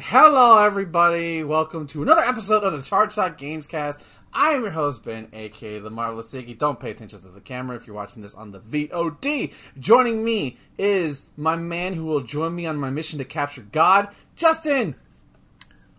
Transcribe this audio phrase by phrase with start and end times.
[0.00, 1.44] Hello, everybody.
[1.44, 4.00] Welcome to another episode of the Charge Shot Games Cast.
[4.32, 6.56] I am your host, Ben, aka The Marvelous Iggy.
[6.56, 9.52] Don't pay attention to the camera if you're watching this on the VOD.
[9.78, 14.08] Joining me is my man who will join me on my mission to capture God,
[14.34, 14.94] Justin.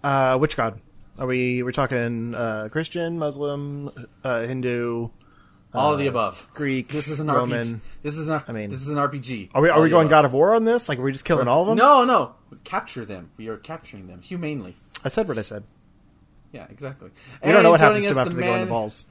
[0.03, 0.81] Uh, which god?
[1.19, 1.61] Are we?
[1.61, 3.91] We're talking uh, Christian, Muslim,
[4.23, 5.09] uh, Hindu,
[5.73, 6.47] All of the above.
[6.53, 7.59] Greek, This is an Roman.
[7.61, 7.79] RPG.
[8.03, 8.41] This is an.
[8.47, 9.49] I mean- mean, this is an RPG.
[9.53, 9.69] Are we?
[9.69, 10.09] Are All we going above.
[10.11, 10.87] God of War on this?
[10.87, 11.77] Like, are we just killing all of them?
[11.77, 12.35] No, no.
[12.63, 13.31] Capture them.
[13.37, 14.75] We are capturing them humanely.
[15.03, 15.63] I said what I said.
[16.51, 17.09] Yeah, exactly.
[17.43, 19.05] We don't know what happens to them after the they go in the balls.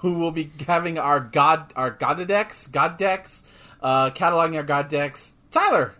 [0.00, 3.42] who will be having our god our god decks god decks
[3.82, 5.92] uh cataloging our god decks tyler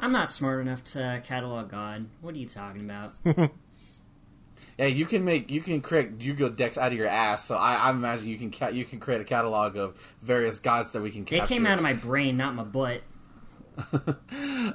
[0.00, 2.06] I'm not smart enough to catalog God.
[2.20, 3.14] What are you talking about?
[4.78, 7.74] yeah you can make you can create yu-gi-oh decks out of your ass so i,
[7.74, 11.10] I imagine you can ca- you can create a catalog of various gods that we
[11.10, 13.02] can They capture came out of my brain, not my butt.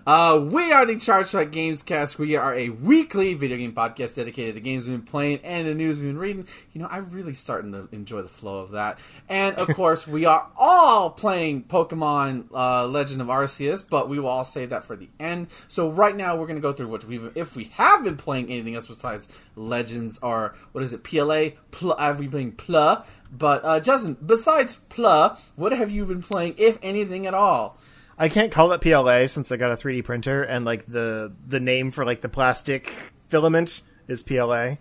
[0.08, 2.18] Uh, we are the Charge Shot Games Cast.
[2.18, 5.68] We are a weekly video game podcast dedicated to the games we've been playing and
[5.68, 6.48] the news we've been reading.
[6.74, 9.00] You know, I'm really starting to enjoy the flow of that.
[9.30, 14.28] And of course, we are all playing Pokemon uh, Legend of Arceus, but we will
[14.28, 15.48] all save that for the end.
[15.68, 18.50] So right now, we're going to go through what we've if we have been playing
[18.50, 21.50] anything else besides Legends or what is it PLA?
[21.72, 23.04] Pl- have we been PLA?
[23.32, 27.78] But uh, Justin, besides PLA, what have you been playing, if anything at all?
[28.18, 31.60] I can't call it PLA since I got a 3D printer, and like the the
[31.60, 32.92] name for like the plastic
[33.30, 34.76] filament is PLA.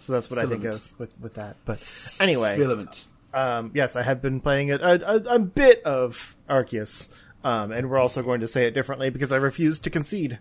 [0.00, 1.56] So that's what I think of with with that.
[1.64, 1.82] But
[2.20, 3.06] anyway, Filament.
[3.32, 7.08] um, yes, I have been playing it a, a, a bit of Arceus,
[7.42, 10.38] um, and we're also going to say it differently because I refuse to concede.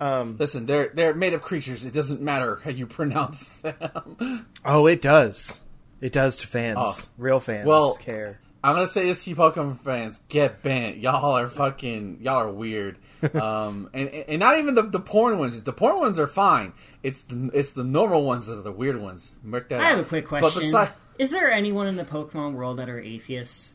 [0.00, 1.86] Listen, they're they're made up creatures.
[1.86, 4.46] It doesn't matter how you pronounce them.
[4.64, 5.62] Oh, it does.
[6.02, 7.12] It does to fans, Oh.
[7.16, 7.64] real fans.
[7.66, 8.40] Well- care.
[8.66, 10.96] I'm gonna say this to you, Pokemon fans: get bent.
[10.96, 12.18] Y'all are fucking.
[12.20, 12.98] Y'all are weird.
[13.34, 15.60] um, and and not even the, the porn ones.
[15.62, 16.72] The porn ones are fine.
[17.02, 19.32] It's the it's the normal ones that are the weird ones.
[19.44, 20.04] Mark that I have out.
[20.04, 20.72] a quick But question.
[20.72, 23.72] besi- Is there anyone in the Pokemon world that are atheists?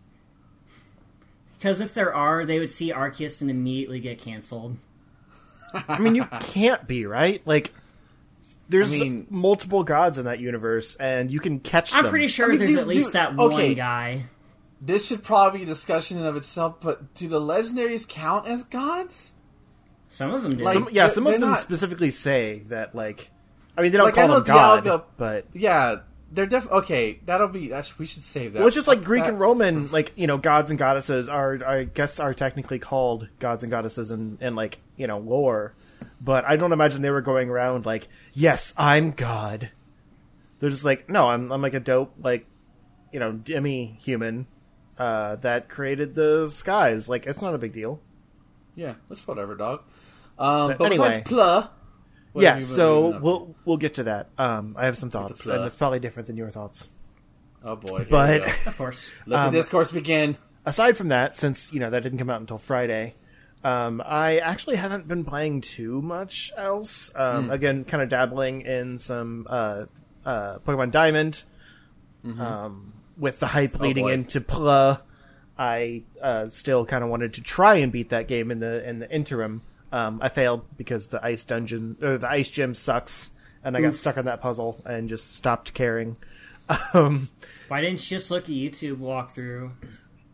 [1.58, 4.78] Because if there are, they would see Arceus and immediately get canceled.
[5.73, 7.41] I mean, you can't be right.
[7.46, 7.72] Like,
[8.68, 12.09] there's I mean- multiple gods in that universe, and you can catch I'm them.
[12.09, 13.68] pretty sure I mean, there's dude, at least dude, that okay.
[13.69, 14.23] one guy.
[14.81, 16.81] This should probably be a discussion in of itself.
[16.81, 19.31] But do the legendaries count as gods?
[20.09, 20.64] Some of them do.
[20.64, 23.30] Like- Some, yeah, some of them not- specifically say that, like,
[23.78, 26.00] I mean, they don't Like, I call know them God, Dialga- but Yeah,
[26.34, 26.70] they're def.
[26.70, 27.70] Okay, that'll be.
[27.70, 28.59] That's, we should save that.
[28.59, 31.59] well, it's just like Greek That- and Roman, like you know, gods and goddesses are,
[31.66, 35.74] I guess, are technically called gods and goddesses in, in like you know lore,
[36.20, 39.72] but I don't imagine they were going around like, yes, I'm God.
[40.59, 42.46] They're just like, no, I'm, I'm like a dope, like,
[43.12, 44.46] you know, demi human
[44.97, 47.09] uh, that created the skies.
[47.09, 48.00] Like, it's not a big deal.
[48.75, 49.81] Yeah, that's whatever, dog.
[50.40, 51.07] Um, But but, anyway.
[51.09, 51.69] besides Pla,
[52.35, 53.25] yeah, so been up to?
[53.25, 54.29] we'll we'll get to that.
[54.38, 56.90] Um, I have some thoughts, and it's probably different than your thoughts.
[57.63, 59.09] Oh boy, But- of course.
[59.28, 60.38] let Um, the discourse begin.
[60.66, 63.13] aside from that, since you know that didn't come out until Friday,
[63.63, 67.12] um, I actually haven't been playing too much else.
[67.16, 67.52] Um, Hmm.
[67.52, 69.85] Again, kind of dabbling in some uh,
[70.25, 71.44] uh, Pokemon Diamond.
[72.25, 72.41] Mm-hmm.
[72.41, 74.14] Um, with the hype leading Oh, boy.
[74.14, 74.98] into Pla,
[75.58, 79.00] I uh, still kind of wanted to try and beat that game in the in
[79.00, 79.62] the interim.
[79.94, 83.32] Um, I failed because the ice dungeon or the ice gym sucks,
[83.64, 86.18] and I got stuck on that puzzle and just stopped caring.
[86.94, 87.28] Um,
[87.68, 89.72] Why didn't you just look at YouTube walkthrough?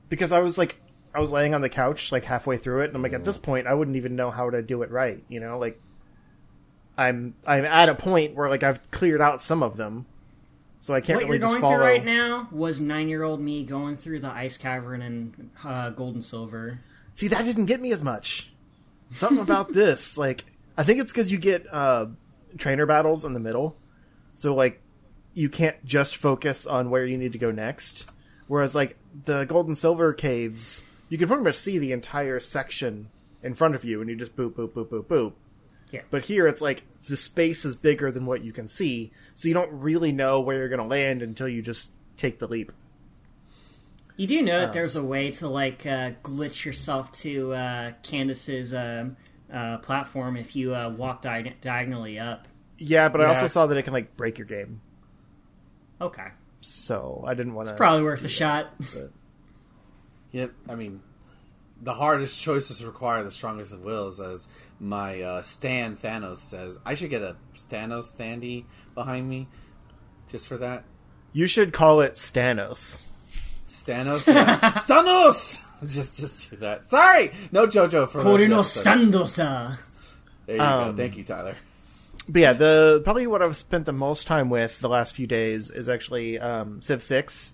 [0.10, 0.76] because I was like,
[1.16, 3.26] I was laying on the couch like halfway through it, and I'm like, at Mm.
[3.26, 5.24] this point, I wouldn't even know how to do it right.
[5.30, 5.82] You know, like
[6.98, 10.06] I'm I'm at a point where like I've cleared out some of them,
[10.82, 11.76] so I can't what really you're going follow.
[11.76, 16.24] through right now was nine-year-old me going through the ice cavern and uh, Gold and
[16.24, 16.80] Silver.
[17.14, 18.52] See, that didn't get me as much.
[19.12, 20.46] Something about this, like,
[20.78, 22.08] I think it's because you get uh,
[22.58, 23.76] trainer battles in the middle,
[24.36, 24.82] so like
[25.34, 28.10] you can't just focus on where you need to go next.
[28.48, 33.10] Whereas like the gold and silver caves, you can pretty much see the entire section
[33.44, 35.34] in front of you, and you just boop boop boop boop boop.
[35.92, 36.02] Yeah.
[36.10, 39.54] But here it's like the space is bigger than what you can see, so you
[39.54, 42.72] don't really know where you're going to land until you just take the leap.
[44.18, 44.60] You do know Oh.
[44.62, 49.16] that there's a way to like uh, glitch yourself to uh, Candice's um,
[49.54, 52.48] uh, platform if you uh, walk di- diagonally up.
[52.80, 54.82] Yeah, but I also saw that it can like break your game,
[56.02, 56.28] Okay,
[56.62, 57.76] so I didn't want to.
[57.76, 58.68] probably worth a shot.
[60.32, 60.52] Yep.
[60.70, 61.02] I mean,
[61.82, 64.48] the hardest choices require the strongest of wills, as
[64.80, 66.78] my uh, Stan Thanos says.
[66.86, 68.66] I should get a Thanos standee
[68.96, 69.48] behind me,
[70.30, 70.84] just for that.
[71.34, 73.10] You should call it Stanos.
[73.70, 74.58] Stanos, yeah.
[74.86, 75.60] Stanos.
[75.86, 76.88] Just, just do that.
[76.90, 78.64] Sorry, no JoJo for the rest of Corino
[79.22, 79.78] standosa.
[80.48, 80.98] There you Um, go.
[80.98, 81.56] Thank you, Tyler.
[82.28, 85.70] but yeah, the probably what I've spent the most time with the last few days
[85.70, 87.54] is actually um, Civ Six.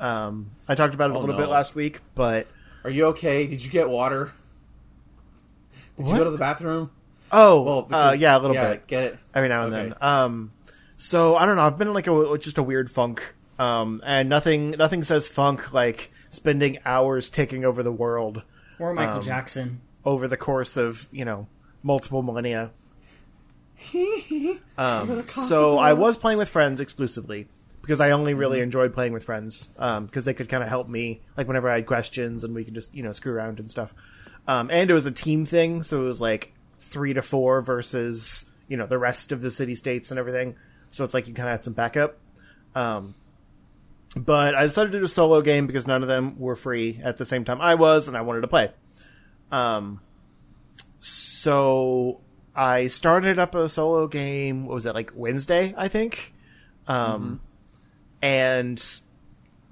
[0.00, 1.40] Um, I talked about it a Oh, little no.
[1.42, 2.46] bit last week, but
[2.82, 3.46] Are you okay?
[3.46, 4.32] Did you get water?
[6.04, 6.90] Did you go to the bathroom?
[7.32, 9.18] oh, Well, uh, yeah, a little yeah, bit Get it?
[9.34, 9.82] every now and Okay.
[9.90, 9.94] then.
[10.00, 10.52] Um,
[10.96, 11.62] so I don't know.
[11.62, 15.72] I've been in like a just a weird funk, um, and nothing nothing says funk
[15.72, 18.42] like spending hours taking over the world
[18.78, 19.80] Or Michael Um, Jackson.
[20.04, 21.46] over the course of you know
[21.82, 22.70] multiple millennia.
[24.76, 27.48] Um, so I was playing with friends exclusively
[27.82, 31.20] because I only really enjoyed playing with friends because they could kind of help me
[31.36, 33.92] like whenever I had questions and we could just you know screw around and stuff.
[34.46, 38.44] Um, and it was a team thing, so it was like three to four versus
[38.68, 40.56] you know the rest of the city states and everything.
[40.90, 42.18] So it's like you kind of had some backup.
[42.74, 43.14] Um,
[44.16, 47.16] but I decided to do a solo game because none of them were free at
[47.16, 48.70] the same time I was, and I wanted to play.
[49.52, 50.00] Um,
[50.98, 52.20] so
[52.54, 54.66] I started up a solo game.
[54.66, 55.74] What was it like Wednesday?
[55.76, 56.34] I think,
[56.88, 57.40] um,
[58.20, 58.82] and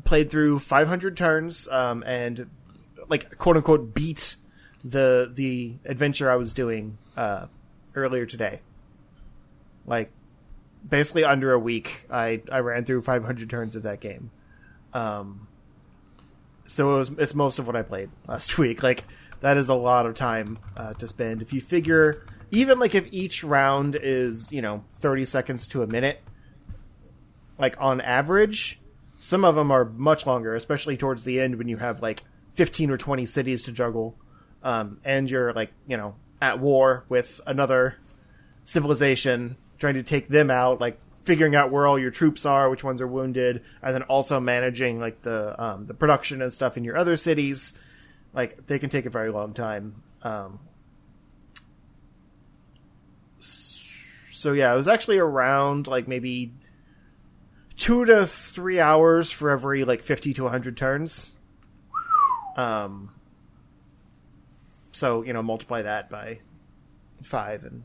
[0.05, 2.49] played through 500 turns, um, and
[3.09, 4.37] like quote unquote beat
[4.85, 7.47] the the adventure I was doing uh,
[7.95, 8.61] earlier today.
[9.87, 10.11] Like
[10.89, 14.31] basically under a week, I I ran through 500 turns of that game.
[14.95, 15.49] Um,
[16.67, 18.83] so it was it's most of what I played last week.
[18.83, 19.05] Like
[19.41, 21.43] that is a lot of time uh, to spend.
[21.43, 25.87] If you figure, even like if each round is you know 30 seconds to a
[25.87, 26.21] minute,
[27.59, 28.81] like on average,
[29.19, 32.23] some of them are much longer, especially towards the end when you have like
[32.55, 34.17] 15 or 20 cities to juggle,
[34.69, 37.97] um, and you're like you know at war with another
[38.67, 42.85] civilization, trying to take them out, like figuring out where all your troops are, which
[42.85, 46.85] ones are wounded, and then also managing like the um, the production and stuff in
[46.85, 47.73] your other cities.
[48.35, 50.03] Like they can take a very long time.
[50.23, 50.61] Um,
[53.41, 56.53] so yeah, it was actually around like maybe
[57.75, 61.35] two to three hours for every like fifty to hundred turns.
[62.55, 63.13] Um.
[64.99, 66.41] So you know, multiply that by
[67.23, 67.85] five, and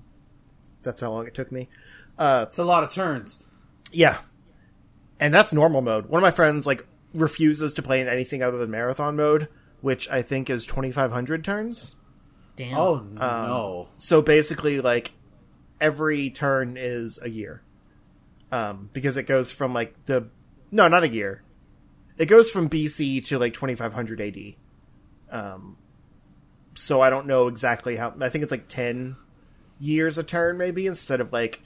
[0.81, 1.69] that's how long it took me.
[2.18, 3.44] Uh, It's a lot of turns.
[3.92, 4.19] yeah,
[5.19, 6.07] and that's normal mode.
[6.07, 9.48] One of my friends like refuses to play in anything other than marathon mode,
[9.81, 11.95] which I think is twenty five hundred turns.
[12.56, 12.77] Damn.
[12.77, 13.88] Oh Um, no!
[13.98, 15.12] So basically, like
[15.81, 17.62] every turn is a year,
[18.51, 20.27] um, because it goes from like the
[20.71, 21.44] no, not a year.
[22.18, 24.56] It goes from BC to like twenty five hundred AD.
[25.31, 25.77] Um,
[26.75, 28.14] so I don't know exactly how.
[28.20, 29.16] I think it's like ten
[29.80, 31.62] years a turn, maybe instead of like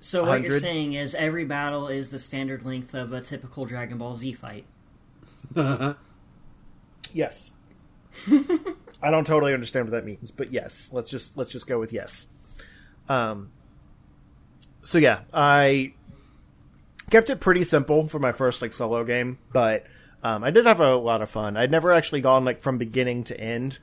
[0.00, 3.98] so what you're saying is every battle is the standard length of a typical Dragon
[3.98, 4.64] Ball Z fight.
[7.12, 7.52] Yes.
[9.02, 11.92] I don't totally understand what that means, but yes, let's just let's just go with
[11.92, 12.28] yes.
[13.08, 13.50] Um
[14.82, 15.94] so yeah, I
[17.10, 19.86] kept it pretty simple for my first like solo game, but
[20.22, 21.56] um, I did have a lot of fun.
[21.56, 23.78] I'd never actually gone like from beginning to end,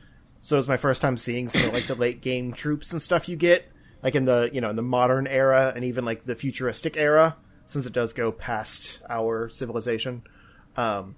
[0.45, 3.01] so it was my first time seeing some of like the late game troops and
[3.01, 3.67] stuff you get,
[4.03, 7.35] like in the you know in the modern era and even like the futuristic era,
[7.65, 10.21] since it does go past our civilization.
[10.77, 11.15] Um,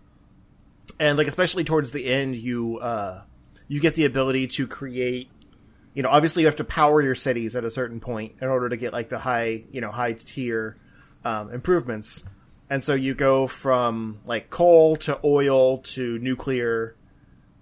[0.97, 3.21] and like especially towards the end you uh
[3.67, 5.29] you get the ability to create
[5.93, 8.69] you know obviously you have to power your cities at a certain point in order
[8.69, 10.77] to get like the high you know high tier
[11.25, 12.23] um, improvements
[12.69, 16.95] and so you go from like coal to oil to nuclear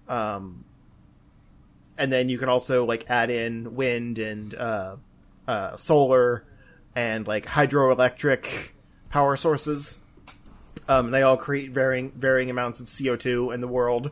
[0.08, 0.64] um
[1.98, 4.96] and then you can also like add in wind and uh
[5.48, 6.44] uh solar
[6.96, 8.70] and like hydroelectric
[9.10, 9.98] power sources
[10.88, 14.12] um, they all create varying varying amounts of CO two in the world,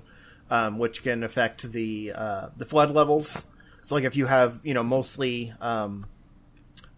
[0.50, 3.46] um, which can affect the uh, the flood levels.
[3.82, 6.08] So, like if you have you know mostly um,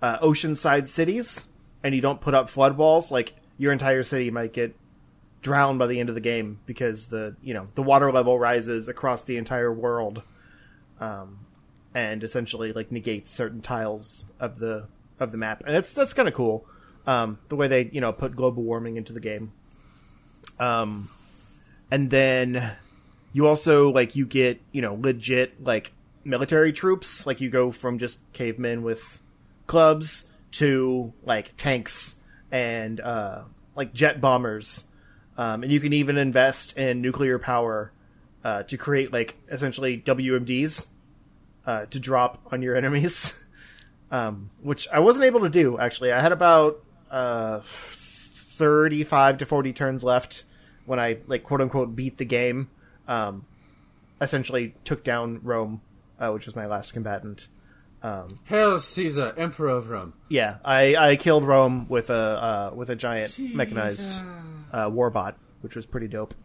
[0.02, 1.48] uh, oceanside cities
[1.84, 4.76] and you don't put up flood walls, like your entire city might get
[5.42, 8.88] drowned by the end of the game because the you know the water level rises
[8.88, 10.24] across the entire world,
[11.00, 11.40] um,
[11.94, 14.88] and essentially like negates certain tiles of the
[15.20, 16.66] of the map, and it's that's kind of cool.
[17.08, 19.52] Um, the way they you know put global warming into the game.
[20.60, 21.10] Um,
[21.92, 22.74] and then
[23.34, 27.26] you also like you get you know legit like military troops.
[27.26, 29.20] Like you go from just cavemen with
[29.68, 32.18] clubs to like tanks
[32.52, 33.44] and uh,
[33.76, 34.86] like jet bombers,
[35.38, 37.92] um, and you can even invest in nuclear power
[38.46, 40.88] uh, to create like essentially WMDs
[41.66, 43.34] uh, to drop on your enemies.
[44.12, 46.12] um, which I wasn't able to do actually.
[46.14, 50.44] I had about uh, 35 to 40 turns left
[50.86, 52.70] when I like quote unquote beat the game.
[53.08, 53.46] Um,
[54.22, 55.82] essentially took down Rome,
[56.20, 57.48] uh, which was my last combatant.
[58.02, 60.14] Um, Hail Caesar, Emperor of Rome.
[60.30, 64.22] yeah, I, I killed Rome with a uh, with a giant mechanized
[64.72, 66.36] uh, warbot, which was pretty dope.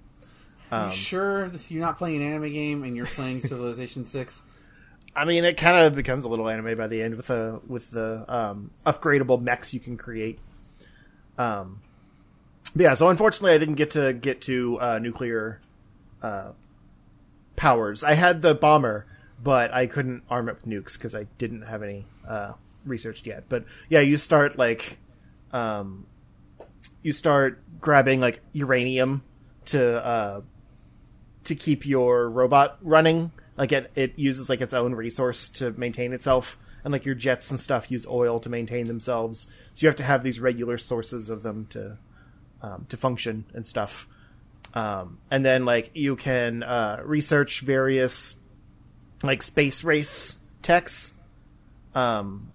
[0.70, 4.42] Are you sure you're not playing an anime game and you're playing Civilization Six?
[5.14, 7.90] I mean, it kind of becomes a little anime by the end with the with
[7.90, 10.38] the um, upgradable mechs you can create.
[11.36, 11.80] Um,
[12.74, 15.60] yeah, so unfortunately, I didn't get to get to uh, nuclear
[16.22, 16.52] uh,
[17.56, 18.04] powers.
[18.04, 19.06] I had the bomber,
[19.42, 22.52] but I couldn't arm it with nukes because I didn't have any uh,
[22.84, 23.44] researched yet.
[23.48, 24.98] But yeah, you start like
[25.52, 26.06] um,
[27.02, 29.22] you start grabbing like uranium
[29.66, 30.40] to uh,
[31.44, 33.32] to keep your robot running.
[33.56, 37.50] Like it, it uses like its own resource to maintain itself, and like your jets
[37.50, 39.46] and stuff use oil to maintain themselves.
[39.74, 41.98] So you have to have these regular sources of them to
[42.62, 44.06] um, to function and stuff.
[44.74, 48.36] Um, and then like you can uh, research various
[49.22, 51.14] like space race techs.
[51.94, 52.52] Um,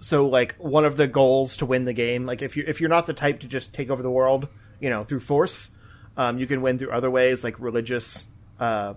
[0.00, 2.88] so like one of the goals to win the game, like if you if you're
[2.88, 4.48] not the type to just take over the world,
[4.80, 5.70] you know, through force,
[6.18, 8.26] um, you can win through other ways, like religious,
[8.60, 8.92] uh,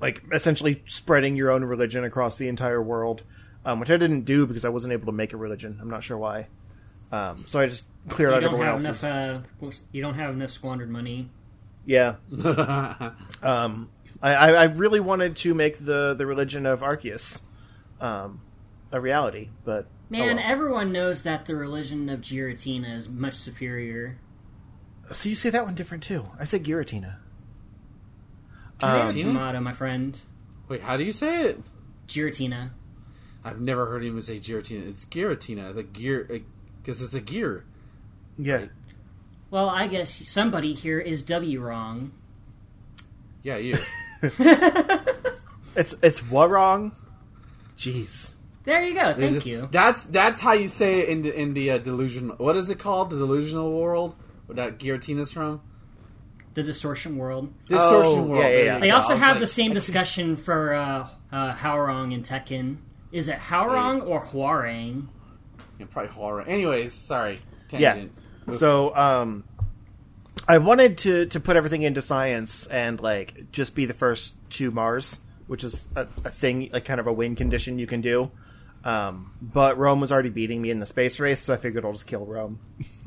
[0.00, 3.22] like essentially spreading your own religion across the entire world,
[3.64, 5.78] um, which I didn't do because I wasn't able to make a religion.
[5.80, 6.46] I'm not sure why.
[7.10, 9.04] Um, so I just cleared You out don't everyone have else's.
[9.04, 9.44] enough.
[9.62, 11.28] Uh, you don't have enough squandered money.
[11.84, 12.16] Yeah.
[13.42, 13.90] um,
[14.22, 17.40] I, I I really wanted to make the, the religion of Arceus
[18.00, 18.42] um,
[18.92, 20.44] a reality, but oh Man, well.
[20.46, 24.18] everyone knows that the religion of Giratina is much superior.
[25.12, 26.24] So you say that one different too.
[26.38, 27.16] I say Giratina.
[28.78, 30.18] Tomato, Um, tomato, my friend.
[30.68, 31.62] Wait, how do you say it?
[32.08, 32.70] Giratina.
[33.44, 34.86] I've never heard anyone say Giratina.
[34.86, 35.74] It's Giratina.
[35.74, 36.42] The gear,
[36.82, 37.64] because it's a gear.
[38.38, 38.70] Yeah, Right.
[39.50, 42.12] Well, I guess somebody here is W wrong.
[43.42, 43.76] Yeah, you.
[44.22, 46.92] it's it's what wrong?
[47.76, 48.34] Jeez.
[48.64, 49.14] There you go.
[49.14, 49.68] Thank you.
[49.72, 52.36] That's that's how you say it in the in the uh, delusional.
[52.36, 53.10] What is it called?
[53.10, 54.14] The delusional world.
[54.50, 55.60] Where that Giratina's from?
[56.54, 57.52] The distortion world.
[57.68, 58.42] Distortion Oh, world.
[58.42, 58.74] yeah, yeah, yeah.
[58.74, 58.94] you They go.
[58.96, 62.78] also I have like- the same discussion for uh, uh, Howrong and Tekken.
[63.12, 65.06] Is it Howrong or Huarang?
[65.78, 66.42] Yeah, probably horror.
[66.42, 67.38] Anyways, sorry.
[67.70, 67.94] Yeah.
[67.94, 68.12] Tangent.
[68.54, 69.44] So um,
[70.48, 74.72] I wanted to to put everything into science and like just be the first to
[74.72, 78.30] Mars, which is a, a thing like kind of a win condition you can do.
[78.82, 81.92] Um, but Rome was already beating me in the space race, so I figured I'll
[81.92, 82.58] just kill Rome.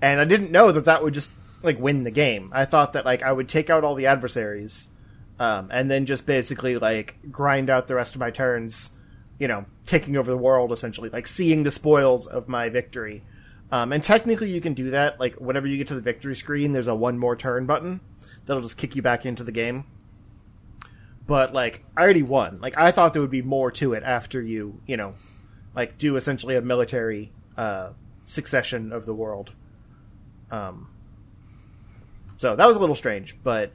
[0.00, 1.30] and I didn't know that that would just
[1.62, 2.50] like win the game.
[2.52, 4.88] I thought that like I would take out all the adversaries,
[5.38, 8.90] um, and then just basically like grind out the rest of my turns,
[9.38, 13.22] you know, taking over the world essentially, like seeing the spoils of my victory.
[13.72, 15.18] Um, and technically, you can do that.
[15.18, 18.00] Like whenever you get to the victory screen, there's a one more turn button
[18.46, 19.84] that'll just kick you back into the game.
[21.26, 22.60] But like, I already won.
[22.60, 25.14] Like I thought there would be more to it after you, you know,
[25.74, 27.90] like do essentially a military uh,
[28.24, 29.52] succession of the world.
[30.54, 30.88] Um,
[32.36, 33.72] so that was a little strange, but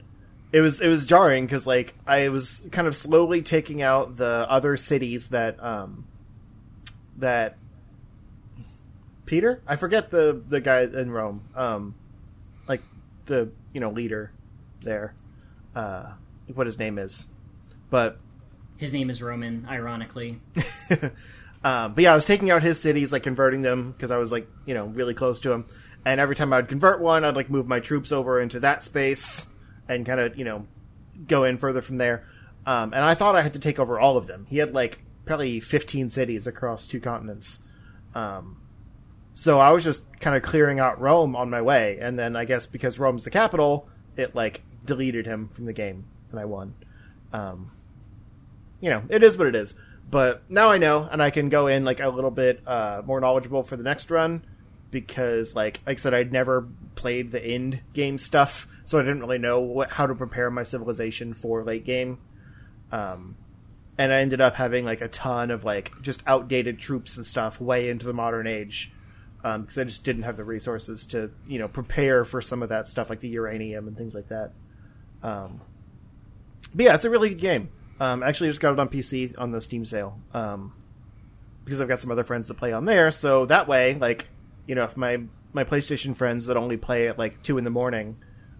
[0.52, 4.46] it was it was jarring because like I was kind of slowly taking out the
[4.48, 6.06] other cities that um,
[7.18, 7.58] that
[9.26, 11.94] Peter I forget the the guy in Rome um,
[12.68, 12.82] like
[13.26, 14.32] the you know leader
[14.80, 15.14] there
[15.74, 16.12] uh,
[16.54, 17.28] what his name is
[17.90, 18.18] but
[18.78, 20.40] His name is Roman, ironically.
[21.62, 24.30] um, but yeah, I was taking out his cities, like converting them because I was
[24.32, 25.66] like, you know, really close to him.
[26.04, 28.82] And every time I would convert one, I'd like move my troops over into that
[28.82, 29.48] space
[29.88, 30.66] and kind of, you know,
[31.26, 32.26] go in further from there.
[32.66, 34.46] Um, and I thought I had to take over all of them.
[34.48, 37.60] He had like probably 15 cities across two continents.
[38.14, 38.60] Um,
[39.34, 41.98] so I was just kind of clearing out Rome on my way.
[42.00, 46.06] And then I guess because Rome's the capital, it like deleted him from the game
[46.30, 46.74] and I won.
[47.32, 47.72] Um,
[48.80, 49.74] you know, it is what it is.
[50.10, 53.20] But now I know, and I can go in like a little bit uh, more
[53.20, 54.42] knowledgeable for the next run
[54.90, 59.20] because, like, like I said, I'd never played the end game stuff, so I didn't
[59.20, 62.18] really know what, how to prepare my civilization for late game.
[62.92, 63.36] Um,
[63.98, 67.60] and I ended up having like a ton of like just outdated troops and stuff
[67.60, 68.92] way into the modern age
[69.42, 72.88] because I just didn't have the resources to you know prepare for some of that
[72.88, 74.52] stuff like the uranium and things like that.
[75.22, 75.60] Um,
[76.74, 77.68] but yeah, it's a really good game.
[78.00, 80.72] Um, actually, I just got it on PC on the Steam sale um,
[81.64, 83.10] because I've got some other friends that play on there.
[83.10, 84.28] So that way, like
[84.70, 85.20] you know, if my
[85.52, 88.16] my PlayStation friends that only play at like two in the morning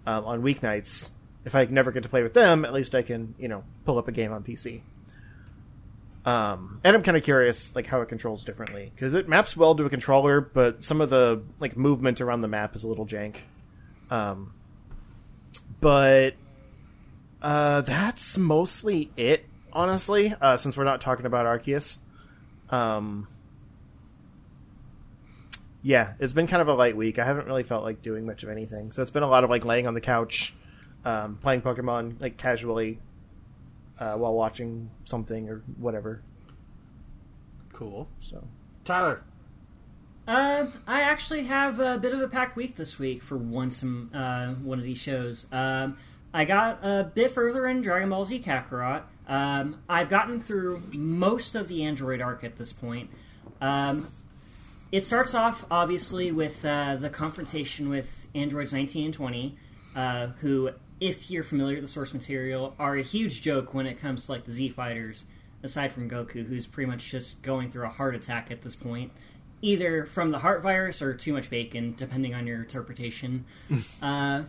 [0.09, 1.13] um, on weeknights,
[1.45, 3.97] if I never get to play with them, at least I can you know pull
[3.97, 4.81] up a game on PC.
[6.27, 9.77] Um, and I'm kind of curious, like how it controls differently because it maps well
[9.77, 13.07] to a controller, but some of the like movement around the map is a little
[13.07, 13.37] jank.
[14.11, 14.53] Um,
[15.81, 16.35] but
[17.41, 21.99] uh, that's mostly it honestly, uh, since we're not talking about Arceus.
[22.69, 23.29] Um,
[25.83, 27.19] yeah, it's been kind of a light week.
[27.19, 29.51] I haven't really felt like doing much of anything, so it's been a lot of
[29.51, 30.55] like laying on the couch,
[31.05, 32.99] um, playing Pokemon like casually
[33.99, 36.23] uh, while watching something or whatever.
[37.73, 38.09] Cool.
[38.21, 38.47] So
[38.85, 39.23] Tyler.
[40.29, 44.15] Uh, I actually have a bit of a packed week this week for once in
[44.15, 45.47] uh, one of these shows.
[45.51, 45.97] Um,
[46.33, 49.03] I got a bit further in Dragon Ball Z Kakarot.
[49.27, 53.11] Um, I've gotten through most of the Android arc at this point.
[53.61, 54.09] Um,
[54.93, 59.57] it starts off, obviously, with uh, the confrontation with androids 19 and 20,
[59.95, 64.01] uh, who, if you're familiar with the source material, are a huge joke when it
[64.01, 65.25] comes to like the Z fighters.
[65.63, 69.13] Aside from Goku, who's pretty much just going through a heart attack at this point,
[69.61, 73.45] either from the heart virus or too much bacon, depending on your interpretation.
[74.03, 74.45] uh,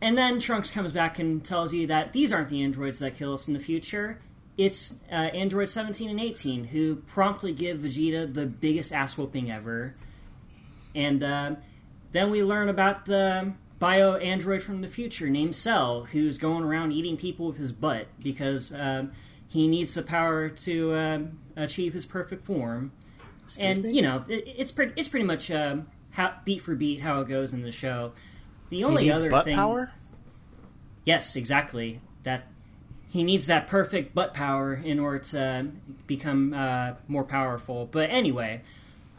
[0.00, 3.32] and then Trunks comes back and tells you that these aren't the androids that kill
[3.34, 4.18] us in the future.
[4.56, 9.94] It's uh, Android 17 and 18 who promptly give Vegeta the biggest ass whooping ever.
[10.94, 11.54] And uh,
[12.12, 16.92] then we learn about the bio android from the future named Cell, who's going around
[16.92, 19.12] eating people with his butt because um,
[19.48, 22.92] he needs the power to um achieve his perfect form.
[23.58, 23.92] and me?
[23.92, 27.28] you know, it, it's pretty it's pretty much um, how, beat for beat how it
[27.28, 28.12] goes in the show.
[28.68, 29.92] The only he needs other butt thing, power.
[31.04, 32.00] Yes, exactly.
[32.22, 32.46] That
[33.14, 35.68] he needs that perfect butt power in order to
[36.08, 37.86] become uh, more powerful.
[37.86, 38.62] But anyway,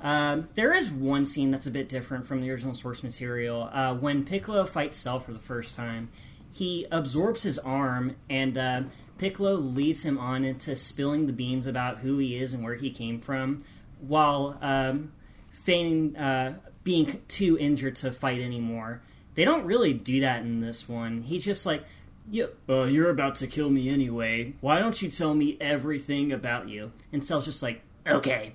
[0.03, 3.69] um, there is one scene that's a bit different from the original source material.
[3.71, 6.09] Uh, when Piccolo fights Cell for the first time,
[6.51, 8.81] he absorbs his arm, and uh,
[9.17, 12.91] Piccolo leads him on into spilling the beans about who he is and where he
[12.91, 13.63] came from,
[14.01, 15.13] while um,
[15.51, 19.01] feigning uh, being too injured to fight anymore.
[19.35, 21.21] They don't really do that in this one.
[21.21, 21.85] He's just like,
[22.29, 24.53] "Yeah, uh, you're about to kill me anyway.
[24.61, 28.53] Why don't you tell me everything about you?" And Cell's just like, "Okay."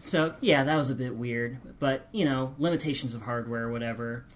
[0.00, 4.26] So yeah, that was a bit weird, but you know, limitations of hardware, whatever.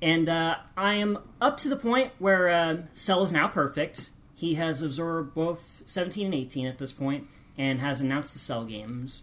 [0.00, 4.10] And uh, I am up to the point where uh, Cell is now perfect.
[4.34, 7.26] He has absorbed both 17 and 18 at this point,
[7.58, 9.22] and has announced the Cell games.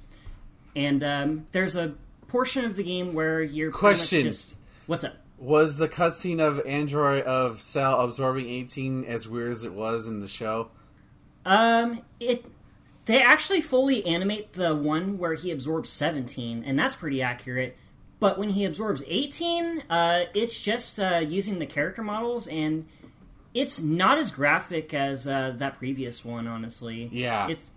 [0.75, 1.93] And um, there's a
[2.27, 4.23] portion of the game where you're pretty much Question.
[4.23, 4.55] just
[4.87, 5.13] what's up?
[5.37, 10.21] Was the cutscene of Android of Cell absorbing 18 as weird as it was in
[10.21, 10.69] the show?
[11.45, 12.45] Um, it
[13.05, 17.75] they actually fully animate the one where he absorbs 17, and that's pretty accurate.
[18.19, 22.87] But when he absorbs 18, uh, it's just uh, using the character models, and
[23.53, 26.47] it's not as graphic as uh, that previous one.
[26.47, 27.49] Honestly, Yeah.
[27.49, 27.69] It's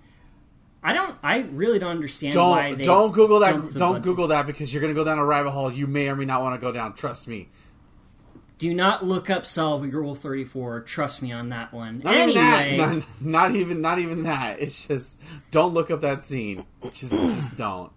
[0.82, 1.16] I don't.
[1.22, 3.74] I really don't understand why Don't they don't Google that.
[3.74, 4.02] Don't.
[4.02, 6.42] Google that because you're gonna go down a rabbit hole you may or may not
[6.42, 6.94] want to go down.
[6.94, 7.48] Trust me.
[8.58, 10.80] Do not look up Cell Rule 34.
[10.82, 12.00] Trust me on that one.
[12.02, 12.94] Not anyway, even that.
[12.96, 14.60] Not, not even not even that.
[14.60, 15.18] It's just
[15.50, 16.64] don't look up that scene.
[16.92, 17.92] Just just don't.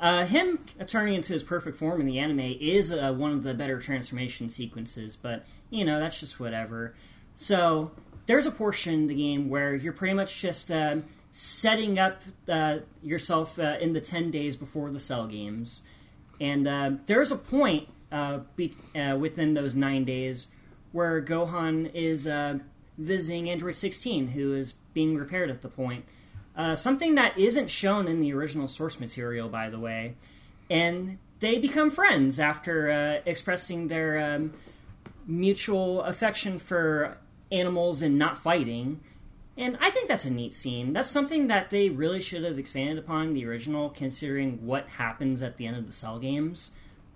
[0.00, 3.54] Uh, him turning into his perfect form in the anime is uh, one of the
[3.54, 6.94] better transformation sequences, but you know that's just whatever.
[7.36, 7.90] So
[8.26, 11.04] there's a portion in the game where you're pretty much just um,
[11.36, 15.82] setting up uh, yourself uh, in the ten days before the cell games,
[16.40, 20.46] and uh, there's a point uh, be- uh, within those nine days
[20.92, 22.58] where Gohan is uh,
[22.98, 26.04] visiting Android 16, who is being repaired at the point.
[26.74, 30.14] Something that isn't shown in the original source material, by the way.
[30.70, 34.52] And they become friends after expressing their um,
[35.26, 37.18] mutual affection for
[37.50, 39.00] animals and not fighting.
[39.56, 40.92] And I think that's a neat scene.
[40.92, 45.56] That's something that they really should have expanded upon the original, considering what happens at
[45.56, 46.72] the end of the Cell games.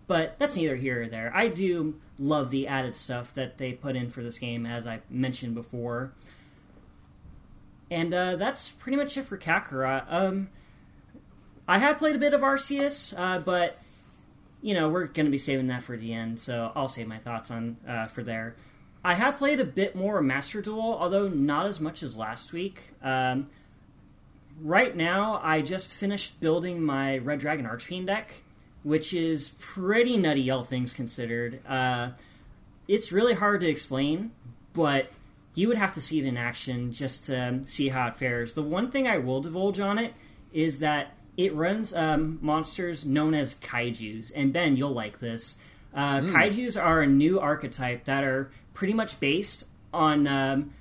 [0.07, 1.33] But that's neither here or there.
[1.35, 5.01] I do love the added stuff that they put in for this game, as I
[5.11, 6.13] mentioned before.
[7.91, 10.05] And uh, that's pretty much it for Kakarot.
[10.09, 10.49] Um,
[11.67, 13.79] I have played a bit of Arceus, uh, but
[14.63, 17.19] you know we're going to be saving that for the end, so I'll save my
[17.19, 18.57] thoughts on uh, for there.
[19.09, 22.91] I have played a bit more Master Duel, although not as much as last week.
[23.03, 23.49] Um,
[24.61, 28.43] right now, I just finished building my Red Dragon Archfiend deck,
[28.83, 31.67] which is pretty nutty, all things considered.
[31.67, 32.11] Uh,
[32.87, 34.33] it's really hard to explain,
[34.75, 35.11] but
[35.55, 38.53] you would have to see it in action just to see how it fares.
[38.53, 40.13] The one thing I will divulge on it
[40.53, 45.57] is that it runs um, monsters known as kaijus, and Ben, you'll like this.
[45.95, 50.73] Uh, Kaijus are a new archetype that are pretty much based on um,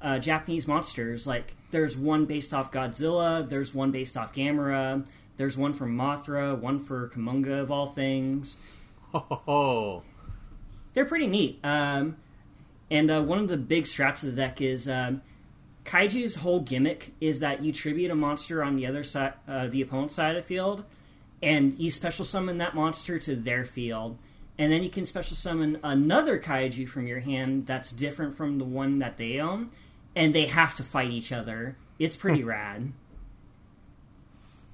[0.00, 1.26] uh, Japanese monsters.
[1.26, 6.58] Like, there's one based off Godzilla, there's one based off Gamera, there's one from Mothra,
[6.58, 8.56] one for Kumonga of all things
[9.14, 10.02] Oh,
[10.94, 11.60] they're pretty neat.
[11.62, 12.16] Um,
[12.90, 15.20] And uh, one of the big strats of the deck is um,
[15.84, 19.82] Kaiju's whole gimmick is that you tribute a monster on the other side, uh, the
[19.82, 20.84] opponent's side of the field,
[21.42, 24.16] and you special summon that monster to their field.
[24.62, 28.64] And then you can special summon another kaiju from your hand that's different from the
[28.64, 29.70] one that they own,
[30.14, 31.74] and they have to fight each other.
[31.98, 32.92] It's pretty rad.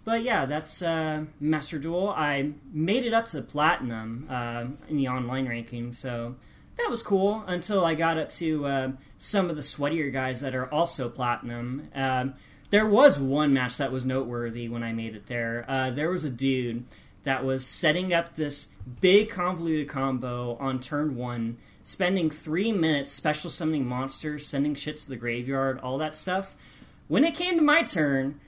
[0.05, 2.11] But yeah, that's uh, Master Duel.
[2.11, 6.37] I made it up to platinum uh, in the online ranking, so
[6.77, 10.55] that was cool until I got up to uh, some of the sweatier guys that
[10.55, 11.89] are also platinum.
[11.95, 12.35] Um,
[12.69, 15.65] there was one match that was noteworthy when I made it there.
[15.67, 16.85] Uh, there was a dude
[17.25, 18.69] that was setting up this
[19.01, 25.09] big convoluted combo on turn one, spending three minutes special summoning monsters, sending shit to
[25.09, 26.55] the graveyard, all that stuff.
[27.09, 28.41] When it came to my turn,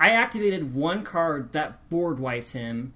[0.00, 2.92] I activated one card that board wiped him,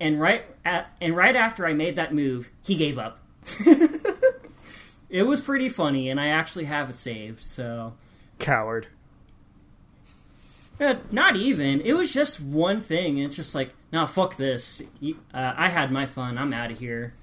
[0.00, 3.20] and right at, and right after I made that move, he gave up.
[5.08, 7.42] it was pretty funny, and I actually have it saved.
[7.42, 7.94] So
[8.38, 8.88] Coward.
[10.80, 11.80] Uh, not even.
[11.82, 14.82] It was just one thing, and it's just like, nah, fuck this.
[15.00, 16.38] You, uh, I had my fun.
[16.38, 17.14] I'm out of here.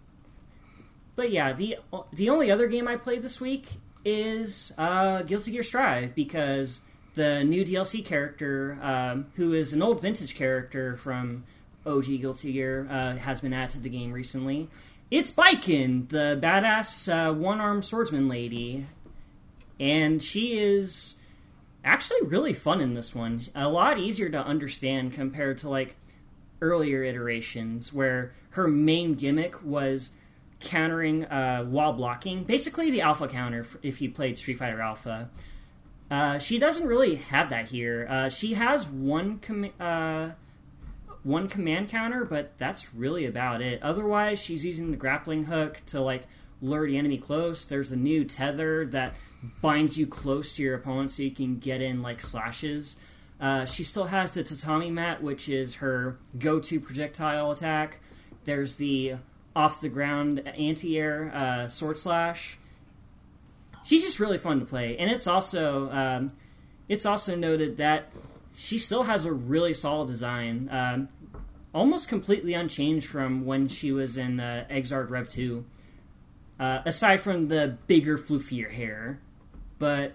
[1.16, 1.78] but yeah, the
[2.12, 3.68] the only other game I played this week
[4.04, 6.80] is uh, Guilty Gear Strive because
[7.14, 11.44] the new DLC character, um, who is an old vintage character from
[11.86, 14.68] OG Guilty Gear, uh, has been added to the game recently.
[15.10, 18.86] It's Baiken, the badass uh, one armed swordsman lady,
[19.78, 21.14] and she is
[21.84, 23.42] actually really fun in this one.
[23.54, 25.96] A lot easier to understand compared to like
[26.60, 30.10] earlier iterations where her main gimmick was
[30.60, 35.28] countering uh, while blocking, basically the alpha counter if you played Street Fighter Alpha.
[36.10, 38.06] Uh, she doesn't really have that here.
[38.08, 40.30] Uh, she has one com- uh,
[41.22, 43.82] one command counter, but that's really about it.
[43.82, 46.24] Otherwise, she's using the grappling hook to like
[46.60, 47.66] lure the enemy close.
[47.66, 49.14] There's a new tether that
[49.60, 52.96] binds you close to your opponent so you can get in like slashes.
[53.40, 57.98] Uh, she still has the tatami mat, which is her go-to projectile attack.
[58.44, 59.16] There's the
[59.56, 62.58] off the ground anti-air uh, sword slash.
[63.84, 66.30] She's just really fun to play, and it's also um,
[66.88, 68.10] it's also noted that
[68.56, 71.08] she still has a really solid design, um,
[71.74, 75.64] almost completely unchanged from when she was in uh, Xrd Rev Two.
[76.58, 79.18] Uh, aside from the bigger, floofier hair,
[79.84, 80.12] but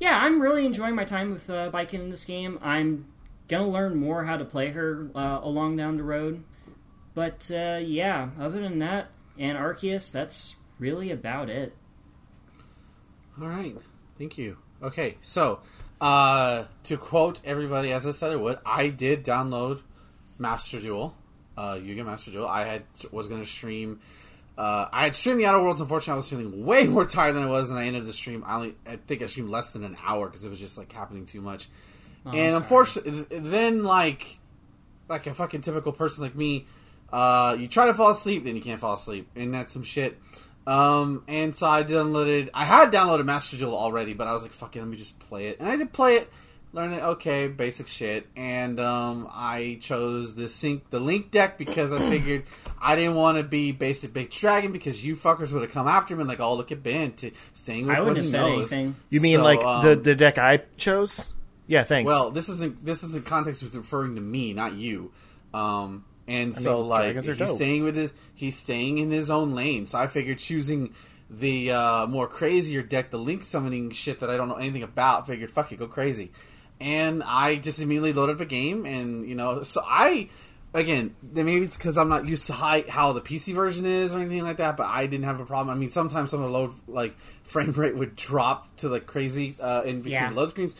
[0.00, 2.58] yeah, I'm really enjoying my time with uh, Baiken in this game.
[2.60, 3.06] I'm
[3.46, 6.42] gonna learn more how to play her uh, along down the road.
[7.14, 9.06] But uh, yeah, other than that,
[9.38, 11.76] and Arceus, that's really about it.
[13.40, 13.76] All right,
[14.18, 14.56] thank you.
[14.82, 15.60] Okay, so
[16.00, 19.82] uh, to quote everybody, as I said I would, I did download
[20.38, 21.14] Master Duel,
[21.56, 22.02] uh, Yu-Gi-Oh!
[22.02, 22.48] Master Duel.
[22.48, 24.00] I had was going to stream.
[24.62, 25.80] Uh, I had streamed the Outer Worlds.
[25.80, 28.44] Unfortunately, I was feeling way more tired than I was, and I ended the stream.
[28.46, 30.92] I only, I think I streamed less than an hour because it was just like
[30.92, 31.68] happening too much.
[32.24, 34.38] Oh, and unfortunately, then like,
[35.08, 36.66] like a fucking typical person like me,
[37.12, 40.16] uh, you try to fall asleep, then you can't fall asleep, and that's some shit.
[40.64, 42.50] Um, and so I downloaded.
[42.54, 45.18] I had downloaded Master Duel already, but I was like, "Fuck it, let me just
[45.18, 46.30] play it." And I did play it,
[46.72, 47.02] learn it.
[47.02, 48.26] Okay, basic shit.
[48.36, 52.44] And um, I chose the sync the Link deck because I figured
[52.80, 56.14] I didn't want to be basic big dragon because you fuckers would have come after
[56.16, 58.42] me and like, "Oh, look at Ben to saying with I what wouldn't he have
[58.42, 58.96] said knows." anything.
[59.10, 61.32] You mean So, like um, the the deck I chose?
[61.66, 62.08] Yeah, thanks.
[62.08, 65.12] Well, this isn't this is in context with referring to me, not you.
[65.54, 67.48] Um, and so mean, like are he's dope.
[67.48, 69.86] staying with it, he's staying in his own lane.
[69.86, 70.94] So I figured choosing
[71.30, 75.26] the uh, more crazier deck, the link summoning shit that I don't know anything about.
[75.26, 76.30] Figured fuck it, go crazy.
[76.82, 80.28] And I just immediately loaded up a game, and you know, so I
[80.74, 84.18] again maybe it's because I'm not used to high, how the PC version is or
[84.20, 84.76] anything like that.
[84.76, 85.74] But I didn't have a problem.
[85.74, 87.14] I mean, sometimes some of the load like
[87.44, 90.30] frame rate would drop to like crazy uh, in between Yeah.
[90.30, 90.74] the load screens,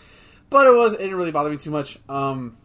[0.51, 1.99] but it was it didn't really bother me too much.
[2.09, 2.57] Um,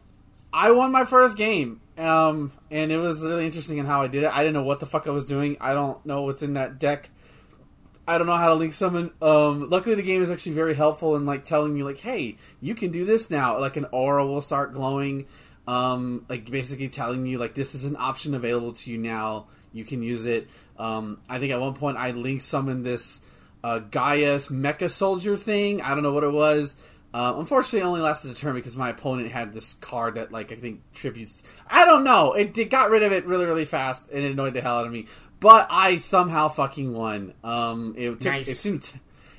[0.54, 4.23] I won my first game, um, and it was really interesting in how I did
[4.23, 4.32] it.
[4.34, 5.58] I didn't know what the fuck I was doing.
[5.60, 7.10] I don't know what's in that deck.
[8.08, 9.12] I don't know how to link summon.
[9.22, 12.74] Um, luckily, the game is actually very helpful in like telling you like, "Hey, you
[12.74, 15.28] can do this now." Like an aura will start glowing,
[15.67, 19.48] um, like basically telling you like this is an option available to you now.
[19.74, 20.48] You can use it.
[20.78, 23.20] Um, I think at one point I link summoned this
[23.63, 25.82] uh, Mecha Soldier thing.
[25.82, 26.78] I don't know what it was.
[27.13, 30.52] Uh, unfortunately, it only lasted a turn because my opponent had this card that, like,
[30.52, 31.41] I think tributes.
[31.67, 32.34] I don't know.
[32.34, 34.86] It, it got rid of it really, really fast, and it annoyed the hell out
[34.86, 35.08] of me.
[35.39, 37.34] But I somehow fucking won.
[37.43, 38.32] Um, it took.
[38.32, 38.47] Nice.
[38.47, 38.91] It seemed.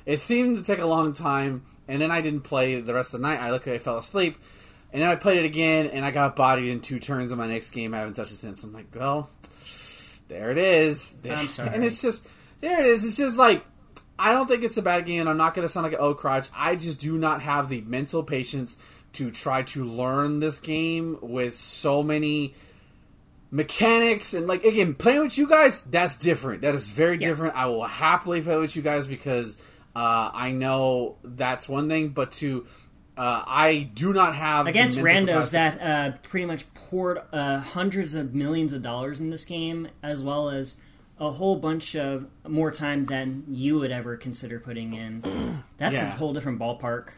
[0.05, 3.21] It seemed to take a long time, and then I didn't play the rest of
[3.21, 3.39] the night.
[3.39, 4.37] I looked, I fell asleep,
[4.91, 7.47] and then I played it again, and I got bodied in two turns in my
[7.47, 7.93] next game.
[7.93, 8.63] I haven't touched it since.
[8.63, 9.29] I'm like, well,
[10.29, 11.17] there it is.
[11.29, 11.69] I'm sorry.
[11.73, 12.25] And it's just
[12.61, 13.05] There it is.
[13.05, 13.65] It's just like
[14.17, 15.27] I don't think it's a bad game.
[15.27, 16.49] I'm not going to sound like an oh crotch.
[16.55, 18.77] I just do not have the mental patience
[19.13, 22.53] to try to learn this game with so many
[23.51, 25.81] mechanics and like again playing with you guys.
[25.81, 26.61] That's different.
[26.61, 27.29] That is very Yeah.
[27.29, 27.55] different.
[27.55, 29.57] I will happily play with you guys because
[29.95, 32.65] uh, I know that's one thing, but to
[33.17, 38.33] uh, I do not have against randos that uh, pretty much poured uh, hundreds of
[38.33, 40.77] millions of dollars in this game, as well as
[41.19, 45.21] a whole bunch of more time than you would ever consider putting in.
[45.77, 46.07] That's Yeah.
[46.13, 47.09] a whole different ballpark.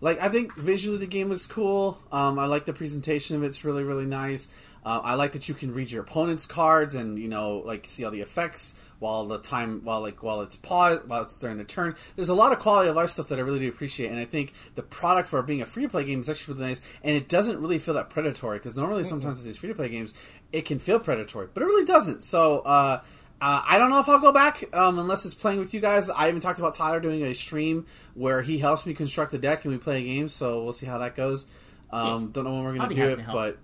[0.00, 1.98] Like I think visually the game looks cool.
[2.10, 3.46] Um, I like the presentation of it.
[3.46, 4.48] It's really really nice.
[4.84, 8.04] Uh, I like that you can read your opponent's cards and you know like see
[8.04, 11.64] all the effects while the time while like while it's paused while it's during the
[11.64, 11.94] turn.
[12.16, 14.24] There's a lot of quality of life stuff that I really do appreciate, and I
[14.24, 16.82] think the product for being a free to play game is actually really nice.
[17.02, 19.88] And it doesn't really feel that predatory because normally sometimes with these free to play
[19.88, 20.14] games
[20.52, 22.24] it can feel predatory, but it really doesn't.
[22.24, 22.60] So.
[22.60, 23.02] Uh,
[23.40, 26.10] uh, I don't know if I'll go back um, unless it's playing with you guys.
[26.10, 29.64] I even talked about Tyler doing a stream where he helps me construct a deck
[29.64, 30.26] and we play a game.
[30.26, 31.46] So we'll see how that goes.
[31.92, 33.58] Um, Don't know when we're going to do it, but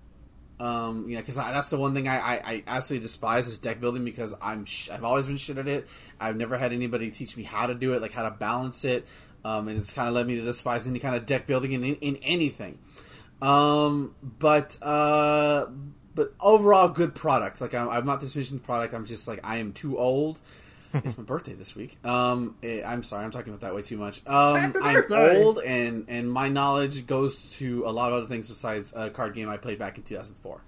[0.59, 4.05] um, yeah, because that's the one thing I, I, I absolutely despise is deck building
[4.05, 5.87] because I'm sh- I've always been shit at it.
[6.19, 9.05] I've never had anybody teach me how to do it, like how to balance it,
[9.43, 11.83] um, and it's kind of led me to despise any kind of deck building in,
[11.83, 12.79] in anything.
[13.41, 15.65] Um, but uh,
[16.13, 17.59] but overall, good product.
[17.59, 18.93] Like I'm, I'm not dismissing the product.
[18.93, 20.39] I'm just like I am too old.
[21.03, 21.97] It's my birthday this week.
[22.05, 24.21] Um, eh, I'm sorry, I'm talking about that way too much.
[24.25, 28.93] Um, I'm old, and and my knowledge goes to a lot of other things besides
[28.95, 30.61] a card game I played back in 2004.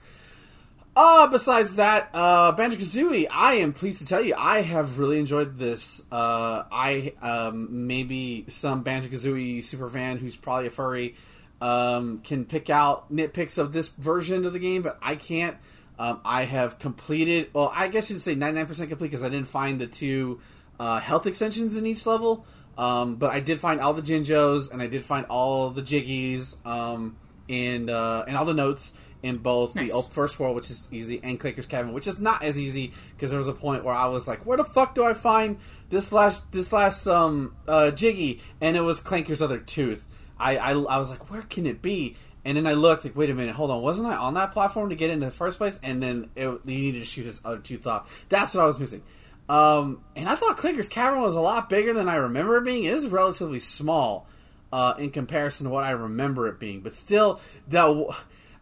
[0.95, 5.19] Uh, besides that, uh, Banjo Kazooie, I am pleased to tell you, I have really
[5.19, 6.01] enjoyed this.
[6.11, 11.13] Uh, I, um, maybe some Banjo Kazooie super fan who's probably a furry,
[11.61, 15.57] um, can pick out nitpicks of this version of the game, but I can't.
[15.99, 19.81] Um, I have completed, well, I guess you'd say 99% complete because I didn't find
[19.81, 20.39] the two,
[20.79, 22.45] uh, health extensions in each level.
[22.77, 26.55] Um, but I did find all the Jinjos and I did find all the Jiggies,
[26.65, 27.17] um,
[27.49, 29.91] and, uh, and all the notes in both Nice.
[29.91, 33.31] the first world, which is easy, and Clanker's Cavern, which is not as easy because
[33.31, 35.57] there was a point where I was like, "Where the fuck do I find
[35.89, 40.05] this last this last um uh, Jiggy?" And it was Clanker's other tooth.
[40.39, 42.15] I, I I was like, "Where can it be?"
[42.47, 44.87] And then I looked, like, wait a minute, hold on, wasn't I on that platform
[44.87, 45.81] to get in the first place?
[45.83, 48.25] And then it, you needed to shoot his other tooth off.
[48.29, 49.03] That's what I was missing.
[49.49, 52.85] Um, and I thought Clanker's Cavern was a lot bigger than I remember it being.
[52.85, 54.27] It is relatively small
[54.71, 58.15] uh, in comparison to what I remember it being, but still, the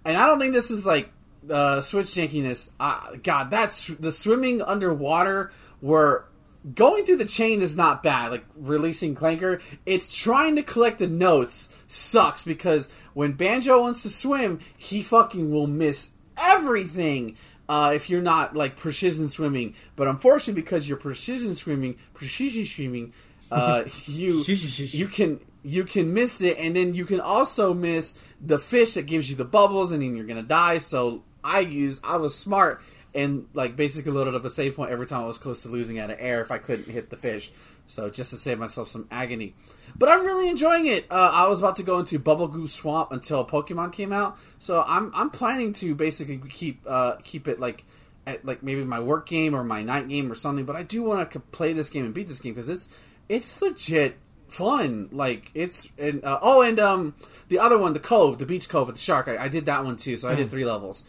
[0.04, 1.12] and I don't think this is like
[1.48, 2.70] uh, switch jankiness.
[2.80, 6.26] Uh, God, that's the swimming underwater where
[6.74, 8.32] going through the chain is not bad.
[8.32, 14.10] Like releasing Clanker, it's trying to collect the notes sucks because when Banjo wants to
[14.10, 17.38] swim, he fucking will miss everything.
[17.68, 23.12] Uh, if you're not like precision swimming, but unfortunately, because you're precision swimming, precision swimming,
[23.52, 28.60] uh, you you can you can miss it, and then you can also miss the
[28.60, 30.78] fish that gives you the bubbles, and then you're gonna die.
[30.78, 32.82] So I use I was smart
[33.16, 36.00] and like basically loaded up a save point every time I was close to losing
[36.00, 37.52] out of air if I couldn't hit the fish.
[37.88, 39.54] So just to save myself some agony.
[39.96, 41.06] But I'm really enjoying it.
[41.10, 45.12] Uh, I was about to go into Bubblegloop Swamp until Pokemon came out, so I'm
[45.16, 47.86] I'm planning to basically keep uh, keep it like
[48.28, 50.66] at like maybe my work game or my night game or something.
[50.66, 52.90] But I do want to play this game and beat this game because it's
[53.30, 55.10] it's legit fun.
[55.12, 57.16] Like it's and uh, oh and um
[57.48, 59.28] the other one, the Cove, the Beach Cove with the shark.
[59.28, 61.04] I, I did that one too, so I did three levels.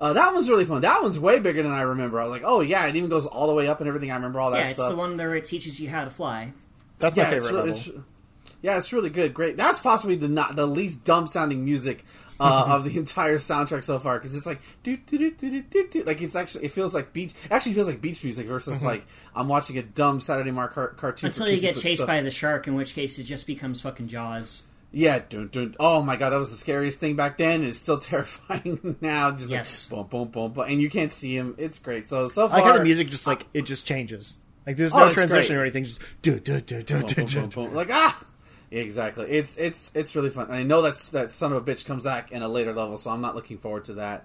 [0.00, 0.80] Uh, that one's really fun.
[0.80, 2.18] That one's way bigger than I remember.
[2.18, 4.10] I was like, oh yeah, it even goes all the way up and everything.
[4.10, 4.90] I remember all that yeah, it's stuff.
[4.90, 6.52] the one where it teaches you how to fly.
[6.98, 7.70] That's my yeah, favorite re- level.
[7.70, 7.90] it's-
[8.62, 9.32] yeah, it's really good.
[9.32, 9.56] Great.
[9.56, 12.04] That's possibly the not the least dumb sounding music
[12.38, 15.62] uh, of the entire soundtrack so far because it's like do do do do do
[15.62, 18.82] do do like it's actually it feels like beach actually feels like beach music versus
[18.82, 22.20] like I'm watching a dumb Saturday Mark car- cartoon Until you get chased stuff- by
[22.20, 24.62] the shark, in which case it just becomes fucking Jaws.
[24.92, 27.98] Yeah dun, dun, oh my god that was the scariest thing back then it's still
[28.10, 29.90] terrifying now just Yes.
[29.92, 32.48] like boom boom boom boom and you can't see him it's great so so I
[32.48, 34.38] far like how the music just like it just changes.
[34.66, 35.58] Like there's Oh, no it's transition great.
[35.58, 35.84] or anything.
[35.84, 37.40] Just do do do do boom, do boom, do.
[37.40, 37.74] boom, boom.
[37.74, 38.24] like ah
[38.72, 41.84] exactly it's it's it's really fun and i know that's that son of a bitch
[41.84, 44.24] comes back in a later level so i'm not looking forward to that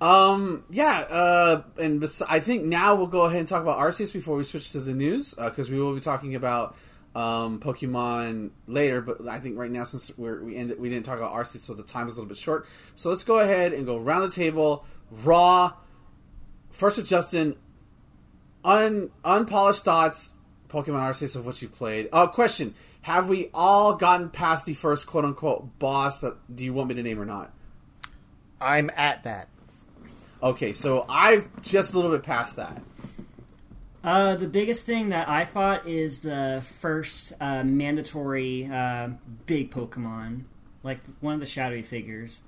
[0.00, 4.10] um yeah uh and bes- i think now we'll go ahead and talk about arceus
[4.12, 6.74] before we switch to the news because we will be talking about
[7.14, 11.18] um pokemon later but i think right now since we're we ended we didn't talk
[11.18, 13.86] about arceus so the time is a little bit short so let's go ahead and
[13.86, 15.72] go around the table raw
[16.70, 17.54] first with justin
[18.64, 20.34] un unpolished thoughts
[20.74, 22.08] Pokemon Arceus of what you've played.
[22.12, 26.20] Uh, question: Have we all gotten past the first quote unquote boss?
[26.20, 27.52] That do you want me to name or not?
[28.60, 29.48] I'm at that.
[30.42, 32.82] Okay, so I've just a little bit past that.
[34.04, 39.08] Uh, the biggest thing that I fought is the first uh, mandatory uh,
[39.46, 40.42] big Pokemon,
[40.82, 42.40] like one of the shadowy figures.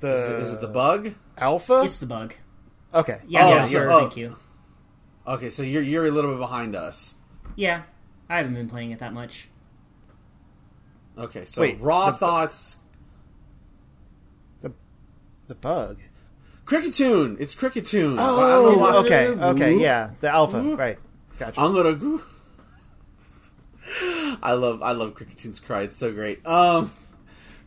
[0.00, 1.14] The Is it, is it the bug?
[1.38, 1.82] alpha?
[1.86, 2.34] It's the bug.
[2.92, 3.20] okay.
[3.26, 3.90] Yeah, Oh, yeah, so- sure.
[3.90, 4.00] oh.
[4.00, 4.36] Thank you.
[5.26, 7.14] Okay, so you're you're a little bit behind us.
[7.56, 7.82] Yeah,
[8.28, 9.48] I haven't been playing it that much.
[11.16, 12.78] Okay, so Wait, raw the- thoughts.
[15.48, 15.98] The bug.
[16.64, 17.36] Kricketune.
[17.40, 18.18] It's Kricketune.
[18.18, 20.98] I don't Oh, know why- okay, okay, yeah, the alpha, right?
[21.38, 21.60] Gotcha.
[21.60, 22.22] I'm gonna go.
[24.42, 25.82] I love I love Kricketune cry.
[25.82, 26.44] It's so great.
[26.46, 26.92] Um,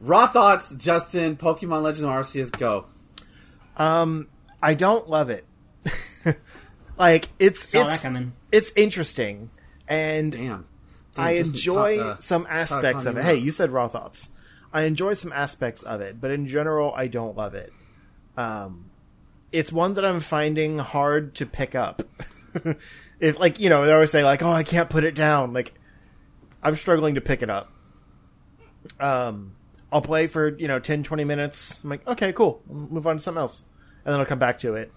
[0.02, 1.36] raw thoughts, Justin.
[1.36, 2.86] Pokemon Legend Arceus, go.
[3.78, 4.28] Um,
[4.62, 5.46] I don't love it.
[6.98, 8.06] like it's Saw it's
[8.52, 9.50] it's interesting,
[9.88, 10.66] and Damn.
[11.14, 13.24] Damn, I enjoy ta- uh, some aspects of it.
[13.24, 14.32] Hey, you said raw thoughts.
[14.74, 17.72] I enjoy some aspects of it, but in general, I don't love it.
[18.38, 18.90] Um,
[19.52, 22.04] it's one that I'm finding hard to pick up.
[23.20, 25.74] if like you know, they always say like, "Oh, I can't put it down." Like,
[26.62, 27.72] I'm struggling to pick it up.
[29.00, 29.56] Um,
[29.92, 31.82] I'll play for you know 10, 20 minutes.
[31.84, 32.62] I'm like, okay, cool.
[32.70, 33.64] I'll move on to something else,
[34.04, 34.92] and then I'll come back to it.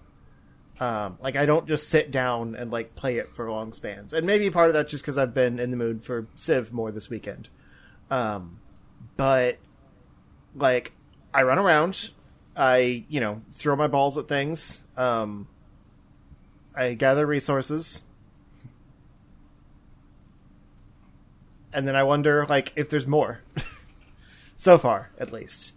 [0.79, 4.25] Um, like I don't just sit down and like play it for long spans, and
[4.25, 7.09] maybe part of that just because I've been in the mood for Civ more this
[7.09, 7.49] weekend.
[8.09, 8.59] Um,
[9.17, 9.57] but
[10.55, 10.93] like
[11.33, 12.11] I run around,
[12.59, 14.81] I you know throw my balls at things.
[14.97, 15.47] Um,
[16.75, 18.03] I gather resources,
[21.73, 23.39] and then I wonder like if there's more.
[24.57, 25.73] so far, at least.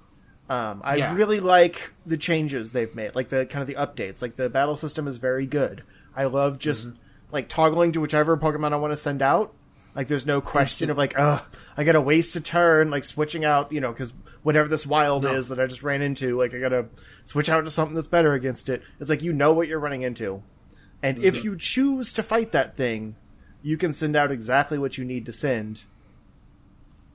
[0.50, 1.14] Um, I Yeah.
[1.14, 4.20] really like the changes they've made, like the kind of the updates.
[4.20, 5.82] Like the battle system is very good.
[6.16, 6.88] I love just
[7.30, 9.54] like toggling to whichever Pokemon I want to send out.
[9.94, 11.42] Like there's no question of like, ugh,
[11.76, 15.34] I gotta waste a turn, like switching out, you know, because whatever this wild No.
[15.34, 16.86] is that I just ran into, like I gotta
[17.24, 18.82] switch out to something that's better against it.
[19.00, 20.42] It's like you know what you're running into,
[21.02, 23.16] and if you choose to fight that thing,
[23.62, 25.84] you can send out exactly what you need to send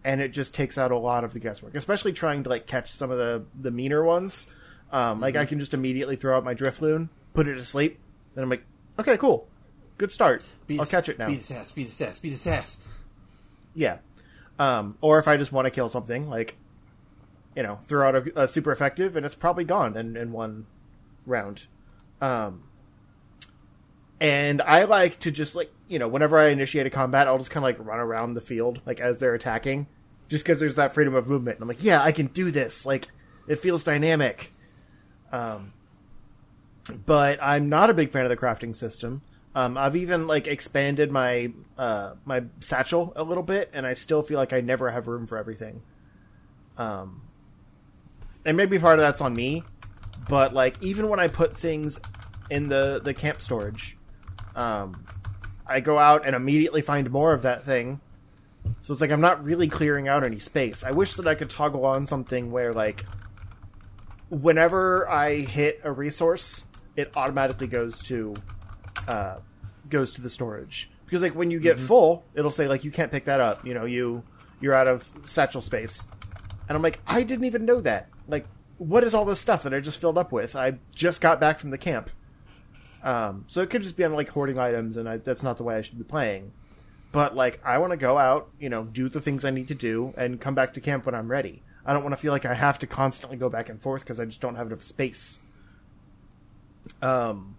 [0.03, 2.89] and it just takes out a lot of the guesswork, especially trying to like catch
[2.89, 4.47] some of the the meaner ones.
[4.91, 7.99] Um, Like I can just immediately throw out my Drifloon, put it to sleep,
[8.35, 8.63] and I'm like,
[8.97, 9.47] okay, cool,
[9.97, 10.43] good start.
[10.65, 11.27] Beat I'll his- catch it now.
[11.27, 11.71] Beat his ass.
[11.73, 12.19] Beat his ass.
[12.19, 12.79] Beat his ass.
[13.75, 13.97] Yeah.
[14.59, 16.55] Um, or if I just want to kill something, like,
[17.57, 20.67] you know, throw out a, a super effective, and it's probably gone in, in one
[21.25, 21.65] round.
[22.21, 22.63] Um,
[24.21, 27.49] and I like to just like you know, whenever I initiate a combat, I'll just
[27.49, 29.87] kind of like run around the field, like as they're attacking,
[30.29, 31.57] just because there's that freedom of movement.
[31.57, 32.85] And I'm like, yeah, I can do this.
[32.85, 33.07] Like,
[33.47, 34.51] it feels dynamic.
[35.31, 35.73] Um,
[37.05, 39.21] but I'm not a big fan of the crafting system.
[39.55, 44.21] Um, I've even like expanded my uh, my satchel a little bit, and I still
[44.21, 45.81] feel like I never have room for everything.
[46.77, 47.21] Um,
[48.47, 49.61] and maybe part of that's on me,
[50.29, 51.99] but like even when I put things
[52.49, 53.97] in the the camp storage,
[54.55, 55.05] um,
[55.67, 57.99] I go out and immediately find more of that thing.
[58.81, 60.83] So it's like I'm not really clearing out any space.
[60.83, 63.05] I wish that I could toggle on something where like
[64.29, 68.33] whenever I hit a resource, it automatically goes to
[69.09, 69.39] uh,
[69.89, 70.89] goes to the storage.
[71.03, 73.65] Because like when you get full, it'll say like you can't pick that up.
[73.65, 74.23] You know, you
[74.61, 76.07] you're out of satchel space.
[76.69, 78.07] And I'm like, I didn't even know that.
[78.27, 78.45] Like,
[78.77, 80.55] what is all this stuff that I just filled up with?
[80.55, 82.09] I just got back from the camp.
[83.03, 85.63] Um, so it could just be I'm like hoarding items, and I, that's not the
[85.63, 86.51] way I should be playing.
[87.11, 89.75] But like, I want to go out, you know, do the things I need to
[89.75, 91.63] do, and come back to camp when I'm ready.
[91.85, 94.19] I don't want to feel like I have to constantly go back and forth because
[94.19, 95.39] I just don't have enough space.
[97.01, 97.55] Um,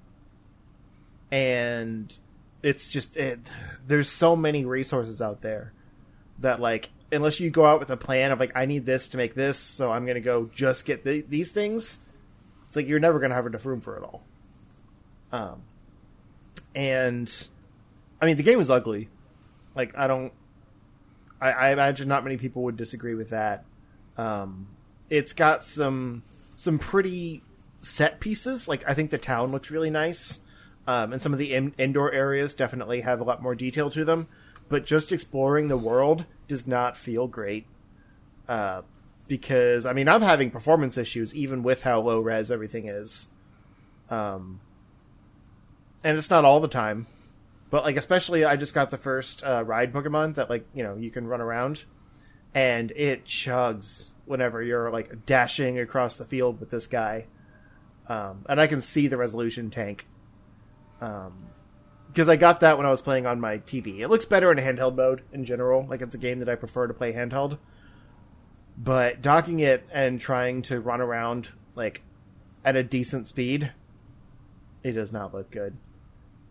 [1.31, 2.14] and
[2.62, 3.40] it's just it,
[3.87, 5.72] there's so many resources out there
[6.40, 9.16] that like unless you go out with a plan of like I need this to
[9.16, 11.98] make this, so I'm gonna go just get the, these things.
[12.66, 14.22] It's like you're never gonna have enough room for it all.
[15.33, 15.62] Um,
[16.74, 17.48] and
[18.20, 19.09] I mean the game is ugly.
[19.74, 20.33] Like I don't,
[21.40, 23.64] I, I imagine not many people would disagree with that.
[24.16, 24.68] Um,
[25.09, 26.22] it's got some
[26.57, 27.42] some pretty
[27.83, 28.68] set pieces.
[28.68, 30.40] Like I think the town looks really nice,
[30.87, 34.04] um, and some of the in- indoor areas definitely have a lot more detail to
[34.04, 34.29] them.
[34.69, 37.66] But just exploring the world does not feel great.
[38.48, 38.83] Uh,
[39.29, 43.29] because I mean I'm having performance issues even with how low res everything is.
[44.10, 44.60] Um,
[46.02, 47.06] and it's not all the time,
[47.71, 50.96] but like especially I just got the first uh, ride Pokemon that like you know
[50.96, 51.85] you can run around,
[52.54, 57.27] and it chugs whenever you're like dashing across the field with this guy,
[58.08, 60.06] um, and I can see the resolution tank.
[61.00, 61.48] Um,
[62.09, 64.00] because I got that when I was playing on my TV.
[64.00, 65.87] It looks better in a handheld mode in general.
[65.88, 67.59] Like it's a game that I prefer to play handheld.
[68.77, 72.02] But docking it and trying to run around like
[72.65, 73.73] at a decent speed,
[74.83, 75.77] it does not look good.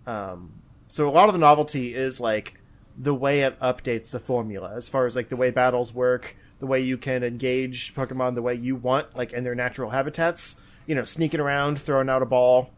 [0.06, 2.60] Um, so a lot of the novelty is like
[2.98, 6.66] the way it updates the formula, as far as like the way battles work, the
[6.66, 10.58] way you can engage Pokemon the way you want, like in their natural habitats.
[10.86, 12.72] You know, sneaking around, throwing out a ball,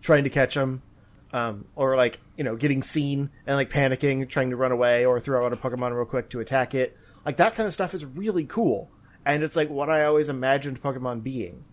[0.00, 0.82] trying to catch them,
[1.32, 5.20] um, or like you know getting seen and like panicking, trying to run away, or
[5.20, 6.96] throw out a Pokemon real quick to attack it.
[7.24, 8.90] Like that kind of stuff is really cool,
[9.24, 11.64] and it's like what I always imagined Pokemon being.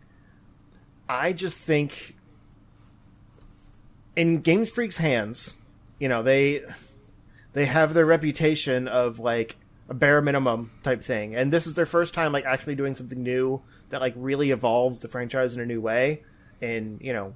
[1.08, 2.16] I just think
[4.16, 5.58] in Game Freak's hands,
[6.00, 6.64] you know they
[7.54, 9.58] they have their reputation of like
[9.90, 13.22] a bare minimum type thing, and this is their first time like actually doing something
[13.22, 16.24] new that like really evolves the franchise in a new way
[16.62, 17.34] in you know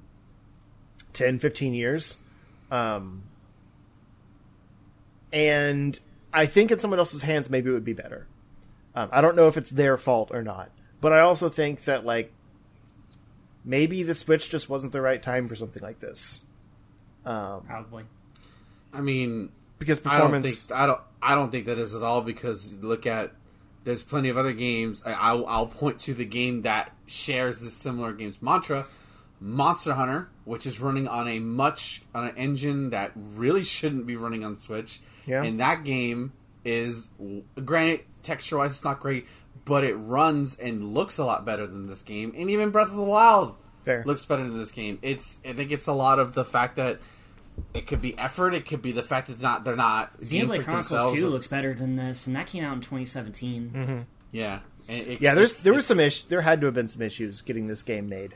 [1.14, 2.18] 10 15 years
[2.70, 3.22] um
[5.32, 5.98] and
[6.32, 8.26] i think in someone else's hands maybe it would be better
[8.94, 12.04] um, i don't know if it's their fault or not but i also think that
[12.04, 12.32] like
[13.64, 16.42] maybe the switch just wasn't the right time for something like this
[17.26, 18.04] um Probably.
[18.92, 22.02] I mean, because I don't performance think I don't I don't think that is at
[22.02, 23.32] all because look at
[23.84, 25.02] there's plenty of other games.
[25.04, 28.86] I, I'll, I'll point to the game that shares this similar game's mantra,
[29.40, 34.16] Monster Hunter, which is running on a much on an engine that really shouldn't be
[34.16, 35.00] running on Switch.
[35.26, 35.42] Yeah.
[35.42, 36.32] And that game
[36.64, 37.08] is
[37.64, 39.26] granted texture wise it's not great,
[39.64, 42.32] but it runs and looks a lot better than this game.
[42.36, 44.02] And even Breath of the Wild Fair.
[44.06, 44.98] looks better than this game.
[45.02, 47.00] It's I think it's a lot of the fact that
[47.74, 48.54] it could be effort.
[48.54, 51.46] It could be the fact that not they're not Game Xenoblade Freak Chronicles 2 looks
[51.46, 53.70] better than this, and that came out in 2017.
[53.74, 54.00] Mm-hmm.
[54.32, 57.02] Yeah, And it- yeah there's there was some ish there had to have been some
[57.02, 58.34] issues getting this game made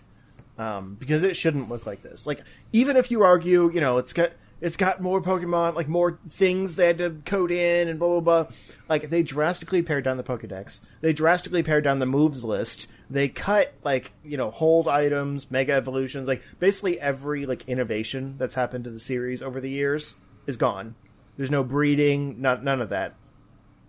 [0.59, 2.27] um, because it shouldn't look like this.
[2.27, 2.43] Like
[2.73, 6.75] even if you argue you know it's got it's got more pokemon like more things
[6.75, 8.53] they had to code in and blah blah blah.
[8.89, 10.81] Like they drastically pared down the pokedex.
[11.01, 12.89] They drastically pared down the moves list.
[13.09, 16.27] They cut like you know hold items mega evolutions.
[16.27, 20.97] Like basically every like innovation that's happened to the series over the years is gone.
[21.37, 23.15] There's no breeding none, none of that.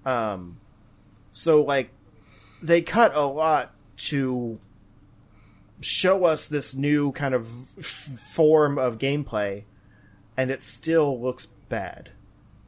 [0.06, 0.60] Um
[1.32, 1.90] so like
[2.62, 4.60] they cut a lot to
[5.82, 9.64] show us this new kind of f- form of gameplay
[10.38, 12.12] and it still looks bad.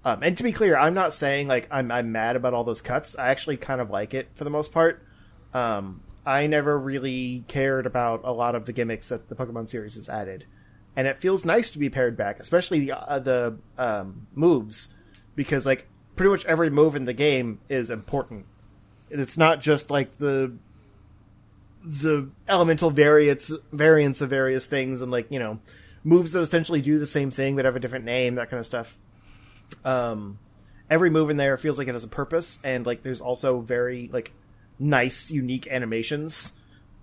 [0.03, 2.81] Um, and to be clear i'm not saying like I'm, I'm mad about all those
[2.81, 3.17] cuts.
[3.17, 5.03] I actually kind of like it for the most part.
[5.53, 9.95] Um, i never really cared about a lot of the gimmicks that the pokemon series
[9.95, 10.45] has added.
[10.95, 14.89] And it feels nice to be pared back especially the, uh, the um, moves
[15.35, 18.45] because like pretty much every move in the game is important.
[19.09, 20.53] It's not just like the
[21.83, 25.59] the elemental variants variants of various things and like you know
[26.03, 28.65] moves that essentially do the same thing but have a different name that kind of
[28.65, 28.97] stuff
[29.83, 30.37] um
[30.89, 34.09] every move in there feels like it has a purpose and like there's also very
[34.13, 34.31] like
[34.77, 36.53] nice unique animations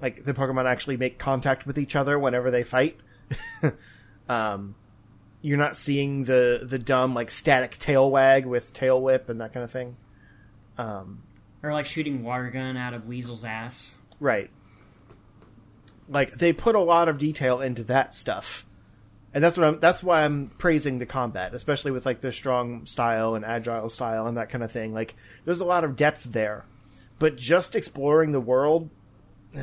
[0.01, 2.97] like the pokemon actually make contact with each other whenever they fight
[4.29, 4.75] um
[5.43, 9.53] you're not seeing the the dumb like static tail wag with tail whip and that
[9.53, 9.97] kind of thing
[10.77, 11.23] um
[11.63, 13.95] Or like shooting water gun out of Weasel's ass.
[14.21, 14.51] Right.
[16.09, 18.65] Like they put a lot of detail into that stuff.
[19.35, 22.87] And that's what I'm that's why I'm praising the combat, especially with like their strong
[22.87, 24.95] style and agile style and that kind of thing.
[24.95, 26.65] Like there's a lot of depth there.
[27.19, 28.89] But just exploring the world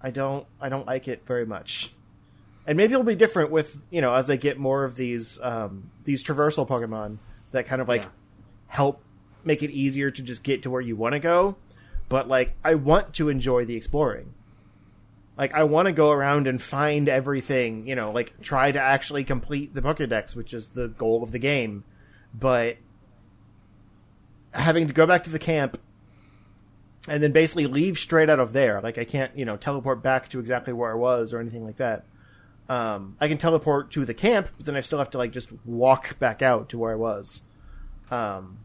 [0.00, 1.92] I don't I don't like it very much.
[2.66, 5.90] And maybe it'll be different with, you know, as I get more of these um
[6.04, 7.18] these traversal Pokemon
[7.52, 8.08] that kind of like Yeah.
[8.68, 9.02] help
[9.44, 11.56] make it easier to just get to where you want to go.
[12.08, 14.34] But like I want to enjoy the exploring.
[15.42, 19.24] Like I want to go around and find everything, you know, like try to actually
[19.24, 21.82] complete the Pokédex, which is the goal of the game.
[22.32, 22.76] But
[24.52, 25.80] having to go back to the camp
[27.08, 30.28] and then basically leave straight out of there, like I can't, you know, teleport back
[30.28, 32.04] to exactly where I was or anything like that.
[32.68, 35.48] Um, I can teleport to the camp, but then I still have to like just
[35.64, 37.42] walk back out to where I was.
[38.12, 38.58] Um,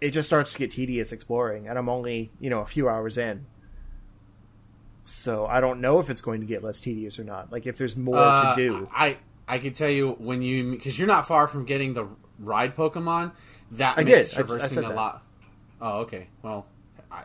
[0.00, 3.16] it just starts to get tedious exploring, and I'm only you know a few hours
[3.16, 3.46] in.
[5.04, 7.50] So I don't know if it's going to get less tedious or not.
[7.52, 8.88] Like if there's more Uh, to do.
[8.94, 12.06] I I can tell you when you because you're not far from getting the
[12.38, 13.32] ride Pokemon.
[13.72, 14.38] That I makes did.
[14.38, 14.94] I- I traversing a that.
[14.94, 15.22] lot.
[15.80, 16.28] Oh, okay.
[16.42, 16.66] Well,
[17.10, 17.22] I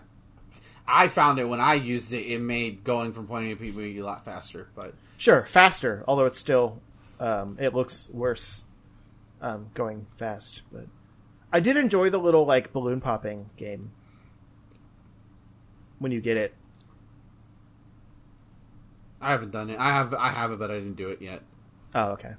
[0.87, 2.23] I found it when I used it.
[2.25, 4.69] It made going from point A to point B a lot faster.
[4.75, 6.81] But Sure, faster, although it's still
[7.19, 8.63] um, it looks worse
[9.41, 10.63] um, going fast.
[10.71, 10.85] But
[11.53, 13.91] I did enjoy the little like balloon popping game
[15.99, 16.53] when you get it.
[19.27, 19.77] I haven't done it.
[19.77, 21.41] I have I have it, but I didn't do it yet.
[21.93, 22.35] Oh, okay.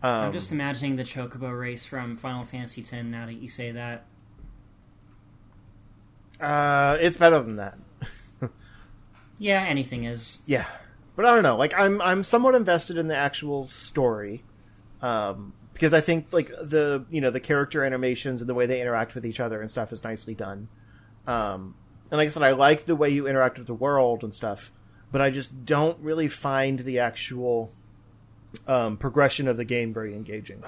[0.00, 3.72] Um, I'm just imagining the Chocobo race from Final Fantasy X now that you say
[3.72, 4.04] that.
[6.40, 7.78] uh, it's better than that.
[9.40, 10.38] Yeah, anything is.
[10.46, 10.66] Yeah,
[11.14, 11.56] but I don't know.
[11.56, 14.42] Like I'm I'm somewhat invested in the actual story,
[15.00, 18.80] um, because I think like the you know the character animations and the way they
[18.80, 20.66] interact with each other and stuff is nicely done.
[21.28, 21.76] Um,
[22.10, 24.72] and like I said, I like the way you interact with the world and stuff,
[25.12, 27.72] but I just don't really find the actual
[28.66, 30.62] um, progression of the game very engaging.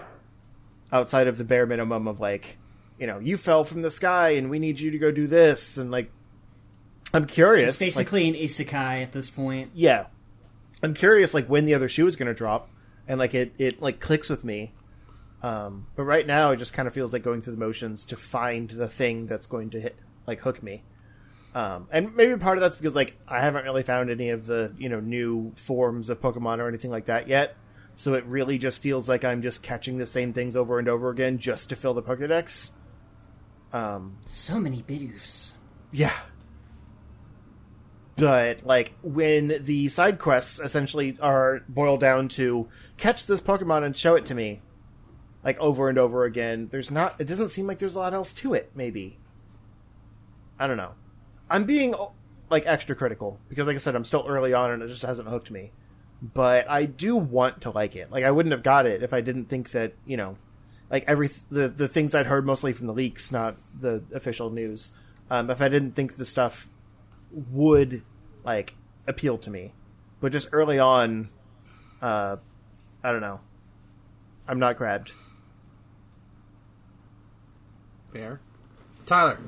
[0.93, 2.59] Outside of the bare minimum of like,
[2.99, 5.76] you know, you fell from the sky and we need you to go do this,
[5.78, 6.11] and like,
[7.14, 7.80] I'm curious.
[7.80, 9.70] It's like- basically an isekai at this point.
[9.74, 10.07] yeah
[10.82, 12.70] i'm curious like when the other shoe is going to drop
[13.07, 14.72] and like it it like clicks with me
[15.43, 18.16] um but right now it just kind of feels like going through the motions to
[18.16, 20.82] find the thing that's going to hit like hook me
[21.55, 24.73] um and maybe part of that's because like i haven't really found any of the
[24.79, 27.57] you know new forms of pokemon or anything like that yet
[27.97, 31.11] so it really just feels like i'm just catching the same things over and over
[31.11, 32.71] again just to fill the pokédex
[33.73, 35.53] um So many Bidoofs.
[35.93, 36.17] yeah.
[38.17, 43.97] But like when the side quests essentially are boiled down to catch this Pokemon and
[43.97, 44.61] show it to me,
[45.43, 47.19] like over and over again, there's not.
[47.19, 48.73] It doesn't seem like there's a lot else to it.
[48.75, 49.19] Maybe.
[50.59, 50.93] I don't know.
[51.51, 51.95] I'm being
[52.49, 55.29] like extra critical because, like I said, I'm still early on and it just hasn't
[55.29, 55.73] hooked me.
[56.23, 58.11] But I do want to like it.
[58.11, 60.37] Like I wouldn't have got it if I didn't think that you know,
[60.91, 64.93] like every the the things I'd heard mostly from the leaks, not the official news.
[65.31, 66.69] Um, if I didn't think the stuff
[67.33, 68.03] would
[68.45, 68.75] like
[69.07, 69.73] appeal to me,
[70.21, 71.31] but just early on,
[72.03, 72.37] uh,
[73.03, 73.41] I don't know.
[74.47, 75.13] I'm not grabbed.
[78.13, 78.41] Fair.
[79.07, 79.39] Tyler.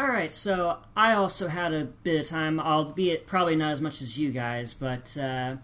[0.00, 4.00] All right, so I also had a bit of time, albeit probably not as much
[4.00, 5.56] as you guys, but uh,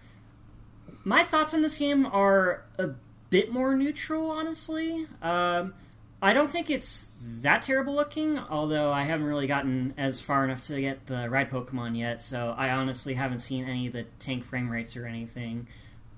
[1.03, 2.89] my thoughts on this game are a
[3.31, 5.07] bit more neutral, honestly.
[5.23, 5.73] Um,
[6.21, 7.07] I don't think it's
[7.41, 11.49] that terrible looking, although I haven't really gotten as far enough to get the ride
[11.49, 15.65] Pokemon yet, so I honestly haven't seen any of the tank frame rates or anything.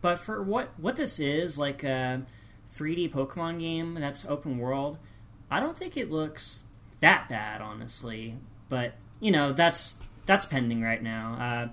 [0.02, 2.24] But for what what this is, like a
[2.76, 4.98] 3D Pokemon game that's open world,
[5.50, 6.64] I don't think it looks
[7.02, 8.36] that bad, honestly.
[8.70, 9.96] But you know, that's
[10.26, 11.34] that's pending right now.
[11.40, 11.68] Uh,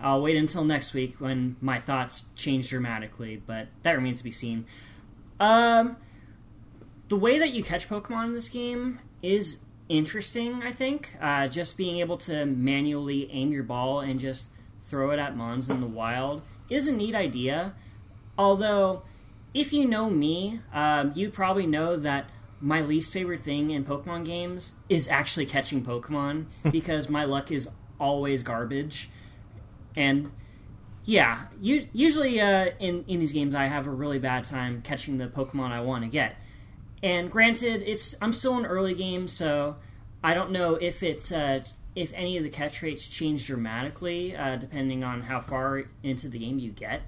[0.00, 4.30] I'll wait until next week when my thoughts change dramatically, but that remains to be
[4.30, 4.66] seen.
[5.40, 5.96] Um,
[7.08, 10.62] the way that you catch Pokemon in this game is interesting.
[10.62, 14.46] I think uh, just being able to manually aim your ball and just
[14.82, 17.74] throw it at mons in the wild is a neat idea.
[18.36, 19.02] Although,
[19.52, 22.26] if you know me, um, you probably know that
[22.60, 27.68] my least favorite thing in Pokemon games is actually catching Pokemon because my luck is
[28.00, 29.10] always garbage.
[29.96, 30.30] And
[31.04, 35.18] yeah, u- usually uh, in in these games I have a really bad time catching
[35.18, 36.36] the Pokemon I want to get.
[37.02, 39.76] And granted, it's I'm still in early game, so
[40.22, 41.60] I don't know if it uh,
[41.94, 46.38] if any of the catch rates change dramatically uh, depending on how far into the
[46.38, 47.02] game you get.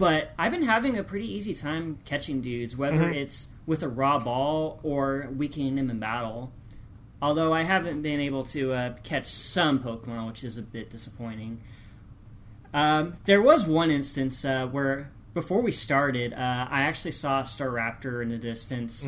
[0.00, 4.18] But I've been having a pretty easy time catching dudes, whether it's with a raw
[4.18, 6.52] ball or weakening them in battle.
[7.22, 11.60] Although I haven't been able to uh, catch some Pokemon, which is a bit disappointing.
[12.72, 17.42] Um, there was one instance uh, where before we started, uh, I actually saw a
[17.44, 19.04] Staraptor in the distance,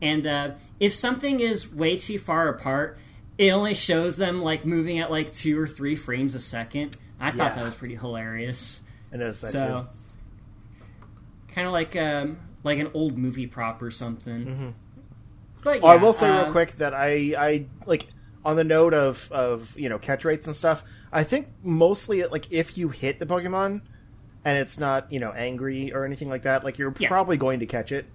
[0.00, 2.98] and uh, if something is way too far apart,
[3.36, 6.96] it only shows them like moving at like two or three frames a second.
[7.20, 8.80] I thought that was pretty hilarious.
[9.12, 9.88] I noticed that so,
[11.54, 14.74] kind of like um, like an old movie prop or something.
[15.62, 15.80] But too.
[15.82, 18.06] Oh, I will say uh, real quick that I I like
[18.44, 20.82] on the note of of you know catch rates and stuff.
[21.12, 23.82] I think mostly like if you hit the Pokemon
[24.44, 27.08] and it's not you know angry or anything like that, like you're Yeah.
[27.08, 28.06] probably going to catch it.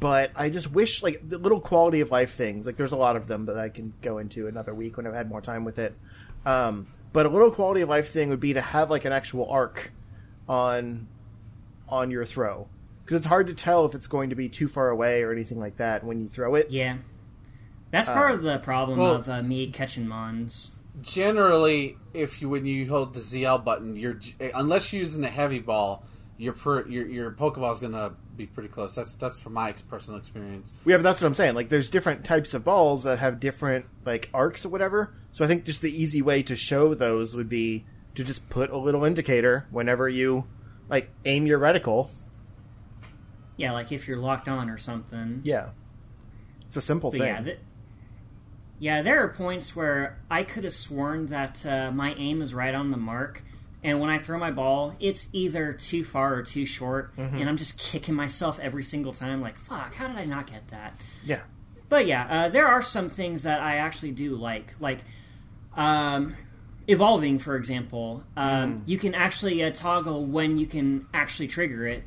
[0.00, 2.66] But I just wish like the little quality of life things.
[2.66, 5.14] Like there's a lot of them that I can go into another week when I've
[5.14, 5.94] had more time with it.
[6.46, 9.48] Um, but a little quality of life thing would be to have like an actual
[9.50, 9.92] arc
[10.48, 11.08] on
[11.88, 12.68] on your throw
[13.08, 15.58] because it's hard to tell if it's going to be too far away or anything
[15.58, 16.70] like that when you throw it.
[16.70, 16.98] Yeah,
[17.90, 20.72] that's part of the problem well- of uh, me catching mons.
[21.00, 24.18] Generally, if you when you hold the ZL button, you're
[24.54, 26.04] unless you're using the heavy ball,
[26.36, 28.94] your per, your your Pokeball is gonna be pretty close.
[28.96, 30.74] That's that's from my ex- personal experience.
[30.84, 31.54] Yeah, but that's what I'm saying.
[31.54, 35.14] Like, there's different types of balls that have different like arcs or whatever.
[35.32, 37.86] So I think just the easy way to show those would be
[38.16, 40.44] to just put a little indicator whenever you
[40.90, 42.08] like aim your reticle.
[43.58, 45.42] Yeah, like if you're locked on or something.
[45.44, 45.68] Yeah,
[46.66, 47.26] it's a simple But thing.
[47.28, 47.58] yeah, th-
[48.78, 52.74] yeah, there are points where I could have sworn that uh, my aim is right
[52.74, 53.42] on the mark,
[53.82, 57.38] and when I throw my ball, it's either too far or too short, Mm-hmm.
[57.38, 59.40] and I'm just kicking myself every single time.
[59.40, 60.96] Like, fuck, how did I not get that?
[61.24, 61.40] yeah,
[61.88, 64.74] But yeah, uh, there are some things that I actually do like.
[64.78, 65.00] Like,
[65.76, 66.36] um,
[66.86, 72.04] evolving, for example, um, you can actually uh, toggle when you can actually trigger it.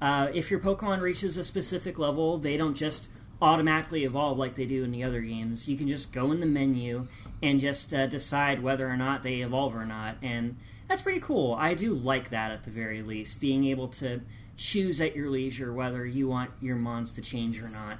[0.00, 3.10] Uh, if your Pokemon reaches a specific level, they don't just
[3.42, 5.68] automatically evolve like they do in the other games.
[5.68, 7.06] You can just go in the menu
[7.42, 10.56] and just uh, decide whether or not they evolve or not, and
[10.88, 11.54] that's pretty cool.
[11.54, 14.20] I do like that at the very least, being able to
[14.56, 17.98] choose at your leisure whether you want your mons to change or not.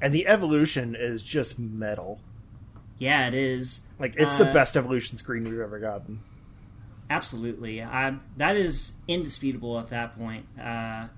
[0.00, 2.20] And the evolution is just metal.
[2.98, 3.80] Yeah, it is.
[3.98, 6.20] Like it's the Uh, best evolution screen we've ever gotten.
[7.10, 10.46] Absolutely, I, that is indisputable at that point.
[10.58, 11.08] Uh,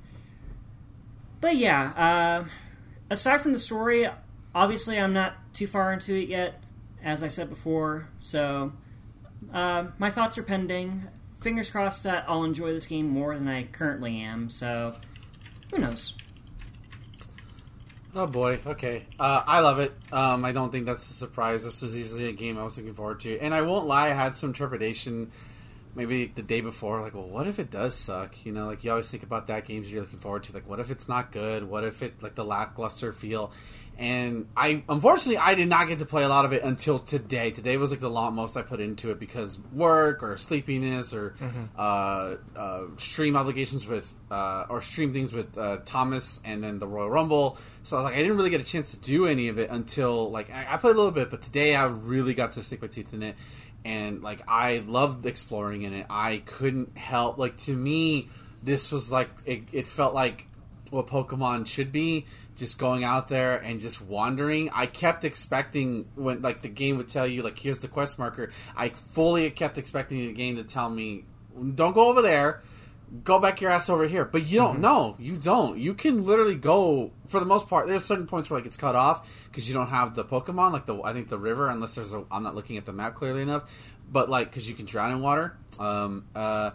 [1.43, 2.45] but yeah, uh,
[3.11, 4.09] aside from the story,
[4.55, 6.63] obviously I'm not too far into it yet,
[7.03, 8.09] as I said before.
[8.21, 8.73] So
[9.53, 11.09] uh, my thoughts are pending.
[11.41, 14.49] Fingers crossed that I'll enjoy this game more than I currently am.
[14.49, 14.95] So
[15.73, 16.15] who knows?
[18.15, 19.07] Oh boy, okay.
[19.19, 19.93] Uh, I love it.
[20.13, 21.65] Um, I don't think that's a surprise.
[21.65, 23.39] This was easily a game I was looking forward to.
[23.41, 25.33] And I won't lie, I had some trepidation
[25.95, 28.45] maybe the day before, like, well, what if it does suck?
[28.45, 30.53] You know, like you always think about that games you're looking forward to.
[30.53, 31.69] Like, what if it's not good?
[31.69, 33.53] What if it, like, the lackluster feel?
[33.99, 37.51] And I, unfortunately, I did not get to play a lot of it until today.
[37.51, 41.35] Today was like the long most I put into it because work or sleepiness or
[41.77, 46.87] uh, uh, stream obligations with uh, or stream things with uh, Thomas and then the
[46.87, 47.59] Royal Rumble.
[47.83, 50.51] So like I didn't really get a chance to do any of it until like
[50.51, 53.13] I, I played a little bit, but today I really got to stick my teeth
[53.13, 53.37] in it,
[53.85, 56.07] and like I loved exploring in it.
[56.09, 58.29] I couldn't help like to me
[58.63, 60.47] this was like it, it felt like
[60.91, 62.27] what Pokemon should be.
[62.55, 64.69] Just going out there and just wandering.
[64.75, 68.51] I kept expecting when like the game would tell you like here's the quest marker.
[68.77, 71.25] I fully kept expecting the game to tell me
[71.75, 72.63] don't go over there
[73.25, 74.25] go back your ass over here.
[74.25, 75.17] But you don't know.
[75.19, 75.79] You don't.
[75.79, 77.87] You can literally go for the most part.
[77.87, 80.87] There's certain points where like it's cut off because you don't have the Pokemon, like
[80.87, 82.25] the I think the river, unless there's a.
[82.31, 83.65] I'm not looking at the map clearly enough,
[84.11, 85.57] but like because you can drown in water.
[85.79, 86.25] Um.
[86.35, 86.71] Uh.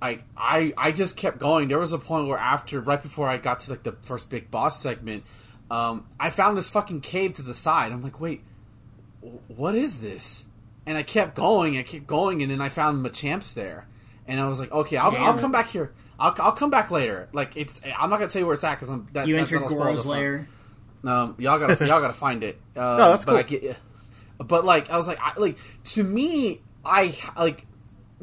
[0.00, 1.68] I, I I just kept going.
[1.68, 4.50] There was a point where after right before I got to like the first big
[4.50, 5.24] boss segment,
[5.70, 7.92] um, I found this fucking cave to the side.
[7.92, 8.42] I'm like, wait,
[9.22, 10.44] wh- what is this?
[10.84, 11.78] And I kept going.
[11.78, 13.86] I kept going, and then I found Machamps there,
[14.28, 15.92] and I was like, okay, I'll, I'll come back here.
[16.18, 17.28] I'll, I'll come back later.
[17.32, 19.08] Like it's, I'm not gonna tell you where it's at because I'm.
[19.12, 20.12] That, You that- entered that'll the Goro's fun.
[20.12, 20.48] lair.
[21.04, 22.58] Um, y'all gotta y'all gotta find it.
[22.76, 23.38] Uh, No, that's but cool.
[23.38, 23.76] I get,
[24.38, 25.56] but like I was like, I, like
[25.94, 27.64] to me, I like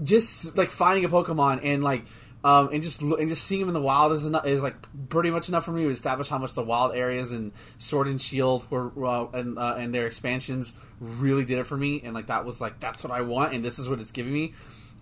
[0.04, 2.06] just like finding a Pokemon and like.
[2.46, 4.76] Um, and just lo- and just seeing them in the wild is enough, is like
[5.08, 8.22] pretty much enough for me to establish how much the wild areas and Sword and
[8.22, 12.28] Shield were uh, and uh, and their expansions really did it for me and like
[12.28, 14.54] that was like that's what I want and this is what it's giving me.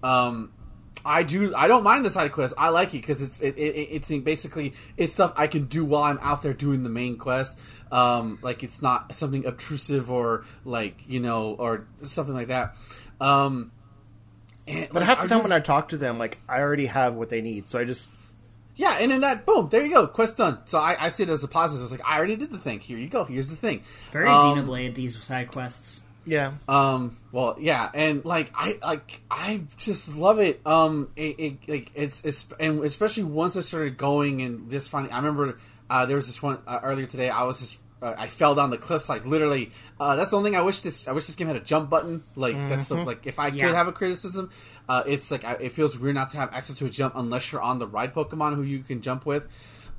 [0.04, 0.52] Um,
[1.06, 1.54] I do.
[1.56, 2.54] I don't mind the side quest.
[2.58, 6.04] I like it because it's it, it, it's basically it's stuff I can do while
[6.04, 7.60] I'm out there doing the main quest.
[7.92, 12.76] Um, like it's not something obtrusive or like you know or something like that.
[13.20, 13.72] Um,
[14.68, 16.86] and, But like, half the time just- when I talk to them, like I already
[16.86, 18.10] have what they need, so I just
[18.76, 20.60] yeah, and then that boom, there you go, quest done.
[20.66, 21.84] So I, I see it as a positive.
[21.84, 22.80] It's like I already did the thing.
[22.80, 23.26] Here you go.
[23.26, 23.84] Here's the thing.
[24.12, 26.02] Very Um, Xenoblade, these side quests.
[26.26, 26.54] Yeah.
[26.68, 27.18] Um.
[27.32, 30.62] Well, yeah, and like I like I just love it.
[30.66, 31.10] Um.
[31.16, 35.12] It, it like it's it's and especially once I started going and just finding.
[35.14, 35.58] I remember
[35.90, 37.30] uh, there was this one uh, earlier today.
[37.30, 37.78] I was just.
[38.04, 39.72] Uh, I fell down the cliffs like literally.
[40.00, 41.08] Uh, that's the only thing I wish this.
[41.08, 42.24] I wish this game had a jump button.
[42.36, 43.68] Like that's the, like if I Yeah.
[43.68, 44.50] could have a criticism,
[44.90, 47.52] uh, it's like I, it feels weird not to have access to a jump unless
[47.52, 49.48] you're on the ride Pokemon who you can jump with.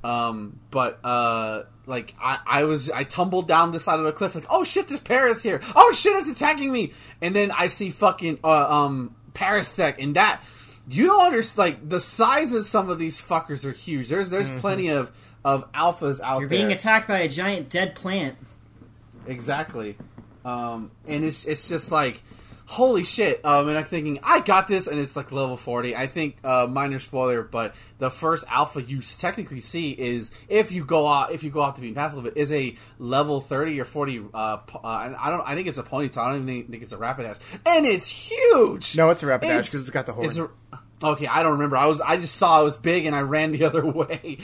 [0.03, 4.35] Um, but uh, like I, I was, I tumbled down the side of the cliff,
[4.35, 5.61] like, oh shit, there's Paras here.
[5.75, 6.93] Oh shit, it's attacking me.
[7.21, 10.43] And then I see fucking uh, um Parasect, and that
[10.87, 11.57] you don't understand.
[11.57, 14.09] Like the sizes, some of these fuckers are huge.
[14.09, 15.11] There's there's plenty of
[15.43, 16.59] of alphas out You're there.
[16.59, 18.35] being attacked by a giant dead plant.
[19.25, 19.97] Exactly.
[20.45, 22.21] Um, and it's it's just like
[22.65, 23.43] holy shit.
[23.45, 25.95] Um, and I'm thinking I got this, and it's like level forty.
[25.95, 30.83] I think uh, minor spoiler, but the first alpha you technically see is if you
[30.85, 33.79] go off if you go off the beaten path of bit is a level thirty
[33.79, 34.21] or forty.
[34.33, 35.41] Uh, po- uh, and I don't.
[35.47, 36.17] I think it's a Ponyta.
[36.17, 38.95] I don't even think, it's a Rapidash, and it's huge.
[38.95, 40.25] No, it's a Rapidash 'cause it's got the horn.
[40.25, 40.39] it's
[41.03, 41.75] Okay, I don't remember.
[41.75, 44.37] I was I just saw it was big and I ran the other way.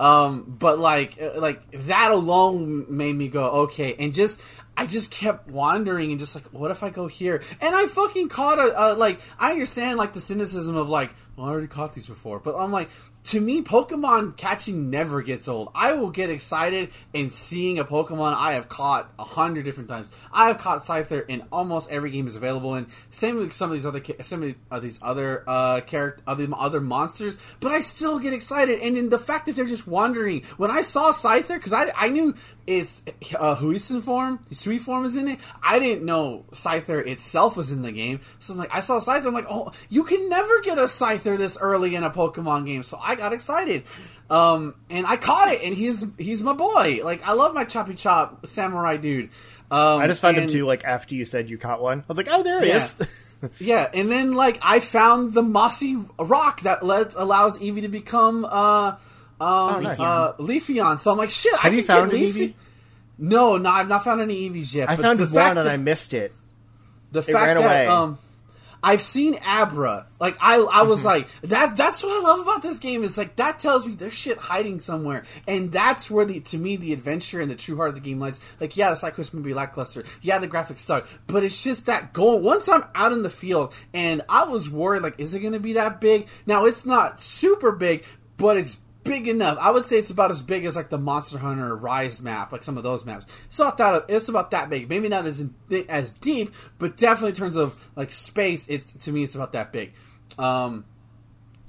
[0.00, 4.40] Um, but like uh, like that alone made me go okay, and just
[4.76, 7.42] I just kept wandering and just like what if I go here?
[7.60, 11.46] And I fucking caught a uh, like I understand like the cynicism of like well,
[11.46, 12.88] I already caught these before, but I'm like
[13.24, 15.70] to me Pokemon catching never gets old.
[15.74, 20.08] I will get excited in seeing a Pokemon I have caught a hundred different times.
[20.32, 23.76] I have caught Scyther in almost every game is available, and same with some of
[23.76, 27.38] these other some of these other uh, character other other monsters.
[27.60, 30.44] But I still get excited, and in the fact that they're just wandering.
[30.56, 32.34] When I saw Scyther, because I I knew
[32.66, 33.02] it's
[33.38, 35.40] uh, Hisuian form, Sui form is in it.
[35.62, 39.26] I didn't know Scyther itself was in the game, so I'm like, I saw Scyther.
[39.26, 42.82] I'm like, oh, you can never get a Scyther this early in a Pokemon game,
[42.82, 43.84] so I got excited,
[44.28, 47.00] um, and I caught it, and he's he's my boy.
[47.02, 49.30] Like, I love my Choppy Chop Samurai dude.
[49.70, 50.66] Um, I just found him too.
[50.66, 52.76] Like after you said you caught one, I was like, oh, there he Yeah.
[52.76, 52.96] is.
[53.60, 58.44] Yeah, and then like I found the mossy rock that let, allows Eevee to become
[58.46, 58.96] uh
[59.40, 60.00] um nice.
[60.00, 61.00] uh Leafeon.
[61.00, 61.52] So I'm like, shit.
[61.54, 62.54] I Have you found an Eevee?
[63.18, 64.88] No, no, I've not found any Eevees yet.
[64.90, 66.32] I found one fact and that- I missed it.
[67.12, 67.86] the fact ran that away.
[67.86, 68.18] um
[68.86, 70.06] I've seen Abra.
[70.20, 71.06] Like I I was Mm-hmm.
[71.08, 74.14] like that that's what I love about this game is like that tells me there's
[74.14, 75.24] shit hiding somewhere.
[75.48, 78.20] And that's where the to me the adventure and the true heart of the game
[78.20, 78.40] lies.
[78.60, 80.04] Like yeah, the side quest be lackluster.
[80.22, 81.08] Yeah, the graphics suck.
[81.26, 85.02] But it's just that goal once I'm out in the field and I was worried
[85.02, 86.28] like is it gonna be that big?
[86.46, 88.04] Now it's not super big,
[88.36, 89.58] but it's big enough.
[89.60, 92.64] I would say it's about as big as like the Monster Hunter Rise map, like
[92.64, 93.26] some of those maps.
[93.48, 94.06] It's not that.
[94.08, 94.88] It's about that big.
[94.88, 95.54] Maybe not as in,
[95.88, 99.72] as deep, but definitely in terms of like space, it's to me it's about that
[99.72, 99.94] big.
[100.38, 100.84] Um,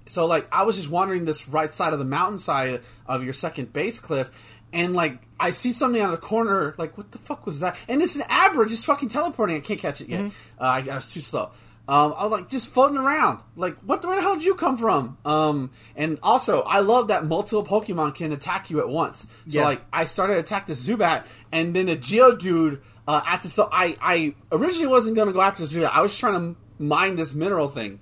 [0.05, 3.73] so like I was just wandering this right side of the mountainside of your second
[3.73, 4.29] base cliff.
[4.73, 7.77] And like I see something out of the corner, like what the fuck was that?
[7.87, 9.55] And it's an Abra just fucking teleporting.
[9.55, 10.25] I can't catch it yet.
[10.59, 11.51] Uh, I, I was too slow.
[11.89, 13.41] Um, I was like just floating around.
[13.55, 15.17] Like what the, where the hell did you come from?
[15.23, 19.21] Um, and also I love that multiple Pokemon can attack you at once.
[19.47, 19.65] So Yeah.
[19.65, 23.69] like I started to attack the Zubat, and then the Geodude uh, at the so
[23.71, 25.89] I I originally wasn't gonna go after the Zubat.
[25.93, 27.99] I was trying to mine this mineral thing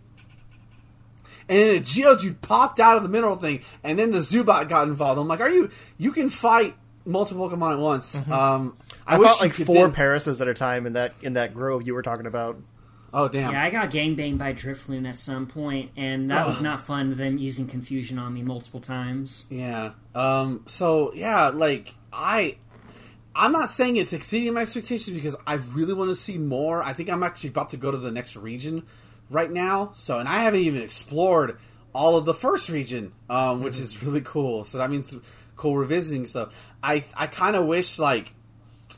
[1.47, 4.87] and then a Geodude popped out of the mineral thing, and then the Zubat got
[4.87, 5.19] involved.
[5.19, 5.69] I'm like, are you?
[5.99, 6.75] You can fight
[7.05, 8.15] multiple Pokemon at once.
[8.15, 8.23] Um,
[9.05, 9.23] I, Mm-hmm.
[9.23, 11.93] I, fought like four then- Parases at a time in that in that grove you
[11.93, 12.57] were talking about.
[13.15, 13.51] Oh damn!
[13.51, 17.15] Yeah, I got gangbanged by Drifloon at some point, and that was not fun.
[17.15, 19.45] Them using confusion on me multiple times.
[19.49, 19.91] Yeah.
[20.13, 20.63] Um.
[20.67, 22.57] So yeah, like I,
[23.33, 26.83] I'm not saying it's exceeding my expectations because I really want to see more.
[26.83, 28.83] I think I'm actually about to go to the next region
[29.29, 29.91] right now.
[29.95, 31.57] So and I haven't even explored
[31.93, 34.65] all of the first region, um, which is really cool.
[34.65, 35.15] So that means
[35.55, 36.53] cool revisiting stuff.
[36.83, 38.33] I I kind of wish like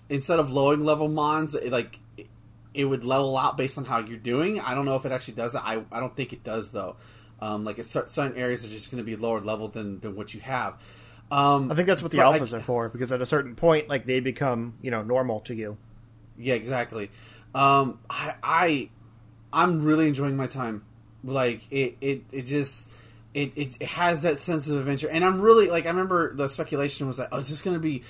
[0.09, 1.99] instead of lowering level mons, it, like
[2.77, 4.59] it- would level out based on how you're doing.
[4.59, 5.63] I don't know if it actually does that.
[5.65, 6.95] I, I don't think it does though.
[7.39, 10.33] Um, like it's certain areas are just going to be lower level than, than what
[10.33, 10.75] you have.
[11.29, 13.55] Um, I think that's what the but I- alphas are for because at a certain
[13.55, 15.77] point, like they become you know normal to you.
[16.37, 17.09] Yeah, exactly.
[17.53, 18.89] Um, I, I
[19.51, 20.83] I'm really enjoying my time.
[21.23, 22.89] Like it, it, it just
[23.33, 26.47] it, it, it has that sense of adventure, and I'm really like I remember the
[26.47, 28.03] speculation was like, oh, is this going to be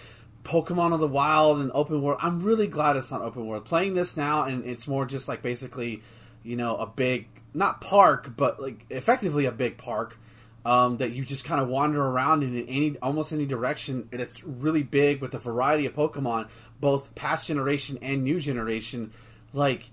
[0.47, 2.19] Pokemon of the Wild and open world?
[2.21, 3.65] I'm really glad it's not open world.
[3.65, 6.01] Playing this now, and it's more just like basically,
[6.41, 10.17] you know, a big not park, but like effectively a big park.
[10.65, 14.09] Um, that you just kind of wander around in any almost any direction.
[14.11, 16.49] and It's really big with a variety of Pokemon,
[16.81, 19.11] both past generation and new generation.
[19.53, 19.91] Like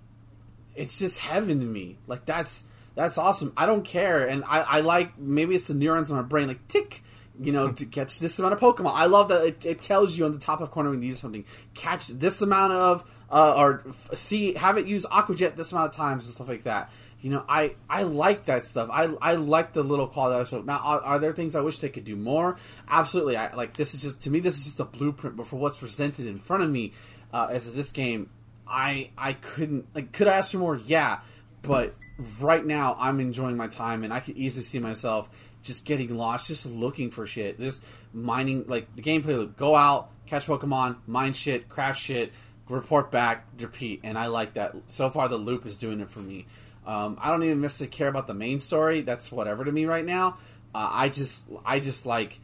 [0.74, 1.98] it's just heaven to me.
[2.08, 3.52] Like that's that's awesome.
[3.56, 6.66] I don't care, and I, I like maybe it's the neurons in my brain like
[6.68, 7.02] tick.
[7.40, 8.92] You know, to catch this amount of Pokemon.
[8.94, 11.18] I love that it, it tells you on the top of corner when you need
[11.18, 11.44] something.
[11.74, 13.82] Catch this amount of, uh, or
[14.12, 16.92] see, have it use Aqua Jet this amount of times and stuff like that.
[17.20, 18.88] You know, I, I like that stuff.
[18.92, 20.48] I, I like the little quality.
[20.48, 22.56] So now, are, are there things I wish they could do more?
[22.88, 23.36] Absolutely.
[23.36, 24.40] I like this is just to me.
[24.40, 26.92] This is just a blueprint, but for what's presented in front of me
[27.32, 28.30] uh, as this game,
[28.68, 30.76] I I couldn't like could I ask for more?
[30.76, 31.20] Yeah,
[31.62, 31.94] but
[32.40, 35.28] right now I'm enjoying my time, and I could easily see myself
[35.64, 39.26] just getting lost, just looking for shit, just mining like the gameplay.
[39.26, 42.32] Loop, go out, catch Pokemon, mine shit, craft shit,
[42.68, 44.76] report back, repeat, and I like that.
[44.86, 46.46] So far, the loop is doing it for me.
[46.86, 49.00] Um, I don't even necessarily care about the main story.
[49.00, 50.36] That's whatever to me right now.
[50.74, 52.38] Uh, I just I just like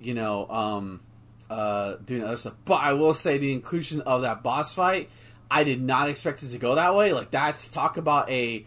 [0.00, 1.00] you know um,
[1.48, 2.54] uh, doing other stuff.
[2.64, 5.08] But I will say the inclusion of that boss fight,
[5.50, 7.12] I did not expect it to go that way.
[7.12, 8.66] Like that's talk about a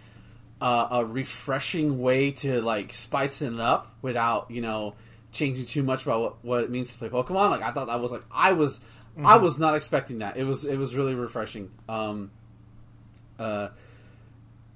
[0.61, 4.95] uh, a refreshing way to like spice it up without you know
[5.31, 7.51] changing too much about what, what it means to play Pokemon.
[7.51, 8.81] Like I thought that was like I was
[9.23, 10.37] I was not expecting that.
[10.37, 11.71] It was it was really refreshing.
[11.87, 12.31] Um,
[13.37, 13.69] uh,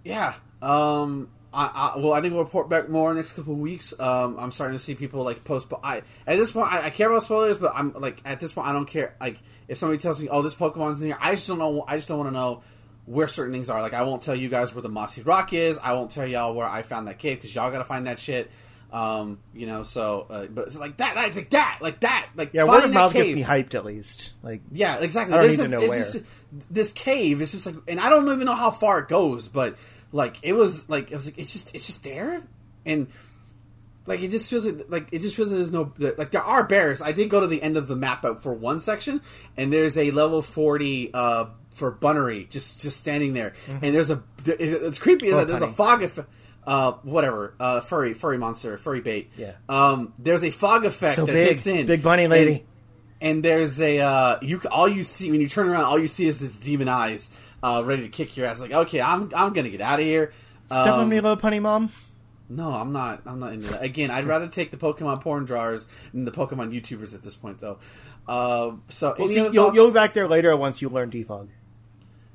[0.04, 0.34] yeah.
[0.62, 3.94] Um, I, I, well, I think we'll report back more next couple weeks.
[4.00, 5.70] Um, I'm starting to see people like post.
[5.70, 8.52] But I at this point, I, I care about spoilers, but I'm like at this
[8.52, 9.16] point, I don't care.
[9.20, 11.86] Like if somebody tells me, "Oh, this Pokemon's in here," I just don't know.
[11.88, 12.64] I just don't want to know
[13.06, 13.82] where certain things are.
[13.82, 15.78] Like I won't tell you guys where the Mossy Rock is.
[15.78, 18.20] I won't tell y'all where I found that cave because y'all got to find that
[18.20, 18.50] shit.
[18.92, 22.66] Um, you know, so uh, but it's like that, like that, like that, like Yeah,
[22.66, 24.34] word of that mouth gets me hyped at least.
[24.44, 25.34] Like Yeah, exactly.
[25.34, 25.98] I don't There's need a- to know where.
[26.00, 26.24] just-
[26.70, 29.76] this cave is just like, and I don't even know how far it goes, but
[30.12, 32.44] like it was like it was like it's just it's just there,
[32.86, 33.08] and
[34.06, 36.64] like it just feels like like it just feels like there's no like there are
[36.64, 37.02] bears.
[37.02, 39.22] I did go to the end of the map out for one section,
[39.58, 44.24] and there's a level forty uh, for Bunnery just just standing there, and there's a
[44.46, 46.30] it's creepy is Oh, that there's a fog effect.
[46.66, 49.30] Uh, whatever, uh, furry, furry monster, furry bait.
[49.38, 49.52] Yeah.
[49.68, 52.52] Um, there's a fog effect So that big, hits in, big bunny lady.
[53.20, 56.08] and, and there's a uh, you all you see when you turn around, all you
[56.08, 57.30] see is this demon eyes,
[57.62, 58.62] uh, ready to kick your ass.
[58.62, 60.32] Like, okay, I'm I'm gonna get out of here.
[60.72, 61.90] Step on Um, me, little punny mom.
[62.50, 63.24] no, I'm not.
[63.26, 63.84] I'm not into that.
[63.84, 67.60] Again, I'd rather take the Pokemon porn drawers than the Pokemon YouTubers at this point,
[67.60, 67.80] though.
[68.26, 71.50] Uh, so, Well, see, you'll, you'll be back there later once you learn defog.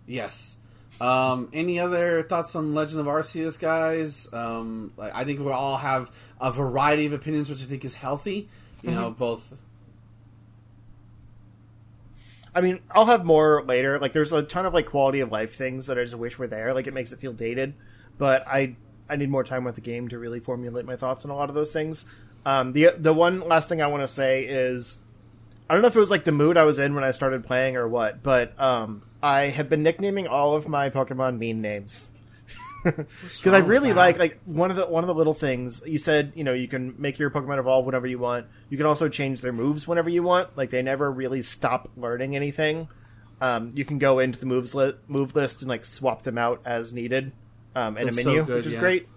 [0.09, 0.57] Yes.
[1.01, 4.29] Um, any other thoughts on Legend of Arceus, guys?
[4.33, 8.49] Um, I think we all have a variety of opinions, which I think is healthy.
[8.83, 9.61] You know, both.
[12.55, 13.99] I mean, I'll have more later.
[13.99, 16.47] Like, there's a ton of like quality of life things that I just wish were
[16.47, 16.75] there.
[16.75, 17.75] Like, it makes it feel dated,
[18.17, 18.77] but I
[19.09, 21.49] I need more time with the game to really formulate my thoughts on a lot
[21.49, 22.05] of those things.
[22.47, 24.99] Um, the the one last thing I want to say is,
[25.69, 27.45] I don't know if it was like the mood I was in when I started
[27.45, 32.09] playing or what, but um, I have been nicknaming all of my Pokemon mean names.
[32.85, 36.33] because I really like like one of the one of the little things you said.
[36.37, 38.47] You know, you can make your Pokemon evolve whenever you want.
[38.71, 40.57] You can also change their moves whenever you want.
[40.57, 42.89] Like they never really stop learning anything.
[43.41, 46.61] Um, you can go into the moves li- move list and like swap them out
[46.65, 47.33] as needed
[47.75, 48.81] um, in That's a so menu, good, which is yeah.
[48.81, 49.09] great.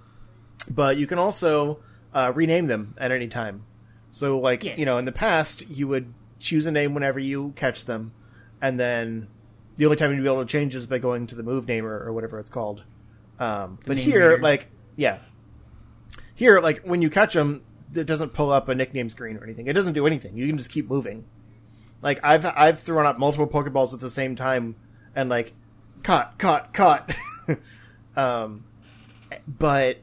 [0.70, 1.80] But you can also
[2.14, 3.64] uh, rename them at any time.
[4.12, 4.76] So, like Yeah.
[4.76, 8.12] you know, in the past, you would choose a name whenever you catch them,
[8.62, 9.28] and then
[9.76, 12.04] the only time you'd be able to change is by going to the move namer
[12.06, 12.84] or whatever it's called.
[13.40, 15.18] Um, but here, like, yeah,
[16.36, 17.64] here, like when you catch them,
[17.94, 19.68] it doesn't pull up a nickname screen or anything.
[19.68, 20.38] It doesn't do anything.
[20.38, 21.26] You can just keep moving.
[22.02, 24.76] Like I've I've thrown up multiple Pokeballs at the same time,
[25.16, 25.54] and like,
[26.04, 27.16] caught, caught, caught.
[28.16, 28.66] um,
[29.48, 29.98] but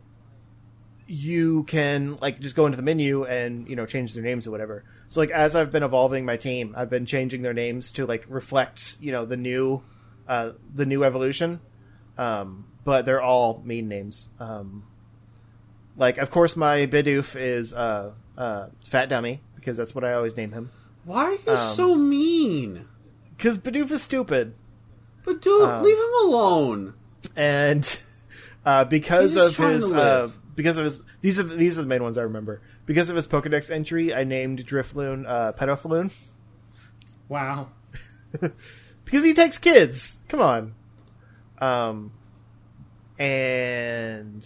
[1.07, 4.51] you can like just go into the menu and you know change their names or
[4.51, 4.85] whatever.
[5.09, 8.27] So like as I've been evolving my team, I've been changing their names to like
[8.29, 9.83] reflect you know the new
[10.29, 11.61] uh, the new evolution.
[12.19, 14.29] Um, but they're all mean names.
[14.41, 14.85] Um,
[15.97, 20.37] like of course my Bidoof is uh, uh, Fat Dummy because that's what I always
[20.37, 20.71] name him.
[21.05, 22.87] Why are you Um, so mean?
[23.37, 24.55] Because Bidoof is stupid.
[25.25, 26.95] But dude, um, leave him alone.
[27.37, 27.99] and
[28.67, 32.03] uh, because of his uh, because of his these are the, these are the main
[32.03, 32.61] ones I remember.
[32.89, 36.11] Because of his Pokedex entry, I named Drifloon uh, Pedofaloon
[37.29, 37.69] Wow.
[39.05, 40.19] because he takes kids.
[40.29, 40.75] Come on,
[41.59, 42.13] um,
[43.19, 44.43] and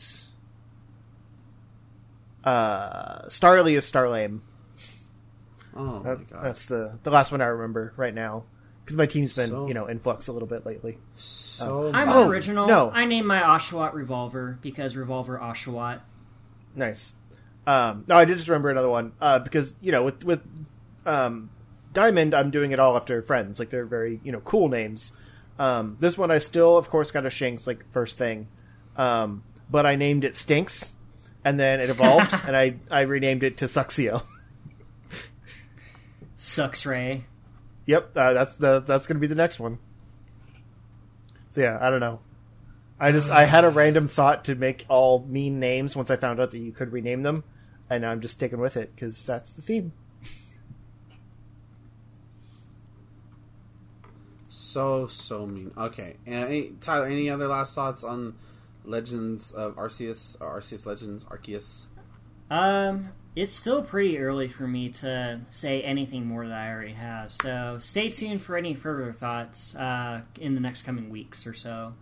[2.45, 4.41] uh, Starly is Starlame.
[5.77, 8.45] Oh my That- god, that's the the last one I remember right now
[8.85, 10.99] because my team's been So- you know in flux a little bit lately.
[11.17, 11.91] so.
[11.95, 12.67] I'm Oh, original.
[12.67, 12.91] no.
[12.91, 16.01] I named my Oshawott Revolver because Revolver Oshawott.
[16.75, 17.15] Nice.
[17.67, 20.41] Um, no, I did just remember another one uh, because you know with with
[21.07, 21.51] um,
[21.93, 23.59] Diamond, I'm doing it all after friends.
[23.59, 25.13] Like they're very you know cool names.
[25.59, 28.49] Um, this one I still, of course, got a Shinx like first thing,
[28.97, 30.93] um, but I named it Stinks,
[31.45, 34.25] and then it evolved, and I I renamed it to Suxio.
[36.37, 37.27] Sucks Ray.
[37.87, 39.79] Yep, uh, that's the that's gonna be the next one.
[41.51, 42.21] So yeah, I don't know.
[42.99, 46.41] I just I had a random thought to make all mean names once I found
[46.41, 47.45] out that you could rename them,
[47.91, 49.93] and I'm just sticking with it because that's the theme.
[54.49, 55.73] So so mean.
[55.77, 58.35] Okay, and any, Tyler, any other last thoughts on
[58.85, 61.89] Legends of Arceus, or Arceus Legends, Arceus?
[62.51, 67.33] Um, it's still pretty early for me to say anything more that I already have.
[67.33, 71.95] So stay tuned for any further thoughts uh, in the next coming weeks or so.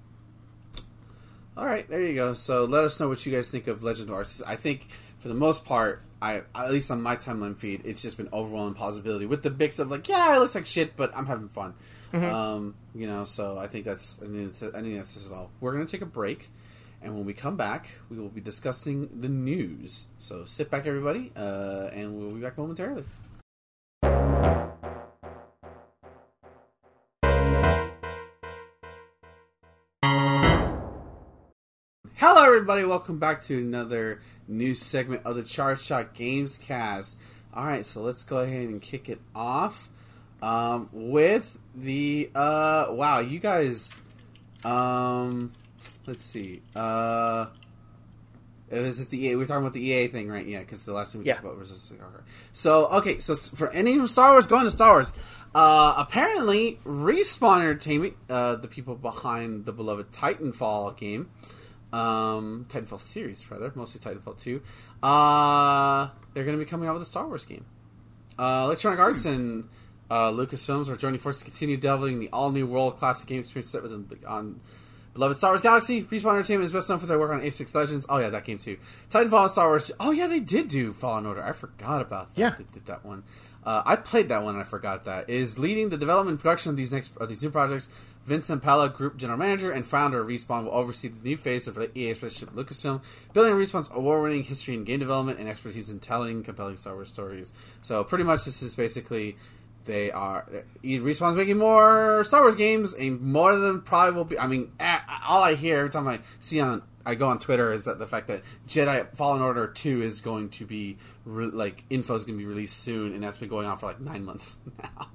[1.56, 2.34] All right, there you go.
[2.34, 4.42] So let us know what you guys think of Legend of Arceus.
[4.44, 4.88] I think
[5.20, 8.74] for the most part, I at least on my timeline feed, it's just been overwhelming
[8.74, 11.74] positivity with the mix of like, yeah, it looks like shit, but I'm having fun.
[12.12, 15.32] Um, you know, so I think that's I think that's, I think that says it
[15.32, 15.50] all.
[15.60, 16.50] We're gonna take a break,
[17.02, 20.06] and when we come back, we will be discussing the news.
[20.18, 23.04] So sit back, everybody, uh, and we'll be back momentarily.
[32.16, 32.84] Hello, everybody.
[32.84, 34.20] Welcome back to another
[34.50, 37.18] new segment of the Charge Shot Games Cast.
[37.54, 39.88] All right, so let's go ahead and kick it off
[40.42, 43.18] um, with the uh, wow.
[43.20, 43.90] You guys,
[44.64, 45.52] um,
[46.06, 46.62] let's see.
[46.76, 47.46] Uh,
[48.70, 49.34] is it the EA?
[49.36, 50.46] We're talking about the EA thing, right?
[50.46, 51.34] Yeah, because the last thing we Yeah.
[51.34, 51.92] talked about was.
[51.92, 52.02] Okay.
[52.52, 55.12] So, okay, so for any from Star Wars, going to Star Wars.
[55.52, 61.28] Uh, apparently, Respawn Entertainment, uh, the people behind the beloved Titanfall game,
[61.92, 64.62] um, Titanfall series rather, mostly Titanfall two.
[65.02, 67.64] Uh, they're going to be coming out with a Star Wars game.
[68.38, 69.68] Uh, Electronic Arts and
[70.10, 73.70] uh, Lucasfilms are joining forces to continue delving the all new world classic game experience
[73.70, 74.60] set within on
[75.14, 76.02] beloved Star Wars Galaxy.
[76.04, 78.06] Respawn Entertainment is best known for their work on Apex Legends.
[78.08, 78.78] Oh yeah, that game too.
[79.08, 79.90] Titanfall and Star Wars.
[80.00, 81.42] Oh yeah, they did do Fallen Order.
[81.42, 82.40] I forgot about that.
[82.40, 82.50] Yeah.
[82.56, 83.24] they did that one.
[83.62, 84.54] Uh, I played that one.
[84.54, 87.42] and I forgot that is leading the development and production of these next of these
[87.42, 87.88] new projects.
[88.26, 91.78] Vince Zampella, Group General Manager and founder of Respawn, will oversee the new phase of
[91.78, 93.00] EA's relationship with Lucasfilm,
[93.32, 97.52] building Respawn's award-winning history in game development and expertise in telling compelling Star Wars stories.
[97.80, 99.36] So pretty much, this is basically
[99.84, 100.46] they are
[100.84, 104.38] Respawn's making more Star Wars games, and more of them probably will be.
[104.38, 104.72] I mean,
[105.26, 108.06] all I hear every time I see on I go on Twitter is that the
[108.06, 112.38] fact that Jedi Fallen Order Two is going to be re- like info is going
[112.38, 115.08] to be released soon, and that's been going on for like nine months now.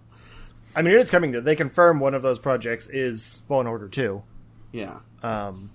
[0.76, 1.32] I mean, it is coming.
[1.34, 4.24] To, they confirm one of those projects is Fallen Order Two,
[4.72, 5.70] Yeah, um,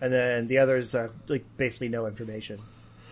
[0.00, 2.60] and then the others are like basically no information.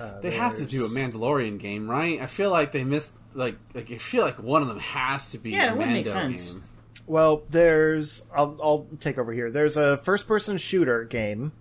[0.01, 2.21] Uh, they have to do a Mandalorian game, right?
[2.21, 5.39] I feel like they missed like like I feel like one of them has to
[5.39, 6.53] be Yeah, a it would make sense.
[6.53, 6.65] game.
[7.07, 9.51] Well, there's I'll, I'll take over here.
[9.51, 11.53] There's a first-person shooter game,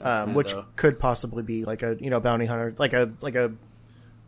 [0.00, 3.52] um, which could possibly be like a you know bounty hunter, like a like a.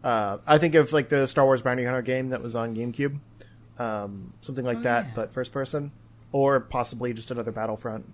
[0.02, 3.18] Uh, I think of like the Star Wars bounty hunter game that was on GameCube,
[3.80, 5.12] um, something like Oh, that, yeah.
[5.16, 5.90] but first person,
[6.32, 8.04] or possibly just another Battlefront.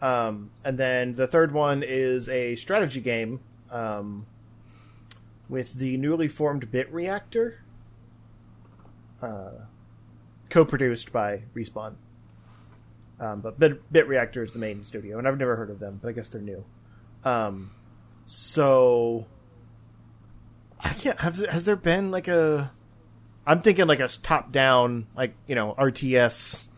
[0.00, 3.40] Um, and then the third one is a strategy game
[3.70, 4.26] um,
[5.48, 7.60] with the newly formed Bit Reactor,
[9.20, 9.50] uh,
[10.50, 11.94] co-produced by Respawn.
[13.20, 15.98] Um, but Bit, Bit Reactor is the main studio, and I've never heard of them,
[16.00, 16.64] but I guess they're new.
[17.24, 17.72] Um,
[18.26, 19.26] so
[20.78, 21.18] I can't.
[21.18, 22.70] Has, has there been like a?
[23.48, 26.68] I'm thinking like a top-down, like you know, RTS.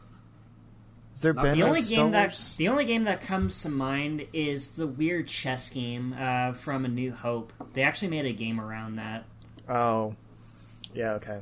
[1.10, 4.68] Has there been The only game that the only game that comes to mind is
[4.68, 7.52] the weird chess game uh, from A New Hope.
[7.72, 9.24] They actually made a game around that.
[9.68, 10.14] Oh,
[10.94, 11.14] yeah.
[11.14, 11.40] Okay.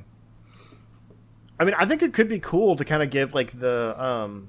[1.61, 4.49] I mean, I think it could be cool to kind of give like the um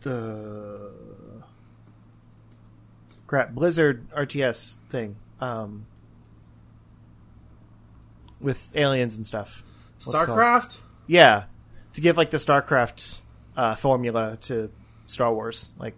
[0.00, 0.92] the
[3.26, 5.84] crap Blizzard RTS thing um
[8.40, 9.62] with aliens and stuff.
[10.04, 10.18] What's?
[10.18, 10.80] StarCraft.
[11.06, 11.44] Yeah,
[11.94, 13.20] to give like the StarCraft
[13.56, 14.70] uh, formula to
[15.06, 15.72] Star Wars.
[15.78, 15.94] Like,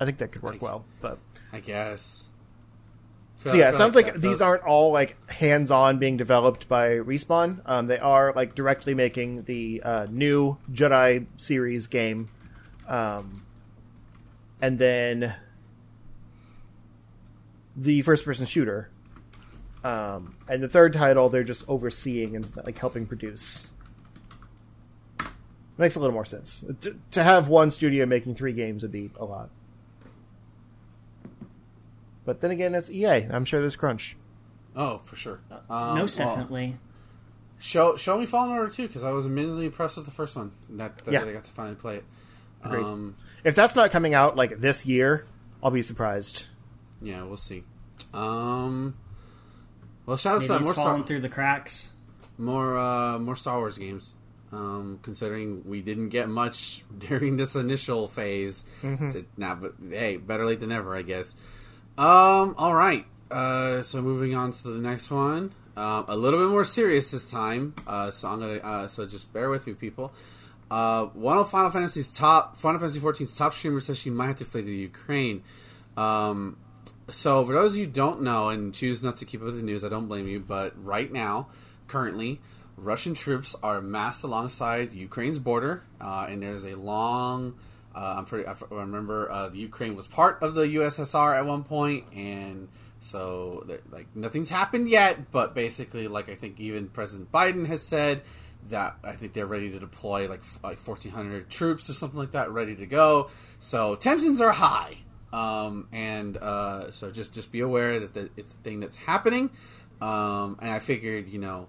[0.00, 0.84] I think that could work Like- well.
[1.00, 1.18] But
[1.52, 2.28] I guess.
[3.44, 7.60] so yeah, it sounds like, that these aren't all like hands-on being developed by Respawn.
[7.66, 12.30] Um, they are like directly making the uh, new Jedi series game,
[12.88, 13.44] um,
[14.60, 15.34] and then
[17.76, 18.90] the first-person shooter.
[19.84, 23.68] Um, and the third title, they're just overseeing and like helping produce.
[25.76, 26.64] Makes a little more sense.
[26.80, 29.50] To, to have one studio making three games would be a lot.
[32.24, 33.26] But then again, it's EA.
[33.30, 34.16] I'm sure there's crunch.
[34.76, 35.40] Oh, for sure.
[35.70, 36.76] Um, Most well, definitely.
[37.60, 40.52] Show show me Fallen Order too, because I was immediately impressed with the first one.
[40.70, 41.24] That, that Yeah.
[41.24, 42.04] I got to finally play it.
[42.62, 45.26] Um, If that's not coming out like this year,
[45.62, 46.46] I'll be surprised.
[47.00, 47.64] yeah, we'll see.
[48.12, 48.94] Um,
[50.08, 51.90] well, shout out to Maybe that it's more falling Star, through the cracks.
[52.38, 54.14] more uh, more Star Wars games.
[54.50, 60.46] Um, considering we didn't get much during this initial phase, So, now, but hey, better
[60.46, 61.36] late than never, I guess.
[61.98, 63.04] Um, all right.
[63.30, 67.30] Uh, so moving on to the next one, um, a little bit more serious this
[67.30, 67.74] time.
[67.86, 70.14] Uh, so I'm gonna uh, so just bear with me, people.
[70.70, 74.36] Uh, one of Final Fantasy's top Final Fantasy 14's top streamer says she might have
[74.36, 75.42] to flee to the Ukraine.
[75.96, 76.56] Um,
[77.10, 79.56] so for those of you who don't know and choose not to keep up with
[79.56, 80.40] the news, I don't blame you.
[80.40, 81.48] But right now,
[81.86, 82.40] currently,
[82.76, 87.54] Russian troops are massed alongside Ukraine's border, uh, and there's a long.
[87.94, 88.46] Uh, I'm pretty.
[88.46, 92.68] I remember uh, the Ukraine was part of the USSR at one point, and
[93.00, 95.32] so like nothing's happened yet.
[95.32, 98.22] But basically, like I think even President Biden has said
[98.68, 102.50] that I think they're ready to deploy like like 1,400 troops or something like that,
[102.50, 103.30] ready to go.
[103.60, 104.98] So tensions are high,
[105.32, 109.50] um, and uh, so just just be aware that the, it's the thing that's happening.
[110.00, 111.68] Um, and I figured, you know,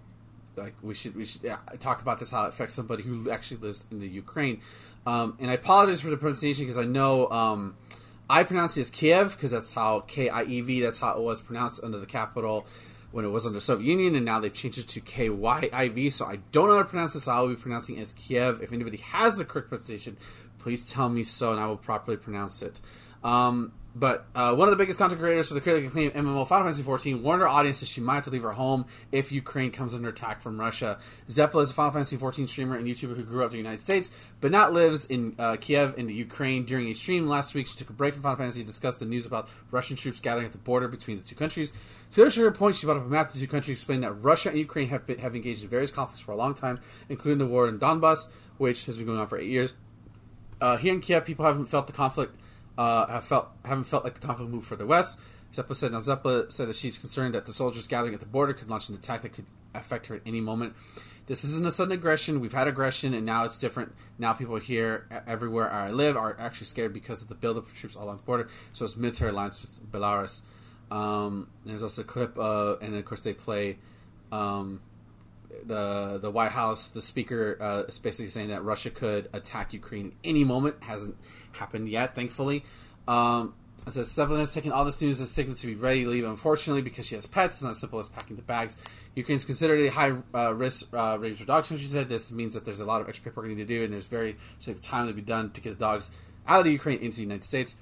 [0.56, 1.42] like we should we should
[1.80, 4.62] talk about this how it affects somebody who actually lives in the Ukraine.
[5.06, 7.76] Um, and I apologize for the pronunciation because I know um,
[8.30, 11.22] I pronounce it as Kiev because that's how K I E V that's how it
[11.22, 12.68] was pronounced under the capital
[13.12, 15.88] when it was under Soviet Union, and now they've changed it to K Y I
[15.88, 16.12] V.
[16.12, 17.28] So I don't know how to pronounce this.
[17.28, 18.62] I will be pronouncing it as Kiev.
[18.62, 20.18] If anybody has the correct pronunciation,
[20.60, 22.80] please tell me so, and I will properly pronounce it.
[23.24, 26.72] Um, but uh, one of the biggest content creators for the critically acclaimed MMO Final
[26.72, 29.72] Fantasy XIV warned her audience that she might have to leave her home if Ukraine
[29.72, 31.00] comes under attack from Russia.
[31.28, 33.82] Zepla is a Final Fantasy XIV streamer and YouTuber who grew up in the United
[33.82, 34.12] States,
[34.42, 36.66] but now lives in uh, Kiev in the Ukraine.
[36.66, 39.06] During a stream last week, she took a break from Final Fantasy to discuss the
[39.06, 41.74] news about Russian troops gathering at the border between the two countries.
[42.14, 44.14] To illustrate her point, she brought up a map of the two countries, explaining that
[44.14, 47.40] Russia and Ukraine have, been, have engaged in various conflicts for a long time, including
[47.40, 49.74] the war in Donbass, which has been going on for eight years.
[50.62, 52.36] Uh, here in Kiev, people haven't felt the conflict
[52.80, 55.20] uh, have felt haven't felt like the conflict moved further west.
[55.54, 58.54] Zepla said now Zepla said that she's concerned that the soldiers gathering at the border
[58.54, 60.74] could launch an attack that could affect her at any moment.
[61.28, 62.40] This isn't a sudden aggression.
[62.40, 63.94] We've had aggression, and now it's different.
[64.18, 67.96] Now people here everywhere I live are actually scared because of the buildup of troops
[67.96, 68.48] along the border.
[68.72, 70.42] So it's military alliance with Belarus.
[70.90, 73.78] Um, there's also a clip, uh, and of course they play
[74.32, 74.82] um,
[75.66, 76.90] the the White House.
[76.90, 80.78] The speaker uh, is basically saying that Russia could attack Ukraine any moment.
[80.84, 81.18] Hasn't
[81.60, 82.64] happened yet, thankfully.
[83.08, 83.54] Um,
[83.88, 86.10] it says Zeppelin has taken all this news as a signal to be ready to
[86.10, 86.26] leave.
[86.26, 88.76] Unfortunately, because she has pets, it's not as simple as packing the bags.
[89.16, 91.70] Ukraine's considered a high uh, risk uh, raised for dogs.
[91.70, 93.94] She said this means that there's a lot of extra paperwork need to do, and
[93.94, 96.12] there's very sort time to be done to get the dogs
[96.48, 97.76] out of the Ukraine into the United States.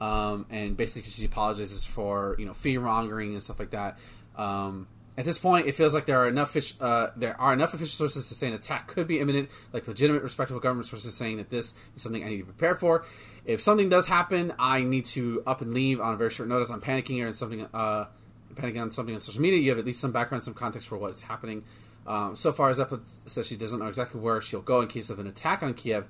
[0.00, 3.98] Um, and basically, she apologizes for you know fear mongering and stuff like that.
[4.36, 4.88] Um,
[5.18, 7.88] at this point, it feels like there are enough fish, uh, there are enough official
[7.88, 11.48] sources to say an attack could be imminent, like legitimate, respectable government sources saying that
[11.48, 13.04] this is something I need to prepare for.
[13.46, 16.68] If something does happen, I need to up and leave on a very short notice.
[16.68, 18.06] I'm panicking here and something, uh,
[18.54, 19.58] panicking on something on social media.
[19.58, 21.64] You have at least some background, some context for what is happening.
[22.06, 25.18] Um, so far, Zeppelin says she doesn't know exactly where she'll go in case of
[25.18, 26.06] an attack on Kiev,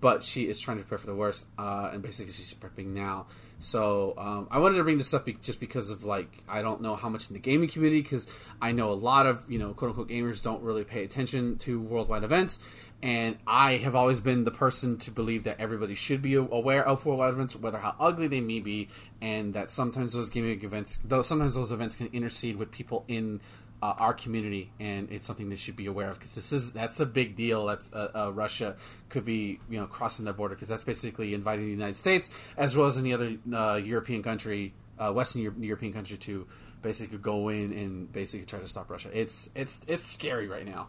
[0.00, 3.26] but she is trying to prepare for the worst, uh, and basically she's prepping now.
[3.60, 6.94] So um, I wanted to bring this up just because of like I don't know
[6.94, 8.28] how much in the gaming community because
[8.62, 11.80] I know a lot of you know quote unquote gamers don't really pay attention to
[11.80, 12.60] worldwide events,
[13.02, 17.04] and I have always been the person to believe that everybody should be aware of
[17.04, 18.88] worldwide events, whether how ugly they may be,
[19.20, 23.40] and that sometimes those gaming events, though sometimes those events can intercede with people in
[23.80, 26.98] uh, our community, and it's something they should be aware of because this is that's
[27.00, 27.66] a big deal.
[27.66, 28.76] That's uh, uh, Russia
[29.08, 32.76] could be you know crossing the border because that's basically inviting the United States as
[32.76, 36.46] well as any other uh, European country, uh, Western Euro- European country to
[36.82, 39.10] basically go in and basically try to stop Russia.
[39.12, 40.88] It's it's it's scary right now.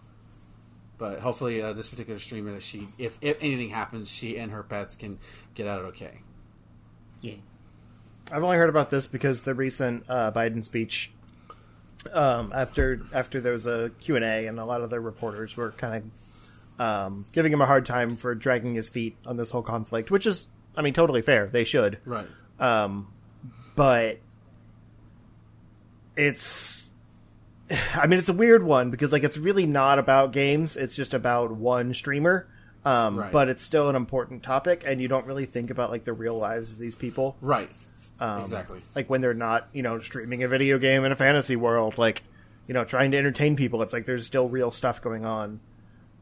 [0.97, 4.63] But hopefully, uh, this particular streamer, that she, if if anything happens, she and her
[4.63, 5.19] pets can
[5.53, 6.19] get out okay.
[7.21, 7.35] Yeah.
[8.31, 11.11] I've only heard about this because the recent uh, Biden speech
[12.13, 16.11] um, after after there was a Q&A and a lot of the reporters were kind
[16.77, 20.09] of um, giving him a hard time for dragging his feet on this whole conflict,
[20.11, 20.47] which is,
[20.77, 21.47] I mean, totally fair.
[21.47, 21.99] They should.
[22.05, 22.27] Right.
[22.59, 23.11] Um,
[23.75, 24.19] but
[26.15, 26.89] it's,
[27.93, 30.77] I mean, it's a weird one because like it's really not about games.
[30.77, 32.47] It's just about one streamer.
[32.85, 33.31] Um, Right.
[33.31, 36.37] but it's still an important topic, and you don't really think about like the real
[36.37, 37.35] lives of these people.
[37.41, 37.69] Right.
[38.21, 38.81] Um, exactly.
[38.95, 42.23] Like when they're not, you know, streaming a video game in a fantasy world, like,
[42.67, 43.81] you know, trying to entertain people.
[43.81, 45.59] It's like there's still real stuff going on.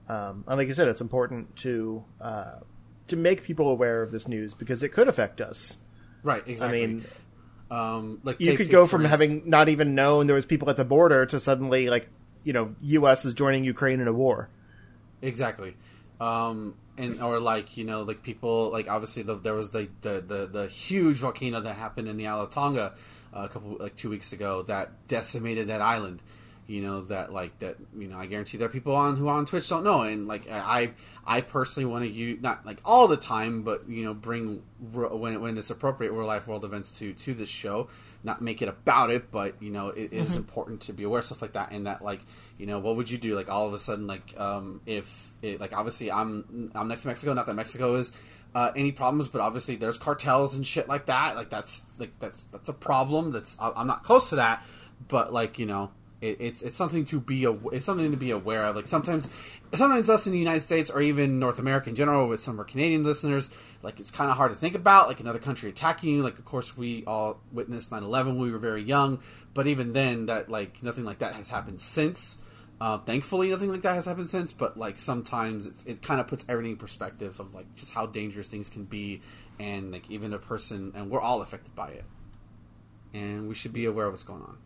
[0.08, 2.60] Um, and like you said, it's important to uh,
[3.08, 5.80] to make people aware of this news because it could affect us.
[6.24, 6.44] Right.
[6.48, 6.84] Exactly.
[6.84, 7.06] I mean,
[7.72, 10.46] um, like you take- could take go from instance- having not even known there was
[10.46, 12.08] people at the border to suddenly like,
[12.44, 13.26] you know, U.S.
[13.26, 14.50] is joining Ukraine in a war.
[15.22, 15.76] Exactly.
[16.22, 20.24] Um, and or like you know like people like obviously the, there was the, the
[20.26, 22.94] the the huge volcano that happened in the Isle of Tonga
[23.36, 26.22] uh, a couple like two weeks ago that decimated that island.
[26.66, 29.46] You know that like that you know I guarantee there are people on who on
[29.46, 30.92] Twitch don't know and like I
[31.26, 35.40] I personally want to use not like all the time but you know bring when
[35.40, 37.88] when it's appropriate real life world events to to this show
[38.22, 41.26] not make it about it but you know it is important to be aware of
[41.26, 42.20] stuff like that and that like
[42.58, 45.60] you know what would you do like all of a sudden like um if it,
[45.60, 48.12] like obviously I'm I'm next to Mexico not that Mexico is
[48.56, 52.46] uh, any problems but obviously there's cartels and shit like that like that's like that's
[52.46, 54.64] that's a problem that's I- I'm not close to that
[55.08, 55.92] but like you know
[56.22, 58.76] it, it's it's something to be a, it's something to be aware of.
[58.76, 59.30] Like sometimes,
[59.74, 62.60] sometimes us in the United States or even North America in general, with some of
[62.60, 63.50] our Canadian listeners,
[63.84, 66.24] like it's kind of hard to think about, like another country attacking you.
[66.24, 69.20] Like of course we all witnessed 9-11 when we were very young,
[69.54, 72.40] but even then, that like nothing like that has happened since.
[72.80, 74.52] Uh, thankfully, nothing like that has happened since.
[74.52, 78.06] But like sometimes it's, it kind of puts everything in perspective of like just how
[78.06, 79.22] dangerous things can be,
[79.60, 82.06] and like even a person, and we're all affected by it,
[83.14, 84.58] and we should be aware of what's going on.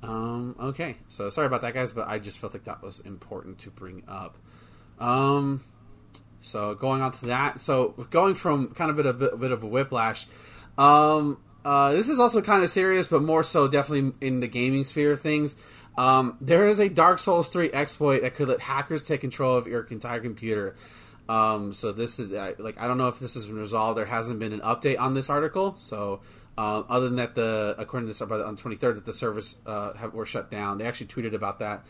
[0.00, 3.58] Um, okay, so sorry about that, guys, but I just felt like that was important
[3.60, 4.38] to bring up.
[5.00, 5.64] Um,
[6.40, 9.64] so going on to that, so going from kind of a bit, a bit of
[9.64, 10.26] a whiplash,
[10.76, 14.84] um, uh, this is also kind of serious, but more so definitely in the gaming
[14.84, 15.56] sphere of things.
[15.98, 19.66] Um, there is a Dark Souls 3 exploit that could let hackers take control of
[19.66, 20.76] your entire computer.
[21.28, 23.98] Um, so this is like I don't know if this has been resolved.
[23.98, 25.74] There hasn't been an update on this article.
[25.78, 26.20] So
[26.56, 29.58] uh, other than that, the according to this the- on twenty third that the servers
[29.66, 30.78] uh, have, were shut down.
[30.78, 31.84] They actually tweeted about that.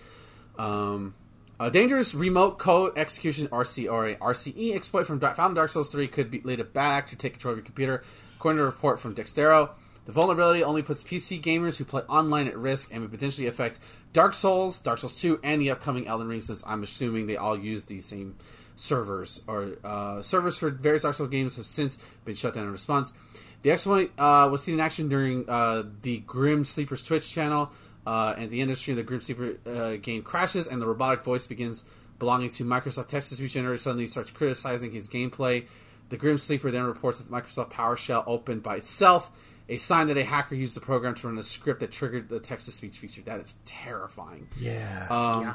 [0.59, 1.15] Um,
[1.61, 5.71] a dangerous remote code execution RC or a RCE exploit from Dark, found in Dark
[5.71, 8.03] Souls 3 could be, lead a bad actor to take control of your computer.
[8.37, 9.71] According to a report from Dexerto,
[10.09, 13.79] the vulnerability only puts PC gamers who play online at risk and would potentially affect
[14.15, 17.59] Dark Souls, Dark Souls 2, and the upcoming Elden Ring, since I'm assuming they all
[17.59, 18.37] use the same
[18.75, 19.43] servers.
[19.47, 23.13] Or uh, servers for various Dark Souls games have since been shut down in response.
[23.61, 27.71] The exploit uh, was seen in action during uh, the Grim Sleepers Twitch channel.
[28.07, 31.85] Uh, and the industry the Grim Sleeper uh, game crashes, and the robotic voice begins
[32.19, 35.67] belonging to Microsoft text to speech generator suddenly starts criticizing his gameplay.
[36.09, 39.31] The Grim Sleeper then reports that Microsoft PowerShell opened by itself,
[39.69, 42.41] a sign that a hacker used the program to run a script that triggered the
[42.41, 43.23] text to speech feature.
[43.23, 44.49] That is terrifying.
[44.59, 45.07] Yeah.
[45.11, 45.55] Um, Yeah.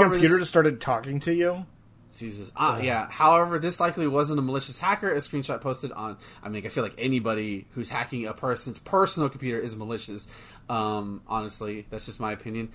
[0.00, 1.66] Your computer this- just started talking to you.
[2.16, 2.50] Jesus.
[2.56, 3.06] Uh, yeah.
[3.10, 5.12] However, this likely wasn't a malicious hacker.
[5.12, 6.16] A screenshot posted on.
[6.42, 10.26] I mean, I feel like anybody who's hacking a person's personal computer is malicious.
[10.70, 12.70] Um, honestly, that's just my opinion.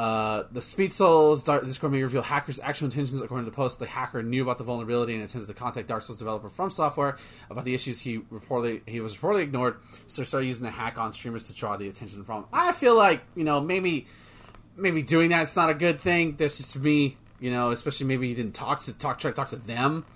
[0.00, 3.20] Uh, the Speedsoul's Dark Discord may reveal hackers' actual intentions.
[3.20, 6.02] According to the post, the hacker knew about the vulnerability and attempted to contact Dark
[6.02, 7.18] Souls developer From Software
[7.50, 8.00] about the issues.
[8.00, 11.76] He reportedly he was reportedly ignored, so started using the hack on streamers to draw
[11.76, 12.46] the attention from.
[12.50, 14.06] I feel like you know maybe
[14.74, 16.32] maybe doing that's not a good thing.
[16.32, 17.70] That's just me, you know.
[17.70, 20.06] Especially maybe he didn't talk to talk try to talk to them.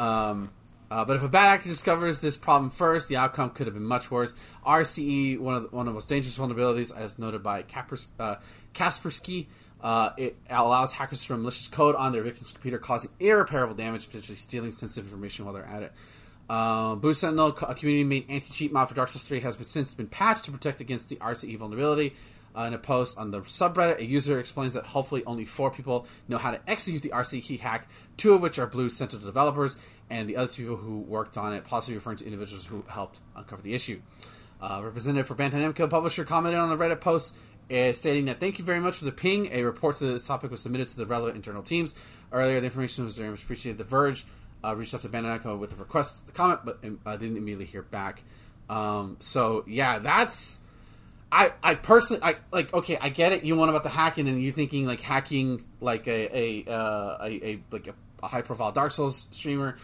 [0.00, 0.50] Um,
[0.90, 3.84] uh, but if a bad actor discovers this problem first, the outcome could have been
[3.84, 4.34] much worse.
[4.64, 8.36] RCE, one of the, one of the most dangerous vulnerabilities, as noted by Kapers, uh,
[8.76, 9.46] Kaspersky,
[9.82, 14.06] uh, it allows hackers to run malicious code on their victim's computer, causing irreparable damage,
[14.06, 15.92] potentially stealing sensitive information while they're at it.
[16.48, 20.06] Uh, Blue Sentinel, a community-made anti-cheat mod for Dark Souls 3, has been, since been
[20.06, 22.14] patched to protect against the RCE vulnerability.
[22.56, 26.06] Uh, in a post on the subreddit, a user explains that hopefully only four people
[26.26, 27.86] know how to execute the RCE hack,
[28.16, 29.76] two of which are Blue Sentinel developers,
[30.08, 33.20] and the other two people who worked on it, possibly referring to individuals who helped
[33.36, 34.00] uncover the issue.
[34.58, 37.36] Uh, representative for Bandai Namco publisher commented on the Reddit post
[37.68, 39.48] stating that thank you very much for the ping.
[39.52, 41.94] A report to this topic was submitted to the relevant internal teams.
[42.32, 43.78] Earlier, the information was very much appreciated.
[43.78, 44.24] The Verge
[44.64, 47.82] uh, reached out to Bandai with a request to comment, but uh, didn't immediately hear
[47.82, 48.22] back.
[48.68, 50.60] Um, so yeah, that's
[51.30, 53.44] I I personally I like okay I get it.
[53.44, 57.48] You want about the hacking and you're thinking like hacking like a a uh, a,
[57.48, 59.76] a like a, a high profile Dark Souls streamer.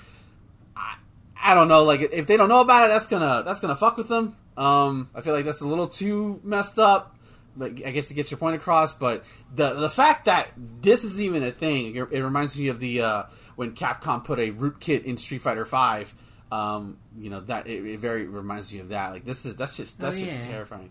[0.77, 0.97] I,
[1.41, 1.85] I don't know.
[1.85, 4.37] Like if they don't know about it, that's gonna that's gonna fuck with them.
[4.57, 7.19] Um, I feel like that's a little too messed up.
[7.57, 8.93] But I guess it gets your point across.
[8.93, 9.25] But
[9.55, 13.03] the the fact that this is even a thing, it, it reminds me of the
[13.03, 13.23] uh,
[13.57, 16.15] when Capcom put a rootkit in Street Fighter Five.
[16.51, 19.11] Um, you know that it, it very reminds me of that.
[19.13, 20.47] Like this is that's just that's Oh, just yeah.
[20.55, 20.91] terrifying.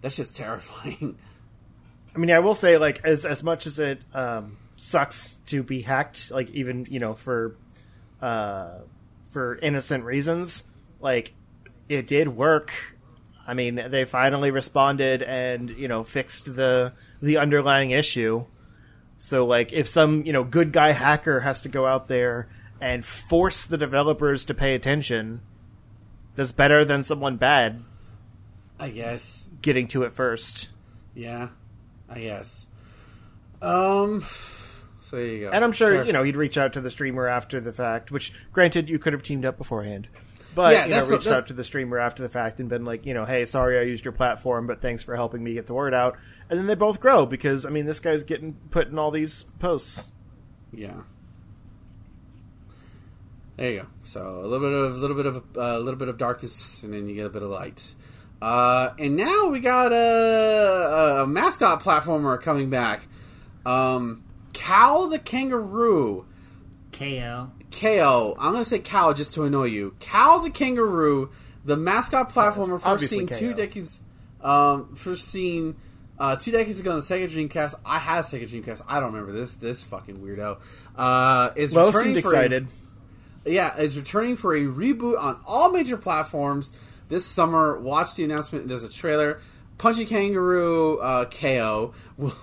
[0.00, 1.16] That's just terrifying.
[2.14, 5.80] I mean, I will say, like, as as much as it um, sucks to be
[5.82, 7.56] hacked, like even you know for
[8.22, 8.78] uh,
[9.32, 10.64] for innocent reasons,
[11.00, 11.32] like
[11.88, 12.72] it did work.
[13.46, 18.46] I mean, they finally responded and you know fixed the the underlying issue.
[19.18, 22.48] So, like, if some you know good guy hacker has to go out there
[22.80, 25.40] and force the developers to pay attention,
[26.34, 27.82] that's better than someone bad
[28.78, 29.48] I guess.
[29.62, 30.68] getting to it first.
[31.14, 31.48] Yeah.
[32.08, 32.66] I guess.
[33.62, 34.24] Um.
[35.00, 35.50] So there you go.
[35.50, 38.10] And I'm sure Terrif- you know he'd reach out to the streamer after the fact.
[38.10, 40.08] Which, granted, you could have teamed up beforehand,
[40.54, 42.84] but Yeah, you know, reached that's- out to the streamer after the fact and been
[42.84, 45.66] like, you know, hey, sorry I used your platform, but thanks for helping me get
[45.66, 46.16] the word out.
[46.50, 49.44] And then they both grow because I mean, this guy's getting put in all these
[49.58, 50.12] posts.
[50.72, 51.02] Yeah.
[53.56, 53.86] There you go.
[54.02, 56.92] So a little bit of a little bit of a little bit of darkness, and
[56.92, 57.94] then you get a bit of light.
[58.42, 63.06] Uh, and now we got a, a mascot platformer coming back.
[63.64, 66.26] Um, Cal the Kangaroo.
[66.92, 67.50] KO.
[67.74, 68.36] KO.
[68.38, 69.94] I'm gonna say Cal just to annoy you.
[70.00, 71.30] Cal the Kangaroo,
[71.64, 74.00] the mascot platformer first obviously seen two decades.
[74.40, 75.76] Um, first seen
[76.18, 77.74] uh, two decades ago on the Sega Dreamcast.
[77.84, 78.82] I had a Sega Dreamcast.
[78.86, 79.54] I don't remember this.
[79.54, 80.58] This fucking weirdo.
[80.96, 82.68] Uh, is Lo returning seemed for a- excited.
[83.44, 86.72] yeah, is returning for a reboot on all major platforms
[87.08, 87.78] this summer.
[87.78, 88.68] Watch the announcement.
[88.68, 89.40] There's a trailer.
[89.78, 92.34] Punchy Kangaroo uh, KO will,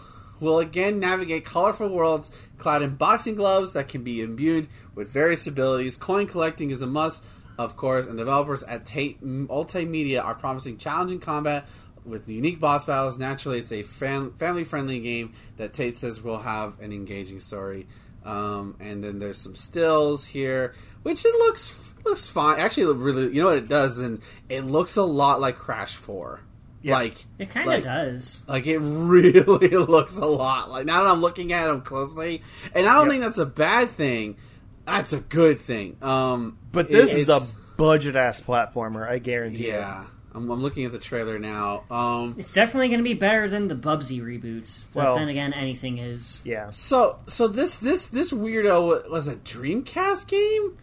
[0.41, 5.47] will again navigate colorful worlds clad in boxing gloves that can be imbued with various
[5.47, 5.95] abilities.
[5.95, 7.23] Coin collecting is a must,
[7.57, 11.65] of course, and developers at Tate Multimedia are promising challenging combat
[12.05, 13.17] with unique boss battles.
[13.19, 17.87] Naturally, it's a fam- family-friendly game that Tate says will have an engaging story.
[18.25, 20.73] Um, and then there's some stills here,
[21.03, 22.59] which it looks looks fine.
[22.59, 26.39] Actually, really, you know what it does, and it looks a lot like Crash Four.
[26.83, 26.93] Yeah.
[26.95, 28.39] Like It kind of like, does.
[28.47, 30.85] Like it really looks a lot like.
[30.85, 32.41] Now that I'm looking at them closely,
[32.75, 33.11] and I don't Yep.
[33.11, 34.37] think that's a bad thing.
[34.85, 35.97] That's a good thing.
[36.01, 37.39] Um, But this it- is a
[37.77, 39.07] budget ass platformer.
[39.07, 39.67] I guarantee.
[39.67, 39.73] you.
[39.73, 40.05] yeah.
[40.33, 41.83] I'm, I'm looking at the trailer now.
[41.91, 44.85] Um, It's definitely going to be better than the Bubsy reboots.
[44.93, 46.41] But Well- then again, anything is.
[46.45, 46.71] Yeah.
[46.71, 50.77] so so this this this weirdo was a Dreamcast game.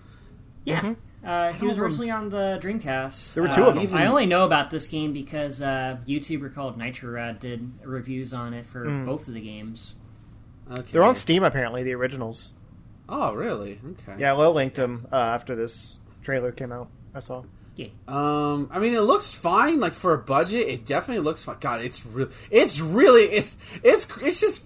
[0.65, 0.95] Yeah.
[1.25, 3.35] Uh, he was originally on the Dreamcast.
[3.35, 3.95] There were two Uh, of them.
[3.95, 8.53] I only know about this game because uh, YouTuber called Nitro Rad did reviews on
[8.55, 9.05] it for Hmm.
[9.07, 9.95] both of the games.
[10.71, 10.93] Okay.
[10.93, 11.83] They're on Steam apparently.
[11.83, 12.53] The originals.
[13.09, 13.81] Oh, really?
[13.85, 14.21] Okay.
[14.21, 16.89] Yeah, Lil linked them uh, after this trailer came out.
[17.15, 17.43] I saw.
[17.75, 17.87] Yeah.
[18.07, 19.81] Um, I mean, it looks fine.
[19.81, 21.57] Like for a budget, it definitely looks fine.
[21.61, 22.29] God, it's real.
[22.51, 24.65] It's really it's it's it's just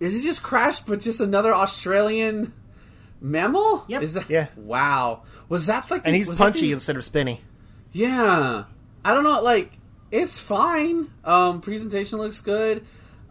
[0.00, 2.52] is it just Crash, but just another Australian
[3.20, 3.84] mammal?
[3.88, 4.02] Yep.
[4.02, 4.46] Is that Yeah.
[4.56, 5.24] Wow.
[5.48, 6.02] Was that like?
[6.06, 7.40] And he's punchy the- instead of spinny.
[7.92, 8.64] yeah.
[9.04, 9.42] I don't know.
[9.42, 9.72] Like
[10.10, 11.08] it's fine.
[11.24, 12.84] Um, presentation looks good.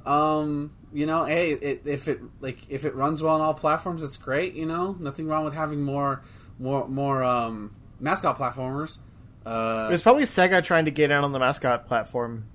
[0.05, 4.03] Um, you know, hey, it, if it like if it runs well on all platforms,
[4.03, 4.53] it's great.
[4.53, 6.21] You know, nothing wrong with having more
[6.59, 8.99] more more um mascot platformers.
[9.45, 12.45] Uh, It was probably Sega trying to get in on the mascot platform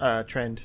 [0.00, 0.62] uh, trend,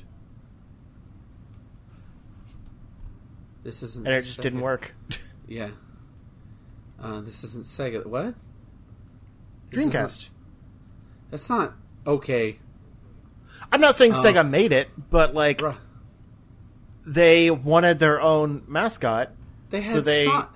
[3.62, 4.06] This isn't.
[4.06, 4.42] and it just Sega.
[4.42, 4.94] didn't work.
[5.48, 5.70] Yeah.
[7.02, 8.06] Uh, this isn't Sega.
[8.06, 8.34] What?
[9.72, 10.30] Dreamcast.
[11.32, 11.72] That's not
[12.06, 12.60] okay.
[13.72, 14.22] I'm not saying Oh.
[14.22, 15.76] Sega made it, but like Bruh.
[17.06, 19.30] They wanted their own mascot.
[19.70, 20.46] They had So they- so-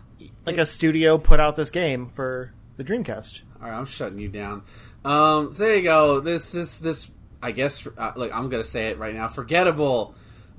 [0.46, 3.42] Like a studio put out this game for the Dreamcast.
[3.62, 4.62] All right, I'm shutting you down.
[5.04, 6.20] Um, so there you go.
[6.20, 7.10] This, this, this.
[7.42, 7.86] I guess.
[7.98, 9.28] Uh, look, I'm gonna say it right now.
[9.28, 10.14] Forgettable.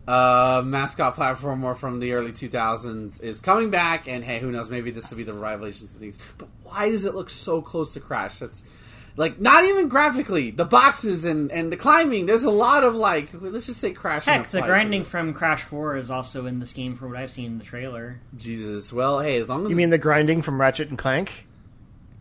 [0.07, 4.69] Uh, mascot platformer from the early 2000s is coming back, and hey, who knows?
[4.69, 6.19] Maybe this will be the revelations of things.
[6.37, 8.37] But why does it look so close to Crash?
[8.39, 8.63] That's
[9.17, 10.51] like not even graphically.
[10.51, 12.25] The boxes and and the climbing.
[12.25, 13.29] There's a lot of like.
[13.33, 14.25] Let's just say Crash.
[14.25, 17.45] Heck, the grinding from Crash 4 is also in this game from what I've seen
[17.53, 18.19] in the trailer.
[18.35, 18.91] Jesus.
[18.91, 21.47] Well, hey, as long as You mean the grinding from Ratchet and Clank?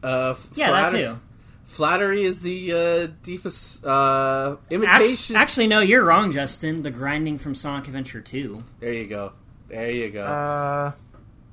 [0.03, 1.19] uh, f- Yeah, that too.
[1.65, 5.35] Flattery is the uh, deepest uh, Act- imitation.
[5.35, 6.83] actually, no, you're wrong, Justin.
[6.83, 8.63] The grinding from Sonic Adventure 2.
[8.81, 9.33] There you go.
[9.69, 10.25] There you go.
[10.27, 10.93] Uh,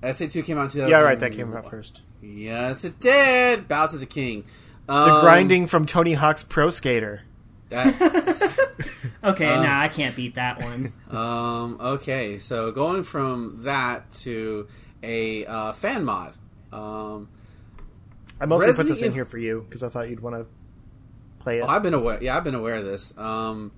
[0.04, 0.90] SA2 came out in 2000.
[0.90, 1.20] yeah, right.
[1.20, 2.02] That came out first.
[2.22, 3.68] Yes, it did.
[3.68, 4.44] Bow to the king.
[4.92, 7.22] The Um, grinding from Tony Hawk's Pro Skater.
[7.70, 8.58] that-
[9.24, 10.92] Okay, Uh, nah, I can't beat that one.
[11.12, 14.68] um, okay, so going from that to
[15.04, 16.34] a uh, fan mod.
[16.74, 17.30] Um,
[18.40, 20.46] I mostly put this in here for you because I thought you'd want to
[21.40, 21.62] play it.
[21.62, 22.22] oh, I've been aware.
[22.22, 23.14] Yeah, I've been aware of this.
[23.18, 23.72] Um,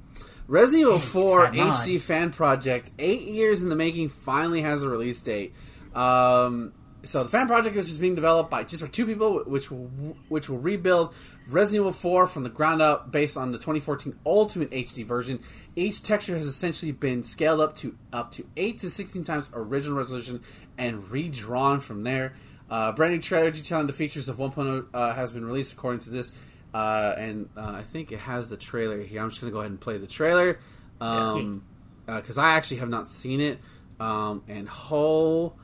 [0.48, 1.76] Resident Evil 4 that mod.
[1.76, 5.54] HD fan project, eight years in the making, finally has a release date.
[5.94, 6.74] Um,
[7.04, 9.88] so the fan project is just being developed by just for two people, which will
[10.30, 11.14] which will rebuild
[11.48, 15.40] Resident Evil 4 from the ground up, based on the 2014 Ultimate HD version.
[15.76, 19.98] Each texture has essentially been scaled up to up to eight to 16 times original
[19.98, 20.42] resolution
[20.78, 22.34] and redrawn from there.
[22.70, 26.10] Uh, brand new trailer detailing the features of 1.0 uh, has been released according to
[26.10, 26.32] this,
[26.74, 29.22] uh, and uh, I think it has the trailer here.
[29.22, 30.60] I'm just going to go ahead and play the trailer
[31.00, 33.60] because I actually have not seen it.
[34.00, 35.58] Um, and whole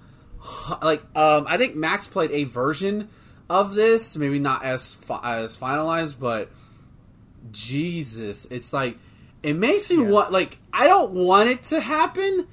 [0.82, 3.10] like um, I think Max played a version
[3.50, 6.50] of this, maybe not as fi- as finalized, but
[7.52, 8.98] Jesus, it's like
[9.44, 10.10] it makes me Yeah.
[10.10, 12.48] want like I don't want it to happen,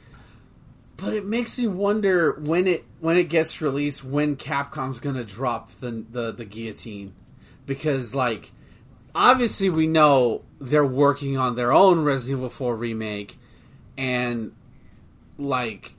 [0.96, 5.70] but it makes me wonder when it when it gets released when Capcom's gonna drop
[5.80, 7.12] the the, the guillotine
[7.66, 8.52] because like
[9.14, 13.38] obviously we know they're working on their own Resident Evil 4 remake
[13.98, 14.52] and
[15.38, 15.95] like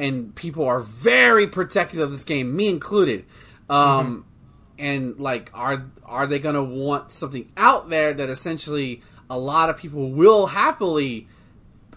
[0.00, 3.24] and people are very protective of this game me included
[3.68, 4.24] um
[4.78, 9.70] and like are are they going to want something out there that essentially a lot
[9.70, 11.28] of people will happily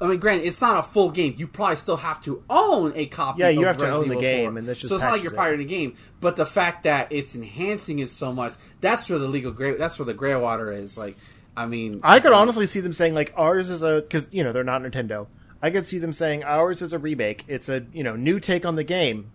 [0.01, 1.35] I mean, granted, it's not a full game.
[1.37, 3.39] You probably still have to own a copy.
[3.39, 4.49] Yeah, you of have to Resident own the Evil 4.
[4.49, 5.95] game, and this just so it's not like you're pirating the game.
[6.19, 9.77] But the fact that it's enhancing it so much, that's where the legal gray.
[9.77, 10.97] That's where the gray water is.
[10.97, 11.15] Like,
[11.55, 14.51] I mean, I could honestly see them saying like ours is a because you know
[14.51, 15.27] they're not Nintendo.
[15.63, 17.45] I could see them saying ours is a remake.
[17.47, 19.31] It's a you know new take on the game,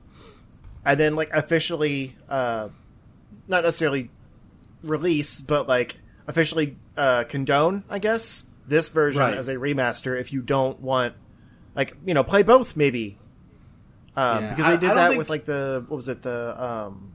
[0.84, 2.68] and then like officially, uh,
[3.48, 4.10] not necessarily
[4.82, 5.96] release, but like
[6.26, 9.36] officially uh, condone, I guess, this version Right.
[9.38, 10.20] as a remaster.
[10.20, 11.14] If you don't want,
[11.74, 13.18] like you know, play both maybe,
[14.14, 17.07] um, Yeah, because they did that think- with like the what was it the um,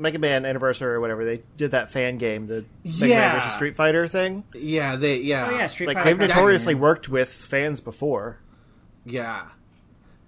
[0.00, 1.24] Mega Man anniversary or whatever.
[1.24, 3.34] They did that fan game, the Mega Man Yeah.
[3.40, 6.72] versus Street Fighter thing yeah, they, yeah, Oh, yeah, Street like Fighter they've Cross notoriously
[6.74, 6.80] Dragon.
[6.82, 8.38] worked with fans before.
[9.04, 9.42] Yeah.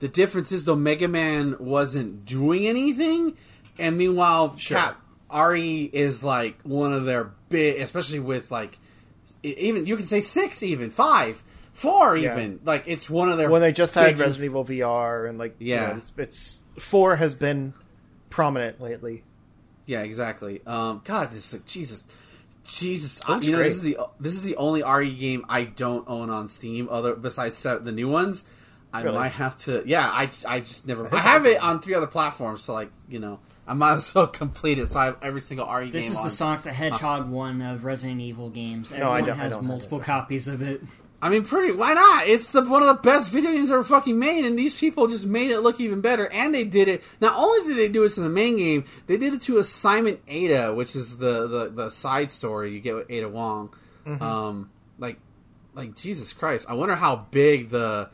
[0.00, 3.36] The difference is though Mega Man wasn't doing anything,
[3.78, 4.76] and meanwhile Sure.
[4.78, 5.00] Cap
[5.30, 8.78] Ari is like one of their big, especially with like
[9.42, 11.42] even you can say six, even five.
[11.72, 12.32] Four Yeah.
[12.34, 15.56] even like it's one of their when they just had Resident Evil VR and like
[15.58, 15.86] you Yeah.
[15.92, 17.72] know, it's, it's four has been
[18.28, 19.24] prominent lately.
[19.86, 20.60] Yeah, exactly.
[20.66, 22.06] Um, God, this is like, Jesus,
[22.64, 23.20] Jesus.
[23.26, 23.64] I, Looks you know, great.
[23.68, 26.88] this is the this is the only RE game I don't own on Steam.
[26.90, 28.44] Other besides the new ones,
[28.92, 29.16] I Really?
[29.18, 29.82] might have to.
[29.86, 31.06] Yeah, I, just- I just never.
[31.06, 34.14] I, think have it on three other platforms, so like you know, I might as
[34.14, 34.88] well complete it.
[34.90, 35.90] So I have every single RE game.
[35.92, 36.24] This game is on.
[36.24, 38.92] the Sonic the Hedgehog one of Resident Evil games.
[38.92, 40.82] Everyone I don't- I has don't multiple copies of it.
[41.22, 41.72] I mean, pretty.
[41.72, 42.26] Why not?
[42.26, 45.24] It's the one of the best video games ever fucking made, and these people just
[45.24, 46.26] made it look even better.
[46.26, 47.00] And they did it.
[47.20, 50.20] Not only did they do it to the main game, they did it to Assignment
[50.26, 53.70] Ada, which is the the, the side story you get with Ada Wong.
[54.04, 54.20] Mm-hmm.
[54.20, 55.18] Um, like,
[55.74, 56.66] like Jesus Christ!
[56.68, 58.10] I wonder how big the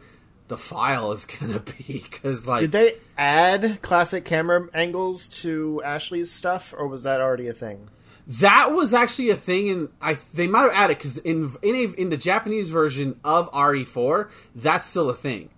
[0.48, 6.30] the file is gonna be because like Did they add classic camera angles to Ashley's
[6.30, 7.88] stuff, or was that already a thing?
[8.28, 11.84] That was actually a thing, and I they might have added because in in a,
[12.00, 15.48] in the Japanese version of RE4, that's still a thing.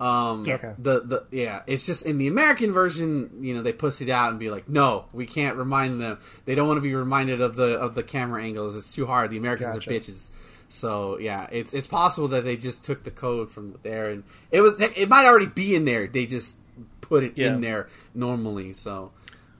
[0.00, 0.54] Um, Yeah.
[0.54, 0.72] Okay.
[0.78, 4.38] The the yeah, it's just in the American version, you know, they pussied out and
[4.40, 6.18] be like, no, we can't remind them.
[6.46, 8.74] They don't want to be reminded of the of the camera angles.
[8.74, 9.30] It's too hard.
[9.30, 9.90] The Americans Gotcha.
[9.90, 10.30] are bitches.
[10.70, 14.62] So yeah, it's it's possible that they just took the code from there, and it
[14.62, 16.06] was it might already be in there.
[16.06, 16.56] They just
[17.02, 17.48] put it Yeah.
[17.48, 18.72] in there normally.
[18.72, 19.12] So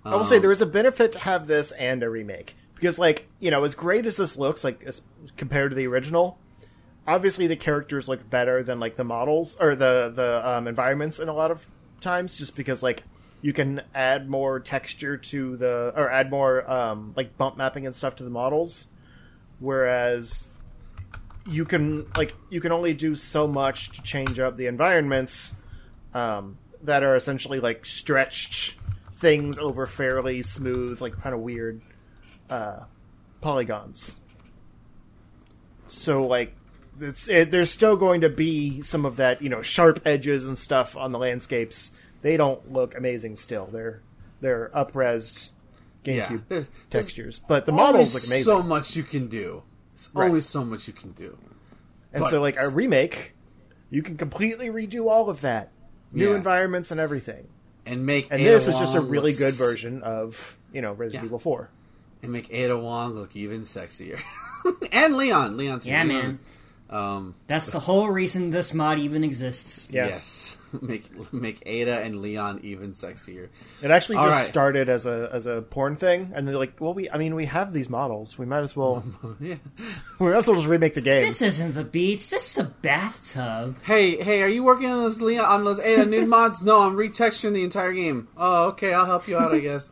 [0.05, 2.55] I will say um, there is a benefit to have this and a remake.
[2.75, 5.01] Because, like, you know, as great as this looks, like as
[5.37, 6.39] compared to the original,
[7.07, 11.29] obviously the characters look better than like the models or the the um, environments in
[11.29, 11.67] a lot of
[12.01, 13.03] times, just because like
[13.43, 17.95] you can add more texture to the or add more um, like bump mapping and
[17.95, 18.89] stuff to the models,
[19.61, 20.49] whereas
[21.47, 25.55] you can like you can only do so much to change up the environments
[26.15, 28.77] um, that are essentially like stretched
[29.25, 31.81] things over fairly smooth, like kind of weird
[32.51, 32.81] uh,
[33.41, 34.21] polygons.
[35.89, 36.55] So like,
[37.01, 40.59] it's it, there's still going to be some of that, you know, sharp edges and
[40.59, 41.93] stuff on the landscapes.
[42.21, 43.67] They don't look amazing still.
[43.73, 44.03] They're
[44.43, 45.49] they're upresed
[46.05, 48.45] GameCube There's- textures, but the models look amazing.
[48.45, 49.63] So much you can do.
[49.95, 50.29] There's Right.
[50.29, 51.39] Only so much you can do.
[52.13, 53.33] and but- so, like a remake,
[53.91, 55.71] you can completely redo all of that,
[56.13, 56.37] new Yeah.
[56.37, 57.47] environments and everything.
[57.87, 60.81] And make And Ada this is just a really look good s- version of you
[60.83, 61.27] know Resident Yeah.
[61.27, 61.69] Evil Four.
[62.23, 64.19] And make Ada Wong look even sexier.
[64.93, 65.91] and Leon, Leon too.
[65.91, 66.09] Yeah, Leon.
[66.23, 66.39] man.
[66.91, 69.89] Um, That's the whole reason this mod even exists.
[69.91, 70.07] Yeah.
[70.07, 73.49] Yes, make make Ada and Leon even sexier.
[73.83, 74.47] It actually All just right.
[74.47, 77.47] started as a as a porn thing, and they're like, "Well, we, I mean, we
[77.47, 78.39] have these models.
[78.39, 79.03] We might as well,
[79.41, 79.57] yeah.
[80.19, 82.29] we might as well just remake the game." This isn't the beach.
[82.31, 83.77] This is a bathtub.
[83.85, 86.63] Hey, hey, are you working on those Leon on those Ada nude mods?
[86.63, 88.29] No, I'm retexturing the entire game.
[88.37, 89.91] Oh, okay, I'll help you out, I guess.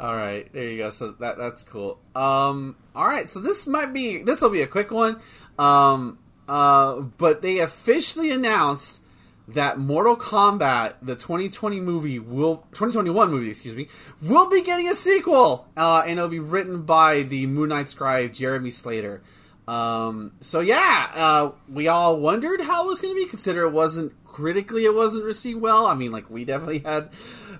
[0.00, 0.90] All right, there you go.
[0.90, 1.98] So that that's cool.
[2.14, 5.20] Um, all right, so this might be this will be a quick one.
[5.58, 6.18] Um,
[6.48, 9.02] uh, but they officially announced
[9.48, 13.88] that Mortal Kombat, the 2020 movie, will 2021 movie, excuse me,
[14.22, 18.34] will be getting a sequel, uh, and it'll be written by the Moon Knight scribe
[18.34, 19.22] Jeremy Slater.
[19.66, 23.26] Um, so yeah, uh, we all wondered how it was going to be.
[23.26, 25.86] Consider it wasn't critically, it wasn't received well.
[25.86, 27.10] I mean, like we definitely had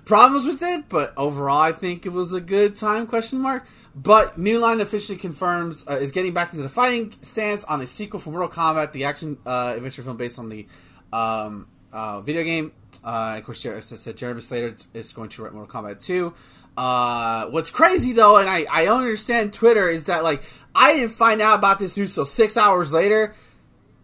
[0.09, 3.07] problems with it, but overall, I think it was a good time.
[3.07, 3.67] Question mark.
[3.95, 7.87] But New Line officially confirms uh, is getting back into the fighting stance on a
[7.87, 10.67] sequel for Mortal Kombat, the action uh, adventure film based on the
[11.13, 12.73] um, uh, video game.
[13.05, 16.33] Uh, of course, as I said, Jeremy Slater is going to write Mortal Kombat 2.
[16.77, 20.43] Uh, what's crazy though, and I, I don't understand Twitter, is that like
[20.75, 23.35] I didn't find out about this news till six hours later.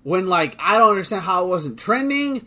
[0.03, 2.47] When like I don't understand how it wasn't trending.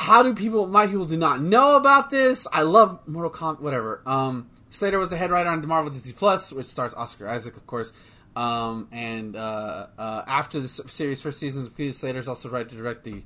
[0.00, 0.66] How do people?
[0.66, 2.46] My people do not know about this.
[2.50, 3.60] I love Mortal Kombat.
[3.60, 4.00] Whatever.
[4.06, 7.66] Um, Slater was the head writer on Marvel Disney Plus, which stars Oscar Isaac, of
[7.66, 7.92] course.
[8.34, 12.74] Um, and uh, uh, after the series' first season, Peter Slater is also right to
[12.74, 13.22] direct the.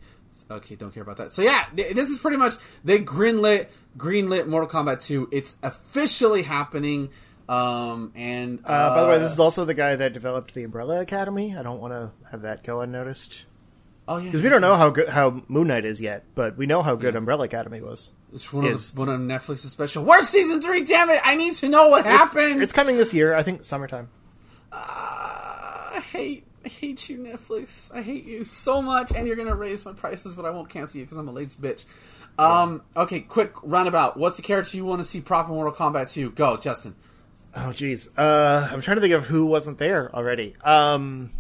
[0.50, 1.32] Okay, don't care about that.
[1.32, 5.28] So yeah, th- this is pretty much they greenlit greenlit Mortal Kombat 2.
[5.30, 7.10] It's officially happening.
[7.48, 10.64] Um, and uh, uh, by the way, this is also the guy that developed the
[10.64, 11.56] Umbrella Academy.
[11.56, 13.44] I don't want to have that go unnoticed
[14.08, 16.66] oh yeah, because we don't know how good how Moon Knight is yet, but we
[16.66, 18.12] know how good Umbrella Academy was.
[18.32, 20.04] It's one of, the, one of Netflix's special.
[20.04, 20.84] Where's season three?
[20.84, 21.20] Damn it!
[21.24, 22.62] I need to know what happened.
[22.62, 24.08] It's coming this year, I think, summertime.
[24.72, 27.94] Uh, I hate, I hate you, Netflix.
[27.94, 30.98] I hate you so much, and you're gonna raise my prices, but I won't cancel
[30.98, 31.84] you because I'm a lazy bitch.
[32.38, 34.16] Um, okay, quick roundabout.
[34.16, 36.30] What's the character you want to see proper Mortal Kombat 2?
[36.32, 36.96] Go, Justin.
[37.54, 38.08] Oh, jeez.
[38.16, 40.56] Uh, I'm trying to think of who wasn't there already.
[40.64, 41.30] Um,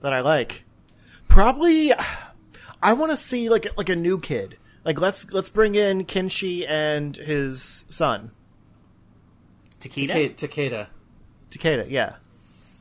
[0.00, 0.64] that I like.
[1.32, 1.92] Probably,
[2.82, 4.58] I want to see like like a new kid.
[4.84, 8.32] Like let's let's bring in Kenshi and his son
[9.80, 10.34] Takeda?
[10.34, 10.36] Takeda.
[10.36, 10.86] Takeda.
[11.50, 11.90] Takeda.
[11.90, 12.14] Yeah,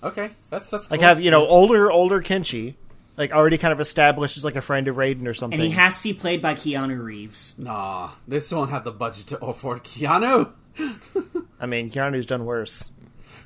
[0.04, 2.76] Okay, that's that's like have you know older older Kenshi,
[3.18, 5.60] like already kind of established as like a friend of Raiden or something.
[5.60, 7.54] And he has to be played by Keanu Reeves.
[7.58, 10.52] Nah, this still don't have the budget to afford Keanu.
[11.60, 12.90] I mean, Keanu's done worse.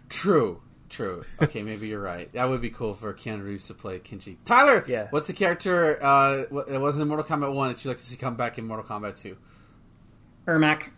[0.08, 0.62] True,
[0.96, 1.24] true.
[1.42, 2.32] Okay, maybe you're right.
[2.34, 4.38] That would be cool for Keanu Reeves to play Kenshi.
[4.46, 5.08] Tyler, Yeah.
[5.12, 6.02] what's the character?
[6.04, 8.58] Uh, what- it wasn't in Mortal Kombat One that you'd like to see come back
[8.58, 9.38] in Mortal Kombat Two?
[10.48, 10.90] Ermac.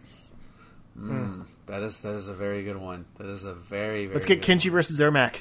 [1.68, 3.06] That is that is a very good one.
[3.18, 4.16] That is a very very.
[4.16, 5.38] Let's get good Kenshi versus Ermac.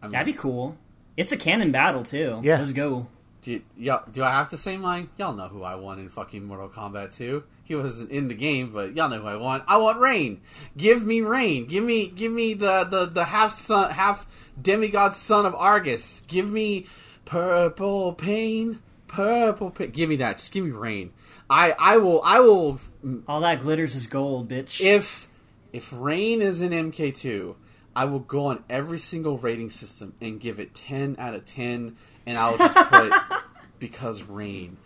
[0.00, 0.12] one.
[0.12, 0.78] That'd be cool.
[1.16, 2.40] It's a canon battle too.
[2.42, 2.58] Yeah.
[2.58, 3.08] Let's go.
[3.42, 5.08] Do, you, y'all, do I have to say mine?
[5.18, 7.42] Y'all know who I won in fucking Mortal Kombat 2.
[7.70, 9.62] He wasn't in the game, but y'all know who I want.
[9.68, 10.40] I want Rain.
[10.76, 11.66] Give me Rain.
[11.66, 14.26] Give me give me the the, the half son half
[14.60, 16.24] demigod son of Argus.
[16.26, 16.86] Give me
[17.24, 18.80] purple pain.
[19.06, 19.92] Purple pain.
[19.92, 20.38] Give me that.
[20.38, 21.12] Just give me Rain.
[21.48, 22.80] I I will I will
[23.28, 24.80] All that glitters is gold, bitch.
[24.80, 25.28] if
[25.72, 27.54] if Rain is in MK2,
[27.94, 31.96] I will go on every single rating system and give it 10 out of 10
[32.26, 33.12] and I'll just put
[33.78, 34.76] because Rain.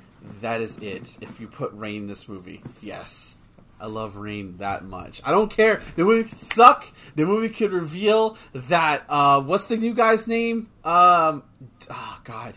[0.41, 1.19] That is it.
[1.21, 3.37] If you put Rain in this movie, yes.
[3.81, 5.21] I love Rain that much.
[5.25, 5.83] I don't care.
[5.97, 6.87] The movie could suck.
[7.17, 10.69] The movie could reveal that uh what's the new guy's name?
[10.85, 11.43] Um
[11.91, 12.57] oh god.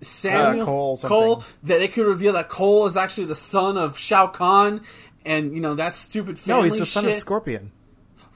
[0.00, 1.08] Samuel Uh, Cole something.
[1.16, 4.80] Cole that it could reveal that Cole is actually the son of Shao Kahn
[5.24, 7.70] and you know that stupid No, he's the son of Scorpion.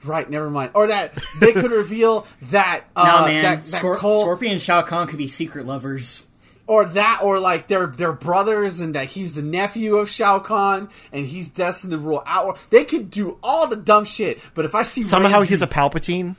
[0.03, 0.71] Right, never mind.
[0.75, 4.61] Or that they could reveal that uh, no man, that, that Scor- Cole, Scorpion and
[4.61, 6.27] Shao Kahn could be secret lovers.
[6.67, 10.89] Or that, or like they're they're brothers, and that he's the nephew of Shao Kahn,
[11.11, 12.57] and he's destined to rule out.
[12.69, 15.67] They could do all the dumb shit, but if I see Somehow Rain he's a
[15.67, 16.35] Palpatine.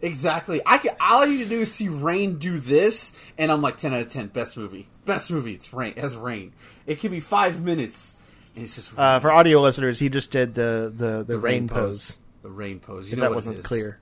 [0.00, 3.62] exactly, I can all I need to do is see Rain do this, and I'm
[3.62, 5.54] like ten out of ten, best movie, best movie.
[5.54, 6.52] It's Rain, it has Rain.
[6.86, 8.16] It can be five minutes,
[8.54, 12.18] and it's just Uh, for audio listeners, he just did the the, the, rain, pose.
[12.42, 13.06] The rain pose.
[13.08, 13.66] You If know that what wasn't is.
[13.66, 13.98] clear.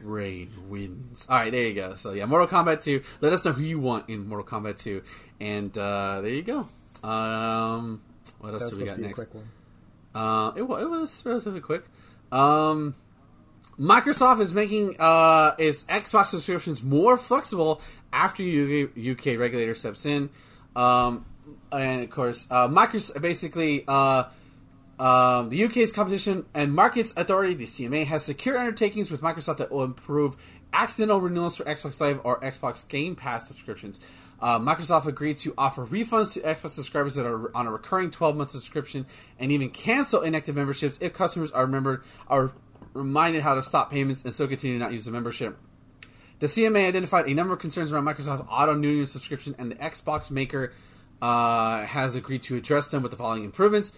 [0.00, 1.26] Rain wins.
[1.28, 1.94] All right, there you go.
[1.96, 3.02] So yeah, Mortal Kombat 2.
[3.20, 5.02] Let us know who you want in Mortal Kombat 2,
[5.40, 6.68] and uh, there you go.
[7.06, 8.02] Um,
[8.38, 9.26] what else do we got to be a next?
[10.14, 11.84] Uh, it, wa- it was relatively quick.
[12.30, 12.94] Um,
[13.78, 17.80] Microsoft is making uh, its Xbox subscriptions more flexible
[18.12, 20.28] after UK, UK regulator steps in.
[20.76, 21.24] Um,
[21.72, 24.24] and of course, uh, Microsoft basically uh,
[25.02, 29.72] um, the UK's Competition and Markets Authority, the CMA, has secured undertakings with Microsoft that
[29.72, 30.36] will improve
[30.72, 33.98] accidental renewals for Xbox Live or Xbox Game Pass subscriptions.
[34.40, 38.50] Uh, Microsoft agreed to offer refunds to Xbox subscribers that are on a recurring 12-month
[38.50, 39.04] subscription,
[39.40, 42.52] and even cancel inactive memberships if customers are remembered are
[42.94, 45.58] reminded how to stop payments and still continue to not use the membership.
[46.38, 50.30] The CMA identified a number of concerns around Microsoft's auto renewing subscription, and the Xbox
[50.30, 50.72] maker
[51.20, 53.96] uh, has agreed to address them with the following improvements.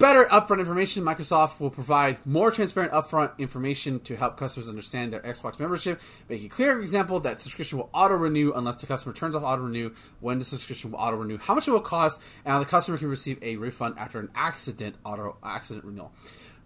[0.00, 1.04] Better upfront information.
[1.04, 6.00] Microsoft will provide more transparent upfront information to help customers understand their Xbox membership.
[6.26, 9.60] Make it clear, example, that subscription will auto renew unless the customer turns off auto
[9.60, 9.90] renew,
[10.20, 12.96] when the subscription will auto renew, how much it will cost, and how the customer
[12.96, 16.12] can receive a refund after an accident auto accident renewal.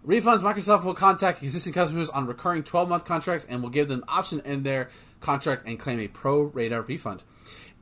[0.07, 4.05] Refunds Microsoft will contact existing customers on recurring 12 month contracts and will give them
[4.07, 4.87] option in their
[5.19, 7.21] contract and claim a pro rata refund.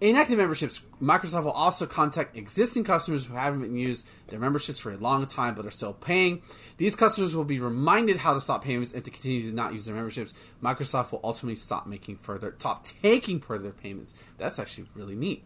[0.01, 4.91] Inactive memberships, Microsoft will also contact existing customers who haven't been used their memberships for
[4.91, 6.41] a long time but are still paying.
[6.75, 9.85] These customers will be reminded how to stop payments and to continue to not use
[9.85, 10.33] their memberships.
[10.61, 14.13] Microsoft will ultimately stop making further, stop taking further payments.
[14.37, 15.45] That's actually really neat.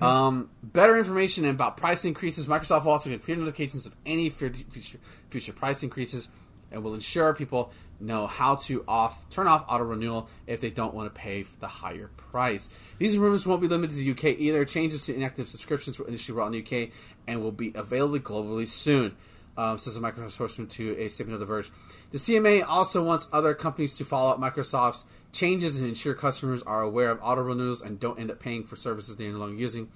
[0.00, 2.46] Um, better information about price increases.
[2.46, 4.98] Microsoft will also get clear notifications of any future,
[5.28, 6.28] future price increases
[6.72, 7.72] and will ensure people
[8.02, 11.68] know how to off turn off auto renewal if they don't want to pay the
[11.68, 12.68] higher price.
[12.98, 14.64] These rumors won't be limited to the UK either.
[14.64, 16.90] Changes to inactive subscriptions were initially rolled in the UK
[17.26, 19.16] and will be available globally soon.
[19.54, 21.70] Um, says a Microsoft spokesman to a statement of The Verge.
[22.10, 26.80] The CMA also wants other companies to follow up Microsoft's changes and ensure customers are
[26.80, 29.90] aware of auto renewals and don't end up paying for services they're no longer using.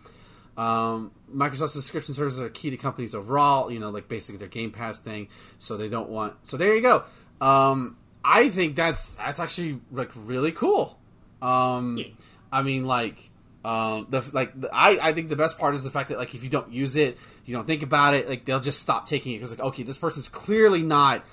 [0.57, 3.71] Um, Microsoft subscription services are key to companies overall.
[3.71, 5.29] You know, like basically their Game Pass thing.
[5.59, 6.35] So they don't want.
[6.47, 7.05] So there you go.
[7.41, 10.99] Um, I think that's that's actually like really cool.
[11.43, 12.07] Um, Yeah.
[12.53, 13.17] I mean, like,
[13.65, 16.35] um, the like the, I I think the best part is the fact that like
[16.35, 19.33] if you don't use it, you don't think about it, like they'll just stop taking
[19.33, 21.25] it because like okay, this person's clearly not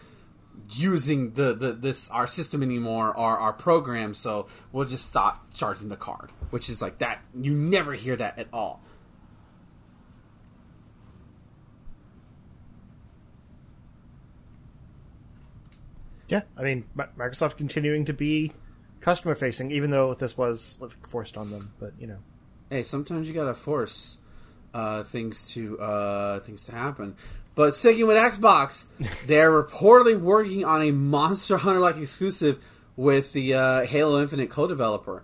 [0.70, 5.90] using the, the this our system anymore or our program, so we'll just stop charging
[5.90, 6.32] the card.
[6.50, 8.82] Which is like that you never hear that at all.
[16.34, 18.52] Yeah, I mean, Microsoft continuing to be
[19.02, 20.80] customer facing, even though this was
[21.10, 21.74] forced on them.
[21.80, 22.18] But you know,
[22.72, 24.18] Hey, sometimes you gotta force
[24.74, 27.16] uh, things to uh, things to happen.
[27.54, 28.86] But sticking with Xbox,
[29.28, 32.58] they're reportedly working on a Monster Hunter like exclusive
[32.96, 35.24] with the uh, Halo Infinite co-developer.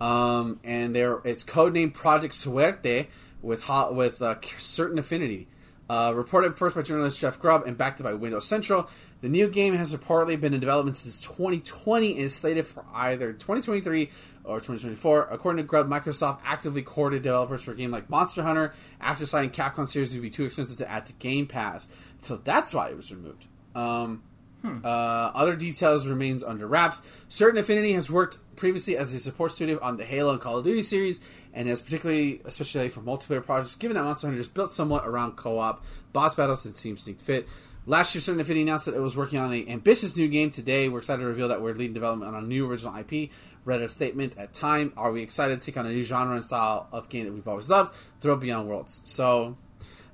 [0.00, 3.08] um, and there it's codenamed Project Suerte
[3.42, 5.48] with hot, with uh, certain affinity.
[5.88, 8.88] Uh, reported first by journalist Jeff Grubb and backed by Windows Central,
[9.20, 13.32] the new game has reportedly been in development since 2020 and is slated for either
[13.32, 14.10] 2023
[14.42, 15.28] or 2024.
[15.30, 19.50] According to Grubb, Microsoft actively courted developers for a game like Monster Hunter after deciding
[19.50, 21.86] Capcom series would be too expensive to add to Game Pass.
[22.22, 23.46] So that's why it was removed.
[23.76, 24.24] Um,
[24.62, 24.78] hmm.
[24.82, 27.00] uh, other details remains under wraps.
[27.28, 30.64] Certain Affinity has worked previously as a support studio on the Halo and Call of
[30.64, 31.20] Duty series,
[31.56, 35.32] and is particularly, especially for multiplayer projects, given that Monster Hunter is built somewhat around
[35.32, 37.48] co-op boss battles and seems to fit.
[37.86, 40.50] Last year, Certain Affinity announced that it was working on an ambitious new game.
[40.50, 43.30] Today, we're excited to reveal that we're leading development on a new original IP.
[43.64, 44.92] Read a statement at time.
[44.96, 47.48] Are we excited to take on a new genre and style of game that we've
[47.48, 47.94] always loved?
[48.20, 49.00] Throw Beyond Worlds.
[49.04, 49.56] So,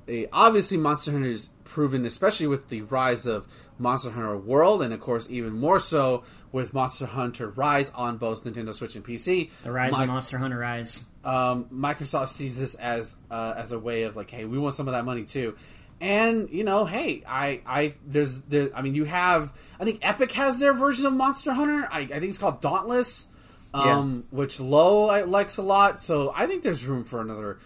[0.09, 3.49] uh, obviously, Monster Hunter is proven, especially with the rise of
[3.79, 8.45] Monster Hunter World, and of course, even more so with Monster Hunter Rise on both
[8.45, 9.51] Nintendo Switch and PC.
[9.63, 11.05] The rise My- of Monster Hunter Rise.
[11.25, 14.89] Um, Microsoft sees this as uh, as a way of like, hey, we want some
[14.89, 15.57] of that money too.
[16.01, 18.71] And you know, hey, I, I, there's, there.
[18.75, 19.53] I mean, you have.
[19.79, 21.89] I think Epic has their version of Monster Hunter.
[21.91, 23.29] I, I think it's called Dauntless,
[23.73, 24.37] um, yeah.
[24.37, 26.01] which Low likes a lot.
[26.01, 27.59] So I think there's room for another,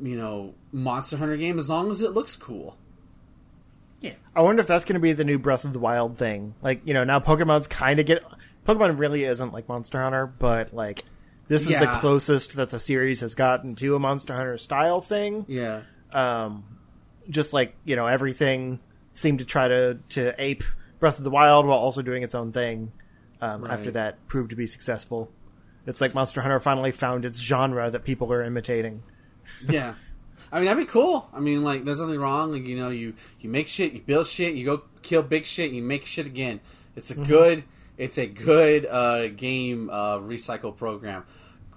[0.00, 2.78] you know, Monster Hunter game as long as it looks cool.
[4.00, 6.54] Yeah, I wonder if that's going to be the new Breath of the Wild thing.
[6.62, 8.22] Like, you know, now Pokemon's kind of get.
[8.66, 11.04] Pokemon really isn't like Monster Hunter, but like
[11.48, 11.80] this is yeah.
[11.80, 15.44] the closest that the series has gotten to a Monster Hunter style thing.
[15.48, 15.82] Yeah.
[16.12, 16.64] Um,
[17.28, 18.80] just like you know everything
[19.14, 20.64] seemed to try to to ape
[21.00, 22.92] Breath of the Wild while also doing its own thing.
[23.40, 23.72] Um, right.
[23.72, 25.30] After that proved to be successful,
[25.86, 29.02] it's like Monster Hunter finally found its genre that people are imitating.
[29.68, 29.94] yeah,
[30.50, 31.28] I mean that'd be cool.
[31.32, 32.52] I mean, like there's nothing wrong.
[32.52, 35.72] Like you know, you you make shit, you build shit, you go kill big shit,
[35.72, 36.60] you make shit again.
[36.96, 37.24] It's a mm-hmm.
[37.24, 37.64] good,
[37.98, 41.24] it's a good uh, game uh, recycle program.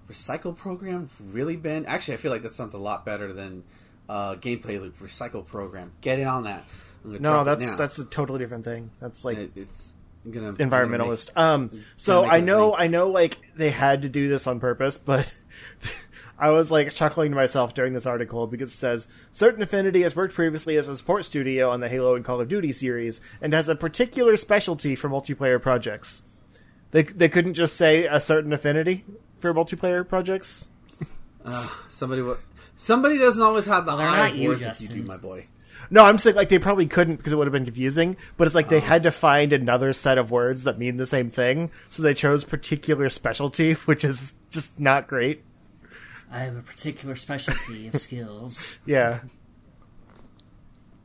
[0.09, 3.63] Recycle program really been actually I feel like that sounds a lot better than
[4.09, 5.91] uh, gameplay loop recycle program.
[6.01, 6.65] Get in on that.
[7.03, 8.91] No, that's that's a totally different thing.
[8.99, 9.93] That's like it, it's
[10.29, 11.33] gonna environmentalist.
[11.33, 14.59] Gonna make, um, so I know I know like they had to do this on
[14.59, 15.31] purpose, but.
[16.39, 20.15] I was like chuckling to myself during this article because it says Certain Affinity has
[20.15, 23.53] worked previously as a support studio on the Halo and Call of Duty series and
[23.53, 26.21] has a particular specialty for multiplayer projects.
[26.91, 29.03] They they couldn't just say a certain affinity
[29.39, 30.69] for multiplayer projects.
[31.45, 32.23] Uh, somebody
[32.77, 35.47] Somebody doesn't always have the well, eye of words that you do, my boy.
[35.89, 38.17] No, I'm saying like they probably couldn't because it would have been confusing.
[38.37, 38.81] But it's like they oh.
[38.81, 42.43] had to find another set of words that mean the same thing, so they chose
[42.43, 45.43] particular specialty, which is just not great.
[46.31, 48.75] I have a particular specialty of skills.
[48.85, 49.21] Yeah.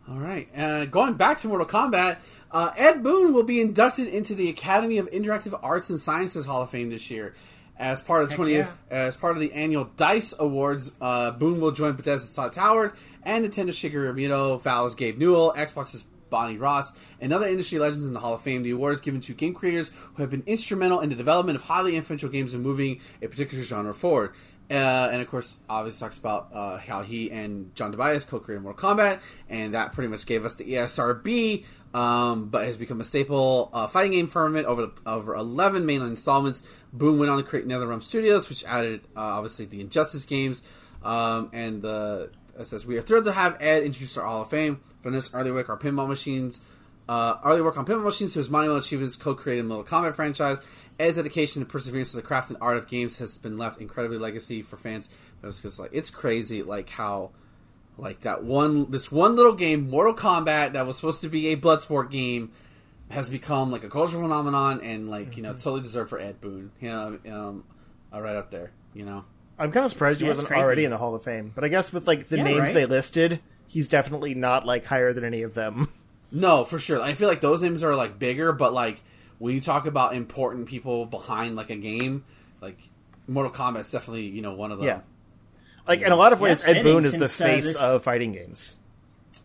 [0.09, 0.49] All right.
[0.55, 2.19] Uh, going back to Mortal Kombat,
[2.51, 6.61] uh, Ed Boon will be inducted into the Academy of Interactive Arts and Sciences Hall
[6.61, 7.35] of Fame this year.
[7.83, 8.69] As part of the 20th, yeah.
[8.91, 12.93] as part of the annual Dice Awards, uh, Boon will join Bethesda's Todd Howard
[13.25, 18.13] and Nintendo Shigeru Miyamoto, Valve's Gabe Newell, Xbox's Bonnie Ross, and other industry legends in
[18.13, 18.63] the Hall of Fame.
[18.63, 21.63] The award is given to game creators who have been instrumental in the development of
[21.63, 24.33] highly influential games and moving a particular genre forward.
[24.71, 28.97] Uh, and of course, obviously talks about uh, how he and John Tobias co-created Mortal
[28.97, 33.69] Kombat, and that pretty much gave us the ESRB, um, but has become a staple
[33.75, 36.63] uh, fighting game firmament over over 11 mainline installments.
[36.93, 40.63] Boon went on to create NetherRealm Studios, which added uh, obviously the Injustice games,
[41.03, 44.51] um, and the it says we are thrilled to have Ed introduce our Hall of
[44.51, 46.61] Fame from this early work our pinball machines.
[47.09, 50.59] Uh, early work on pinball machines to his monumental achievements, co-created the Mortal Kombat franchise.
[51.01, 54.19] Ed's dedication and perseverance to the craft and art of games has been left incredibly
[54.19, 55.09] legacy for fans.
[55.41, 57.31] Because like it's crazy, like how
[57.99, 61.57] like that one this one little game, Mortal Kombat, that was supposed to be a
[61.57, 62.53] Bloodsport game,
[63.13, 65.37] has become like a cultural phenomenon and like mm-hmm.
[65.37, 65.59] you know mm-hmm.
[65.59, 66.73] totally deserved for Ed Boon.
[66.81, 67.65] You know, um,
[68.13, 68.73] uh, right up there.
[68.95, 69.25] You know,
[69.59, 71.53] I'm kind of surprised he yeah, wasn't already in the Hall of Fame.
[71.55, 72.75] But I guess with like the yeah, names right?
[72.75, 75.89] they listed, he's definitely not like higher than any of them.
[76.35, 76.99] No, for sure.
[76.99, 79.03] I feel like those names are like bigger, but like
[79.39, 82.25] when you talk about important people behind like a game,
[82.63, 82.79] like
[83.29, 84.87] Mortal Kombat's definitely you know one of them.
[84.87, 85.01] Yeah.
[85.87, 87.77] Like in a lot of ways, Ed Boon is the uh, face uh, this...
[87.77, 88.79] of fighting games.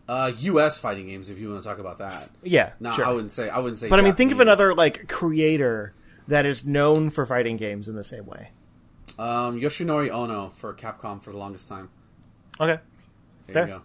[0.08, 0.78] Uh, U.S.
[0.78, 2.30] fighting games, if you want to talk about that.
[2.42, 3.04] Yeah, no, sure.
[3.04, 3.50] I wouldn't say.
[3.50, 3.88] I wouldn't say.
[3.88, 4.08] But Japanese.
[4.08, 5.94] I mean, think of another like creator
[6.28, 8.50] that is known for fighting games in the same way.
[9.18, 11.90] Um, Yoshinori Ono for Capcom for the longest time.
[12.58, 12.80] Okay,
[13.46, 13.62] there Fair.
[13.66, 13.82] you go.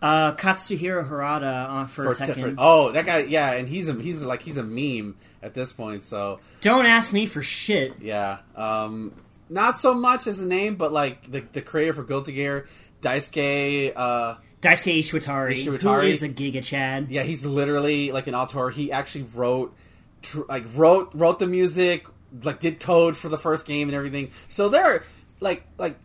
[0.00, 2.54] Uh, Katsuhiro Harada uh, for, for Tekken.
[2.56, 6.04] oh, that guy, yeah, and he's a he's like he's a meme at this point.
[6.04, 8.00] So don't ask me for shit.
[8.00, 9.12] Yeah, um,
[9.48, 12.68] not so much as a name, but like the the creator for Guilty Gear,
[13.02, 13.92] Daisuke.
[13.96, 17.08] Uh, Daisuke Ishiwatari, Ishiwatari, who is a Giga Chad.
[17.10, 18.70] Yeah, he's literally like an auteur.
[18.70, 19.74] He actually wrote,
[20.22, 22.06] tr- like wrote wrote the music,
[22.42, 24.30] like did code for the first game and everything.
[24.48, 25.04] So there,
[25.40, 25.96] like like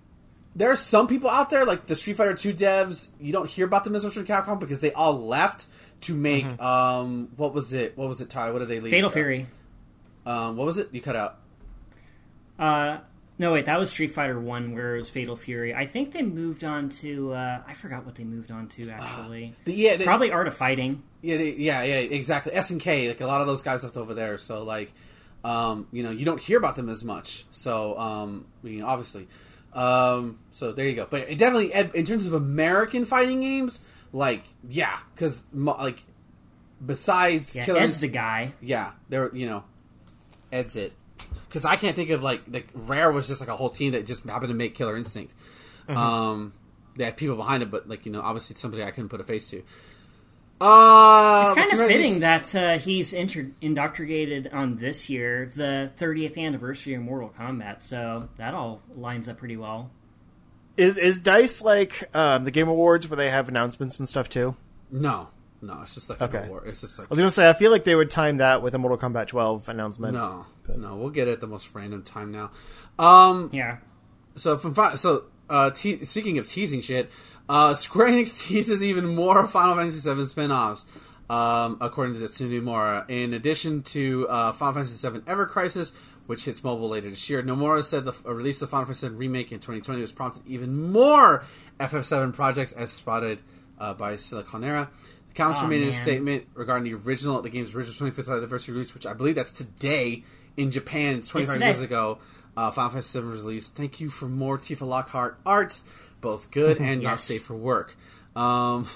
[0.56, 3.08] there are some people out there like the Street Fighter Two devs.
[3.20, 5.66] You don't hear about them as much from Capcom because they all left
[6.02, 6.62] to make Mm-hmm.
[6.64, 7.98] um what was it?
[7.98, 8.30] What was it?
[8.30, 8.52] Ty?
[8.52, 8.92] What did they leave?
[8.92, 9.48] Fatal Fury.
[10.26, 10.90] Um, what was it?
[10.92, 11.38] You cut out.
[12.60, 12.98] Uh,
[13.40, 15.74] no, wait, that was Street Fighter One, where it was Fatal Fury.
[15.74, 17.34] I think they moved on to.
[17.34, 19.54] Uh, I forgot what they moved on to actually.
[19.66, 21.02] The, yeah, they, Probably Art of Fighting.
[21.22, 22.54] Yeah, they, yeah, yeah, exactly.
[22.54, 24.38] S and K, like a lot of those guys left over there.
[24.38, 24.94] So like,
[25.44, 27.46] um, you know, you don't hear about them as much.
[27.52, 29.28] So um, you know, obviously,
[29.74, 31.08] um, so there you go.
[31.10, 33.80] But it definitely, in terms of American fighting games,
[34.12, 36.04] like yeah, because like
[36.86, 38.54] besides Yeah, Killer Ed's the guy.
[38.62, 39.64] yeah, they're you know,
[40.52, 40.94] Ed's it.
[41.48, 44.06] Because I can't think of like like Rare was just like a whole team that
[44.06, 45.34] just happened to make Killer Instinct.
[45.88, 46.54] Um,
[46.96, 49.20] they had people behind it, but like you know, obviously it's somebody I couldn't put
[49.22, 49.64] a face to.
[50.62, 55.92] Uh, It's kind of congratulations- fitting that uh, he's inter- indoctrinated on this year, the
[55.98, 57.82] 30th anniversary of Mortal Kombat.
[57.82, 59.92] So that all lines up pretty well.
[60.78, 64.56] Is is Dice like um, the Game Awards where they have announcements and stuff too?
[64.90, 65.28] No,
[65.64, 66.40] no, it's just like Okay.
[66.40, 66.64] an award.
[66.68, 68.76] It's just like I was gonna say I feel like they would time that with
[68.76, 70.14] a Mortal Kombat 12 announcement.
[70.14, 70.46] no,
[70.76, 70.96] no.
[70.96, 72.52] We'll get it at the most random time now.
[73.00, 73.78] Um, Yeah.
[74.36, 77.10] so from fi- so uh, te- speaking of teasing shit,
[77.50, 80.86] uh, Square Enix teases even more Final Fantasy VII spin-offs.
[81.30, 85.94] Um, according to Tsunobu Nomura, in addition to uh, Final Fantasy VII Ever Crisis,
[86.28, 89.08] which hits mobile later this year, Nomura said the f- a release of Final Fantasy
[89.10, 91.44] VII Remake in 2020 was prompted even more
[91.80, 93.42] FF7 projects, as spotted
[93.80, 94.90] uh, by Siliconera.
[95.34, 98.94] The Council Aw, made a statement regarding the original, the game's original 25th anniversary release,
[98.94, 100.24] which I believe that's today
[100.58, 102.20] in Japan, 25 years ago.
[102.56, 103.76] Uh, Final Fantasy VII was released.
[103.76, 105.82] Thank you for more Tifa Lockhart art,
[106.22, 107.98] both good and not safe for work.
[108.36, 108.88] Um,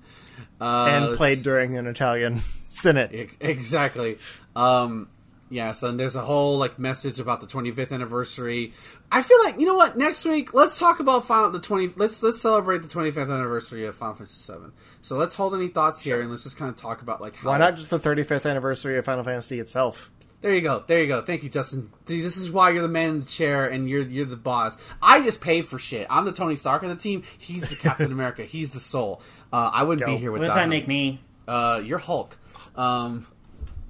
[0.60, 2.40] uh, and played during an Italian
[2.70, 3.30] Senate.
[3.40, 4.16] Exactly.
[4.56, 5.08] Um,
[5.52, 8.72] yeah, so there's a whole like message about the 25th anniversary.
[9.10, 9.96] I feel like you know what?
[9.96, 11.92] Next week, let's talk about Final the 20.
[11.96, 14.72] Let's let's celebrate the 25th anniversary of Final Fantasy 7.
[15.02, 17.50] So let's hold any thoughts here and let's just kind of talk about like how.
[17.50, 20.10] Why not just the 35th anniversary of Final Fantasy itself?
[20.40, 20.82] There you go.
[20.86, 21.22] There you go.
[21.22, 21.92] Thank you, Justin.
[22.06, 24.76] This is why you're the man in the chair and you're you're the boss.
[25.00, 26.06] I just pay for shit.
[26.10, 27.22] I'm the Tony Stark of the team.
[27.38, 28.42] He's the Captain America.
[28.42, 29.22] He's the soul.
[29.52, 30.20] Uh, I wouldn't be Dope.
[30.20, 30.70] here What without does that him.
[30.70, 31.20] make me?
[31.46, 32.36] Uh, you're Hulk.
[32.74, 33.26] Um,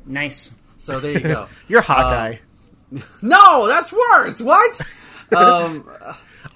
[0.05, 0.51] Nice.
[0.83, 1.47] So there you go.
[1.69, 2.39] You're Hawkeye.
[3.23, 4.41] no, that's worse.
[4.41, 4.81] What?
[5.37, 5.89] um,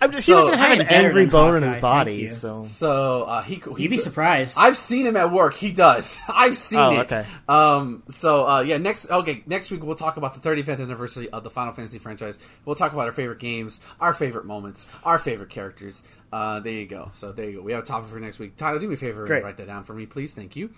[0.00, 2.28] I'm just, so- he doesn't have an angry than bone in his body, you.
[2.28, 4.56] so so uh, he, he You'd be surprised.
[4.58, 5.54] I've seen him at work.
[5.54, 6.18] He does.
[6.28, 6.98] I've seen Oh, it.
[7.12, 7.24] okay.
[7.48, 8.02] Um.
[8.08, 8.78] So uh, yeah.
[8.78, 9.10] Next.
[9.10, 9.42] Okay.
[9.46, 12.38] Next week we'll talk about the 35th anniversary of the Final Fantasy franchise.
[12.64, 16.02] We'll talk about our favorite games, our favorite moments, our favorite characters.
[16.32, 17.10] Uh, there you go.
[17.14, 17.62] So there you go.
[17.62, 18.56] We have a topic for next week.
[18.56, 19.44] Tyler, do me a favor and Great.
[19.44, 20.34] write that down for me, please.
[20.34, 20.70] Thank you.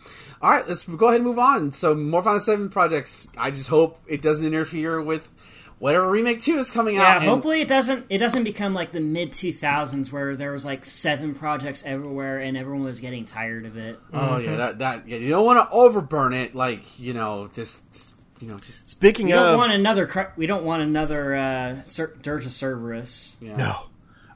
[0.42, 0.68] All right.
[0.68, 1.72] Let's go ahead and move on.
[1.72, 3.26] So more Final Seven projects.
[3.36, 5.34] I just hope it doesn't interfere with
[5.78, 7.16] whatever remake two is coming yeah, out.
[7.18, 8.06] and- hopefully it doesn't.
[8.08, 12.56] It doesn't become like the mid 2000s where there was like seven projects everywhere and
[12.56, 13.98] everyone was getting tired of it.
[14.12, 16.54] Oh yeah, that that yeah, you don't want to overburn it.
[16.54, 20.32] Like you know, just just you know, just speaking We don't of want another.
[20.36, 23.34] We don't want another uh, Cer- Dirge of Cerberus.
[23.40, 23.56] you know.
[23.56, 23.76] no.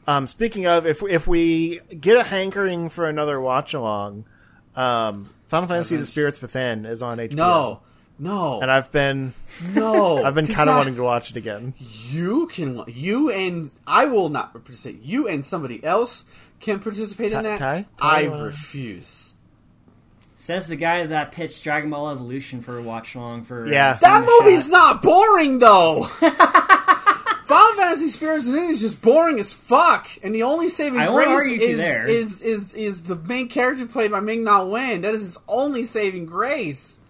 [0.06, 4.24] Um, speaking of, if if we get a hankering for another watch along,
[4.74, 7.34] um, Final Fantasy: The Spirits Within is on HBO.
[7.34, 7.80] No,
[8.22, 9.34] no, and I've been
[9.74, 10.22] no.
[10.24, 11.74] I've been kind of wanting to watch it again.
[11.78, 15.02] You can you and I will not participate.
[15.02, 16.24] You and somebody else
[16.60, 17.58] can participate in that.
[17.58, 17.86] Ty?
[18.00, 19.32] I Ty, uh, refuse.
[20.36, 23.66] Says the guy that pitched Dragon Ball Evolution for a watch along for.
[23.66, 23.90] Yeah.
[23.90, 24.70] uh, That movie's Shot.
[24.70, 26.04] not boring though.
[27.44, 31.28] Final Fantasy Spirits Within is just boring as fuck, and the only saving I grace
[31.28, 35.02] argue with is, is is is the main character played by Ming Na Wen.
[35.02, 37.00] That is his only saving grace.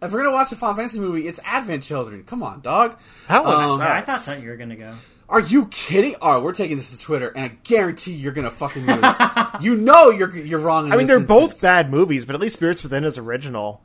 [0.00, 2.24] If we're gonna watch a Final Fantasy movie, it's Advent Children.
[2.24, 2.96] Come on, dog.
[3.28, 4.94] That one Um, Yeah, I thought that you were gonna go.
[5.28, 6.14] Are you kidding?
[6.22, 9.14] All right, we're taking this to Twitter, and I guarantee you're gonna fucking lose.
[9.60, 10.86] you know you're you're wrong.
[10.86, 13.82] In I mean, this they're both bad movies, but at least Spirits Within is original.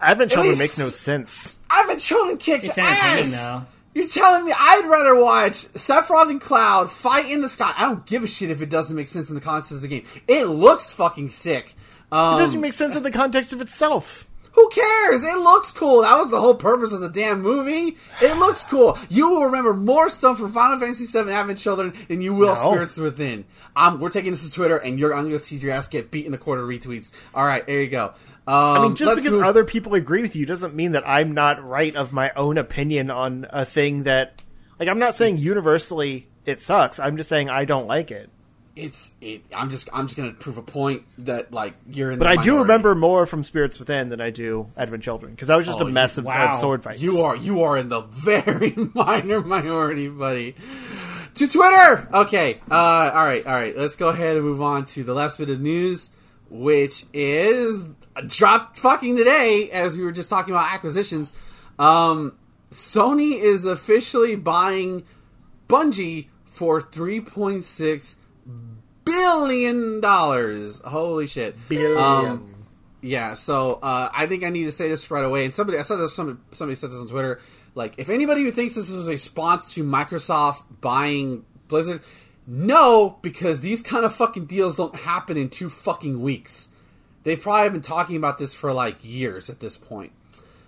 [0.00, 1.58] Advent Children least- makes no sense.
[1.70, 3.32] Advent Children kicks It's entertaining ass.
[3.32, 3.66] though.
[3.94, 7.72] You're telling me I'd rather watch Sephiroth and Cloud fight in the sky?
[7.76, 9.88] I don't give a shit if it doesn't make sense in the context of the
[9.88, 10.04] game.
[10.28, 11.74] It looks fucking sick.
[12.12, 14.28] Um, It doesn't make sense in the context of itself.
[14.56, 15.22] Who cares?
[15.22, 16.00] It looks cool.
[16.02, 17.96] That was the whole purpose of the damn movie.
[18.22, 18.98] It looks cool.
[19.10, 22.72] You will remember more stuff from Final Fantasy VII Advent Children than you will No.
[22.72, 23.44] Spirits Within.
[23.76, 26.10] Um, we're taking this to Twitter, and you're I'm going to see your ass get
[26.10, 27.12] beat in the quarter retweets.
[27.34, 28.14] All right, there you go.
[28.46, 31.32] Um, I mean, just because move- other people agree with you doesn't mean that I'm
[31.32, 34.42] not right of my own opinion on a thing that,
[34.80, 36.98] like, I'm not saying universally it sucks.
[36.98, 38.30] I'm just saying I don't like it.
[38.76, 39.42] It's it.
[39.54, 42.18] I'm just I'm just gonna prove a point that like you're in.
[42.18, 45.56] But I do remember more from Spirits Within than I do Advent Children because that
[45.56, 46.50] was just Oh, a mess of, wow.
[46.50, 47.00] of sword fights.
[47.00, 50.54] You are you are in the very minor minority, buddy.
[51.36, 52.08] To Twitter.
[52.14, 52.60] Okay.
[52.70, 53.46] Uh, all right.
[53.46, 53.76] All right.
[53.76, 56.10] Let's go ahead and move on to the last bit of news,
[56.48, 57.86] which is
[58.26, 59.70] dropped fucking today.
[59.70, 61.34] As we were just talking about acquisitions,
[61.78, 62.32] um,
[62.70, 65.04] Sony is officially buying
[65.68, 68.16] Bungie for three point six
[69.06, 70.82] billion dollars.
[70.84, 71.56] Holy shit!
[71.68, 71.96] Billion.
[71.96, 72.54] Um,
[73.00, 75.44] yeah, so uh, I think I need to say this right away.
[75.44, 76.14] And somebody, I saw this.
[76.14, 77.40] Somebody, somebody said this on Twitter.
[77.74, 82.00] Like, if anybody who thinks this is a response to Microsoft buying Blizzard,
[82.46, 86.68] no, because these kind of fucking deals don't happen in two fucking weeks.
[87.24, 90.12] They've probably been talking about this for like years at this point.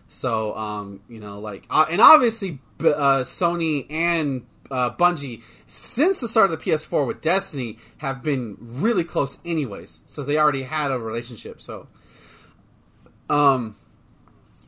[0.08, 6.28] So, um, you know, like, uh, and obviously, uh, Sony and uh, Bungie, since the
[6.28, 10.00] start of the PS4 with Destiny, have been really close, anyways.
[10.06, 11.60] So they already had a relationship.
[11.60, 11.88] So,
[13.28, 13.76] um,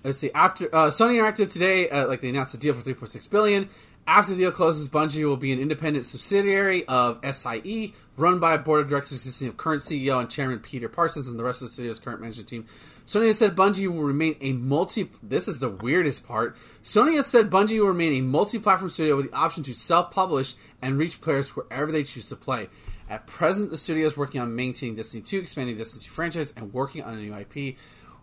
[0.04, 0.30] let's see.
[0.34, 3.68] After uh, Sony Interactive today, uh, like they announced a deal for 3.6 billion.
[4.06, 8.58] After the deal closes, Bungie will be an independent subsidiary of SIE, run by a
[8.58, 11.68] board of directors consisting of current CEO and chairman Peter Parsons and the rest of
[11.68, 12.66] the studio's current management team.
[13.10, 15.10] Sony has said Bungie will remain a multi.
[15.20, 16.56] This is the weirdest part.
[16.80, 20.96] Sony has said Bungie will remain a multi-platform studio with the option to self-publish and
[20.96, 22.68] reach players wherever they choose to play.
[23.08, 26.52] At present, the studio is working on maintaining Destiny 2, expanding the Destiny 2 franchise,
[26.56, 27.74] and working on a new IP.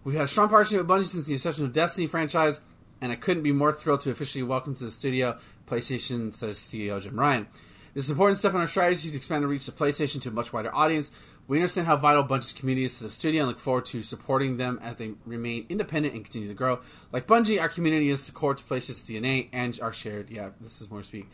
[0.06, 2.62] We've had a strong partnership with Bungie since the inception of Destiny franchise,
[3.02, 5.38] and I couldn't be more thrilled to officially welcome to the studio
[5.68, 7.48] PlayStation, says CEO Jim Ryan.
[7.94, 10.30] This is an important step in our strategy to expand the reach of PlayStation to
[10.30, 11.12] a much wider audience.
[11.48, 14.58] We understand how vital Bungie's community is to the studio and look forward to supporting
[14.58, 16.80] them as they remain independent and continue to grow.
[17.14, 20.30] Like Bungie, our community is core to PlayStation's DNA and our shared.
[20.30, 21.28] Yeah, this is more speak.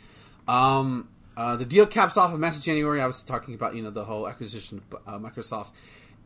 [0.48, 3.02] Um, uh, the deal caps off of massive January.
[3.02, 5.72] I was talking about you know the whole acquisition of uh, Microsoft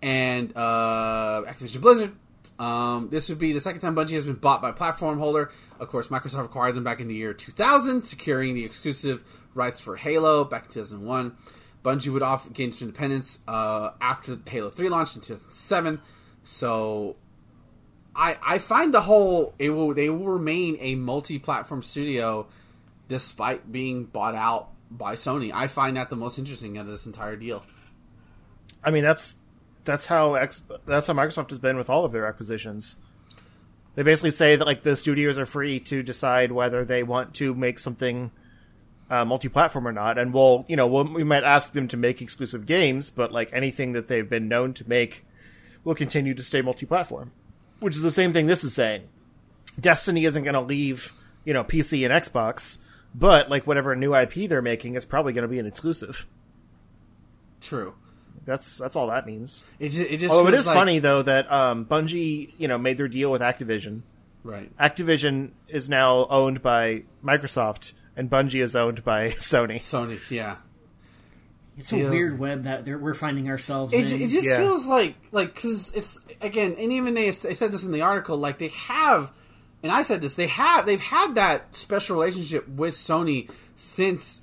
[0.02, 2.12] and uh, Activision Blizzard.
[2.60, 5.52] Um, this would be the second time Bungie has been bought by platform holder.
[5.80, 9.24] Of course, Microsoft acquired them back in the year 2000, securing the exclusive
[9.54, 11.38] rights for Halo back in 2001.
[11.88, 16.02] Bungie would off gain independence uh, after Halo 3 launched in 2007.
[16.44, 17.16] So,
[18.14, 22.48] I I find the whole it will they will remain a multi-platform studio
[23.08, 25.52] despite being bought out by Sony.
[25.54, 27.64] I find that the most interesting out of this entire deal.
[28.84, 29.36] I mean, that's
[29.86, 33.00] that's how X, that's how Microsoft has been with all of their acquisitions.
[33.96, 37.56] They basically say that like the studios are free to decide whether they want to
[37.56, 38.32] make something
[39.10, 42.22] uh, multi-platform or not, and we'll you know we'll, we might ask them to make
[42.22, 45.26] exclusive games, but like anything that they've been known to make
[45.84, 47.32] will continue to stay multi-platform,
[47.80, 49.04] which is the same thing this is saying.
[49.80, 51.14] Destiny isn't going to leave
[51.46, 52.80] you know PC and Xbox,
[53.16, 56.26] but like whatever new IP they're making is probably going to be an exclusive.
[57.62, 57.96] True.
[58.46, 59.64] That's that's all that means.
[59.80, 62.78] It just, it just Although it is like- funny though that um, Bungie, you know,
[62.78, 64.02] made their deal with Activision.
[64.44, 64.76] right?
[64.78, 69.78] Activision is now owned by Microsoft, and Bungie is owned by Sony.
[69.78, 70.58] Sony, yeah.
[71.78, 74.22] It's a weird web that we're finding ourselves It, in.
[74.24, 74.58] it just Yeah.
[74.58, 78.36] feels like like because it's again, and even they, they said this in the article.
[78.38, 79.32] Like they have,
[79.84, 80.34] and I said this.
[80.34, 84.42] They have they've had that special relationship with Sony since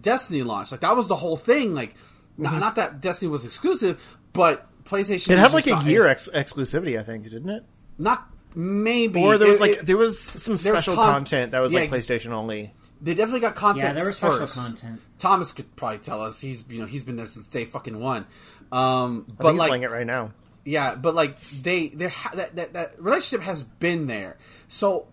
[0.00, 0.72] Destiny launched.
[0.72, 1.74] Like that was the whole thing.
[1.74, 1.94] Like
[2.38, 2.60] not, mm-hmm.
[2.60, 4.02] not that Destiny was exclusive,
[4.32, 5.32] but PlayStation.
[5.32, 7.62] It had like a not- year ex- exclusivity, I think, didn't it?
[7.98, 11.12] Not maybe, Or there was It- like it- there was some there was special con-
[11.12, 12.72] content that was Yeah, like PlayStation only.
[13.00, 13.88] They definitely got content.
[13.88, 14.56] yeah, there was special first.
[14.56, 15.00] content.
[15.18, 16.40] Thomas could probably tell us.
[16.40, 18.26] He's you know he's been there since day fucking one.
[18.72, 20.32] Um, I but think he's like playing it right now.
[20.64, 24.36] Yeah, but like they, they ha- that, that that relationship has been there.
[24.68, 25.08] So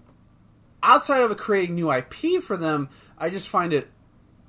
[0.83, 3.89] outside of creating new IP for them, I just find it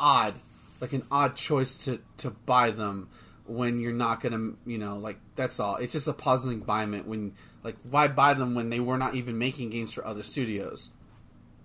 [0.01, 0.35] odd,
[0.81, 3.09] like an odd choice to to buy them
[3.47, 5.77] when you're not gonna, you know, like that's all.
[5.77, 9.39] It's just a puzzling buyment when like why buy them when they were not even
[9.39, 10.91] making games for other studios.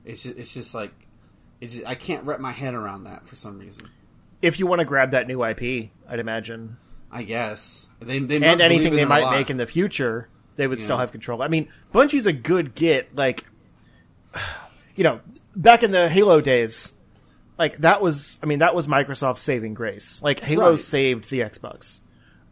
[0.06, 1.03] It's just, it's just like it's
[1.68, 3.90] just, I can't wrap my head around that for some reason.
[4.42, 6.78] If you want to grab that new IP, I'd imagine,
[7.12, 10.98] I guess they, they and anything they might make in the future, they would still
[10.98, 11.42] have control.
[11.42, 13.16] I mean, Bungie's a good get.
[13.16, 13.46] Like,
[14.96, 15.22] you know,
[15.56, 16.94] back in the Halo days,
[17.58, 20.22] like that was, I mean, that was Microsoft's saving grace.
[20.22, 20.80] Like Halo Right.
[20.80, 22.02] saved the Xbox.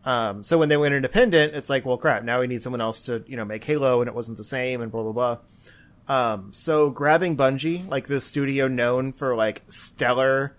[0.04, 2.24] Um, so when they went independent, it's like, well, crap.
[2.24, 4.82] Now we need someone else to, you know, make Halo, and it wasn't the same,
[4.82, 5.38] and blah blah blah.
[6.12, 10.58] Um, so grabbing Bungie, like this studio known for like stellar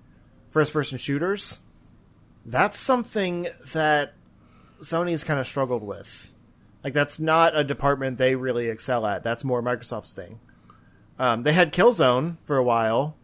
[0.49, 1.61] first-person shooters,
[2.47, 4.15] that's something that
[4.81, 6.33] Sony's kind of struggled with.
[6.83, 9.23] Like that's not a department they really excel at.
[9.23, 10.41] That's more Microsoft's thing.
[11.19, 13.17] Um, they had Killzone for a while,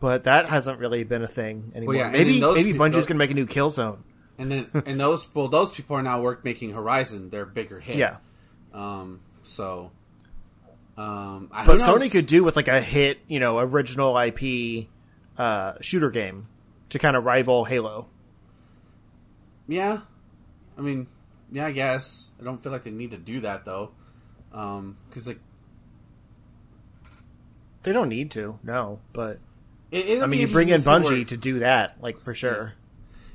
[0.00, 1.94] but that hasn't really been a thing anymore.
[1.94, 3.98] yeah, maybe maybe pe- Bungie's those- gonna make a new Killzone.
[4.36, 7.96] and then and those well those people are now work making Horizon their bigger hit.
[7.96, 8.16] Yeah.
[8.74, 9.20] Um.
[9.44, 9.92] So.
[10.98, 11.48] Um.
[11.52, 11.78] I- But?
[11.80, 14.88] Sony could do with like a hit, you know, original IP
[15.38, 16.48] uh, shooter game
[16.90, 18.08] to kind of rival Halo.
[19.68, 20.00] Yeah.
[20.76, 21.06] I mean,
[21.52, 22.28] yeah, I guess.
[22.40, 23.92] I don't feel like they need to do that though.
[24.52, 24.96] Um.
[25.08, 25.38] Because like,
[27.84, 28.98] They don't need to, no.
[29.12, 29.38] But
[29.90, 32.74] it, I mean, you bring in Bungie to do that, like for sure.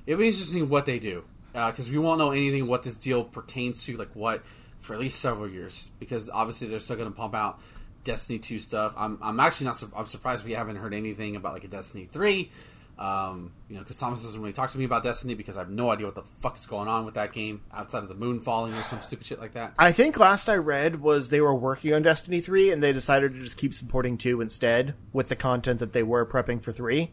[0.05, 1.23] It'll be interesting what they do
[1.53, 4.43] because we won't know anything what this deal pertains to, like what
[4.83, 5.89] for at least several years.
[5.99, 7.59] Because obviously they're still going to pump out
[8.03, 8.93] Destiny two stuff.
[8.97, 9.77] I'm I'm actually not.
[9.79, 12.51] sur- I'm surprised we haven't heard anything about like a Destiny three.
[12.99, 15.69] Um, you know, because Thomas doesn't really talk to me about Destiny because I have
[15.71, 18.39] no idea what the fuck is going on with that game outside of the moon
[18.39, 19.73] falling or some stupid shit like that.
[19.79, 23.33] I think last I read was they were working on Destiny 3 and they decided
[23.33, 27.09] to just keep supporting 2 instead with the content that they were prepping for 3.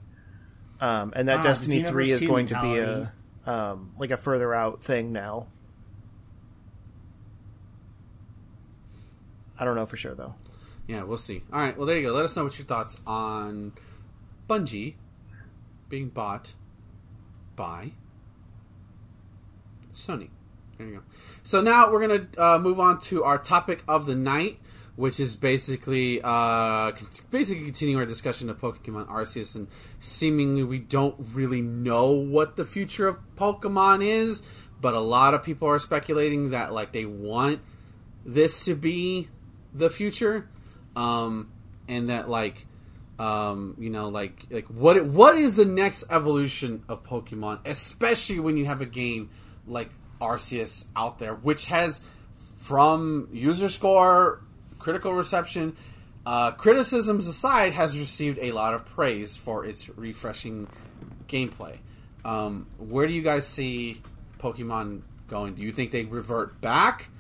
[0.83, 3.13] Um, and that Ah, Destiny 3 is going to be a
[3.47, 5.47] um, like a further out thing now.
[9.61, 10.35] I don't know for sure though.
[10.89, 11.43] Yeah, we'll see.
[11.53, 12.13] All right, well there you go.
[12.15, 13.73] Let us know what your thoughts on
[14.49, 14.95] Bungie
[15.89, 16.55] being bought
[17.55, 17.93] by
[19.93, 20.31] Sony.
[20.79, 21.03] There you go.
[21.45, 24.59] So now we're gonna uh, move on to our topic of the night,
[24.97, 26.93] which is basically uh,
[27.31, 29.69] basically continuing our discussion of Pokemon Arceus, and
[29.99, 34.43] seemingly we don't really know what the future of Pokemon is,
[34.81, 37.61] but a lot of people are speculating that like they want
[38.25, 39.29] this to be
[39.73, 40.49] the future,
[40.97, 41.51] um,
[41.89, 42.67] and that like
[43.21, 48.57] um, you know, like like what what is the next evolution of Pokemon, especially when
[48.57, 49.29] you have a game
[49.67, 49.91] like
[50.23, 52.01] Arceus out there, which has
[52.57, 54.41] from user score,
[54.79, 55.77] critical reception,
[56.25, 60.67] uh, criticisms aside, has received a lot of praise for its refreshing
[61.29, 61.77] gameplay.
[62.25, 64.01] Um, where do you guys see
[64.39, 65.55] Pokemon going?
[65.55, 67.11] Do you think they revert back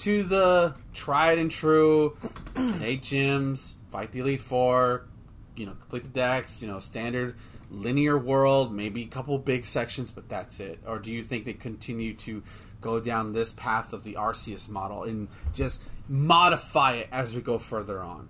[0.00, 2.16] to the tried and true
[2.80, 5.06] eight gyms, fight the Elite Four,
[5.56, 7.34] you know, complete the Dex, you know, standard
[7.70, 10.80] linear world, maybe a couple big sections, but that's it?
[10.86, 12.42] Or do you think they continue to
[12.80, 17.58] go down this path of the Arceus model and just modify it as we go
[17.58, 18.28] further on?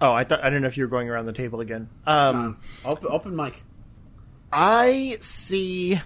[0.00, 1.88] Oh, I thought I don't know if you were going around the table again.
[2.06, 3.62] Um, Um, open, open mic.
[4.52, 6.00] I see.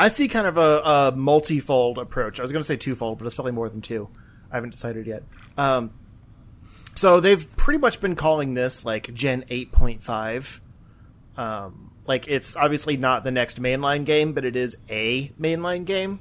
[0.00, 2.40] I see kind of a, a multifold approach.
[2.40, 4.08] I was going to say twofold, but it's probably more than two.
[4.50, 5.24] I haven't decided yet.
[5.58, 5.92] Um,
[6.94, 10.62] so they've pretty much been calling this like Gen eight point five.
[11.36, 16.20] Um, like it's obviously not the next mainline game, but it is a mainline game.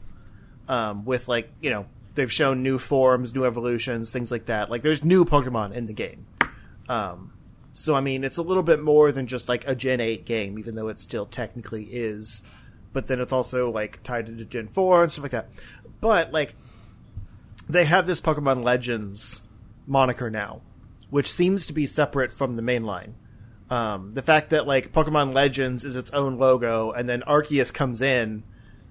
[0.67, 1.85] Um, with like you know
[2.15, 4.69] they've shown new forms, new evolutions, things like that.
[4.69, 6.27] Like there's new Pokemon in the game.
[6.89, 7.31] Um,
[7.71, 10.59] so I mean, it's a little bit more than just like a Gen eight game,
[10.59, 12.43] even though it still technically is.
[12.91, 15.49] But then it's also like tied into Gen four and stuff like that.
[16.01, 16.55] But like,
[17.67, 19.43] they have this Pokemon Legends
[19.85, 20.61] moniker now,
[21.09, 23.15] which seems to be separate from the main line.
[23.69, 28.01] Um, the fact that like Pokemon Legends is its own logo, and then Arceus comes
[28.01, 28.43] in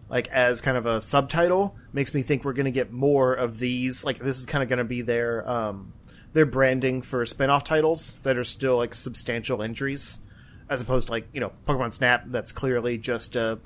[0.09, 3.59] like as kind of a subtitle makes me think we're going to get more of
[3.59, 4.05] these.
[4.05, 5.93] Like this is kind of going to be their um,
[6.33, 10.21] their branding for spin-off titles that are still like substantial entries,
[10.69, 13.59] as opposed to like you know Pokemon Snap that's clearly just a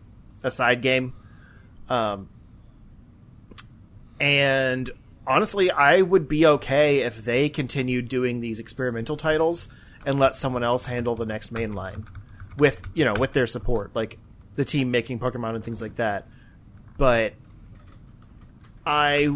[0.43, 1.15] a side game.
[1.89, 2.29] Um,
[4.21, 4.91] and
[5.27, 9.69] honestly, I would be okay if they continued doing these experimental titles
[10.05, 12.05] and let someone else handle the next main line
[12.59, 14.19] with you know with their support, like
[14.55, 16.27] the team making Pokemon and things like that.
[16.99, 17.35] But
[18.85, 19.35] I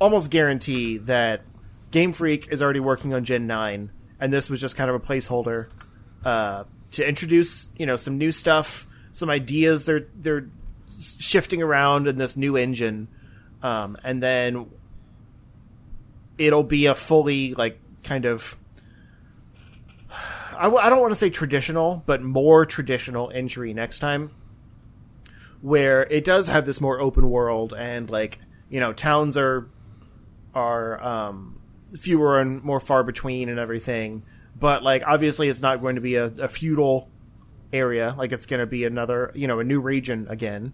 [0.00, 1.42] almost guarantee that
[1.90, 3.90] Game Freak is already working on Gen Nine,
[4.20, 5.70] and this was just kind of a placeholder
[6.24, 10.48] uh, to introduce you know some new stuff, some ideas they're they're
[11.18, 13.08] shifting around in this new engine,
[13.62, 14.66] um, and then
[16.36, 18.58] it'll be a fully like kind of
[20.56, 24.30] I, w- I don't want to say traditional, but more traditional entry next time,
[25.62, 29.68] where it does have this more open world and like you know towns are
[30.54, 31.60] are um,
[31.96, 34.24] fewer and more far between and everything.
[34.58, 37.08] But like obviously, it's not going to be a, a feudal
[37.74, 38.14] area.
[38.16, 40.72] Like it's going to be another you know a new region again.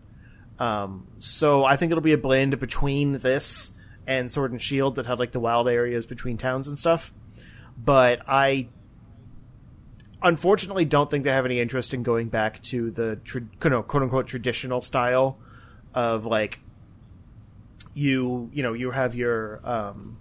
[0.58, 3.72] Um, so I think it'll be a blend between this
[4.06, 7.12] and Sword and Shield that had like the wild areas between towns and stuff.
[7.78, 8.68] But I
[10.22, 14.26] unfortunately don't think they have any interest in going back to the tra- quote unquote
[14.26, 15.38] traditional style
[15.94, 16.60] of like
[17.94, 20.18] you you know you have your um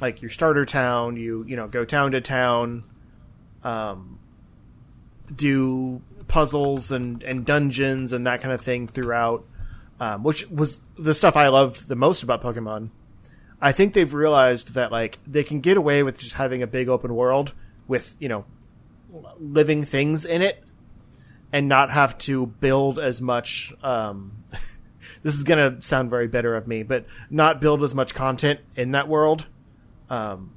[0.00, 2.82] like your starter town you you know go town to town
[3.62, 4.18] um
[5.34, 9.44] do puzzles and and dungeons and that kind of thing throughout,
[10.00, 12.90] um, which was the stuff I loved the most about Pokemon.
[13.60, 16.88] I think they've realized that like they can get away with just having a big
[16.88, 17.52] open world
[17.86, 18.44] with you know
[19.38, 20.64] living things in it
[21.52, 24.32] and not have to build as much um,
[25.22, 28.92] this is gonna sound very bitter of me but not build as much content in
[28.92, 29.46] that world
[30.10, 30.52] um,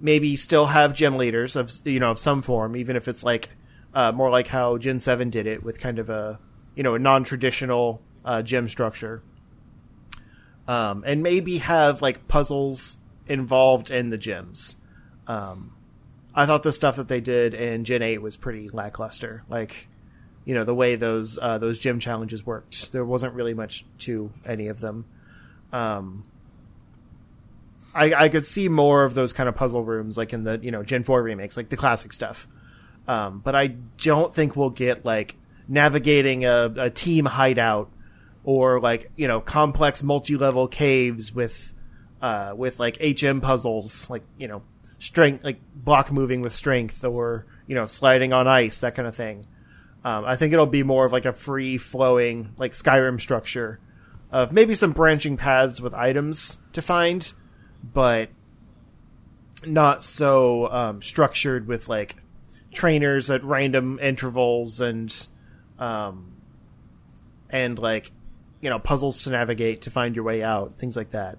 [0.00, 3.50] maybe still have gym leaders of you know of some form even if it's like
[3.94, 6.38] uh, more like how gen 7 did it with kind of a
[6.74, 9.22] you know a non-traditional uh, gym structure
[10.68, 14.76] um, and maybe have like puzzles involved in the gyms
[15.26, 15.72] um,
[16.34, 19.42] I thought the stuff that they did in Gen Eight was pretty lackluster.
[19.48, 19.88] Like,
[20.44, 24.32] you know, the way those uh, those gym challenges worked, there wasn't really much to
[24.44, 25.06] any of them.
[25.72, 26.24] Um,
[27.94, 30.70] I, I could see more of those kind of puzzle rooms, like in the you
[30.70, 32.46] know Gen Four remakes, like the classic stuff.
[33.08, 33.68] Um, but I
[33.98, 35.36] don't think we'll get like
[35.66, 37.90] navigating a, a team hideout
[38.44, 41.72] or like you know complex multi-level caves with
[42.22, 44.62] uh, with like HM puzzles, like you know
[44.98, 49.16] strength, like block moving with strength, or you know sliding on ice, that kind of
[49.16, 49.46] thing.
[50.04, 53.80] Um, I think it'll be more of like a free flowing, like Skyrim structure
[54.32, 57.32] of maybe some branching paths with items to find,
[57.82, 58.30] but
[59.66, 62.16] not so um, structured with like
[62.72, 65.28] trainers at random intervals and
[65.78, 66.32] um,
[67.50, 68.12] and like
[68.60, 71.38] you know puzzles to navigate to find your way out, things like that.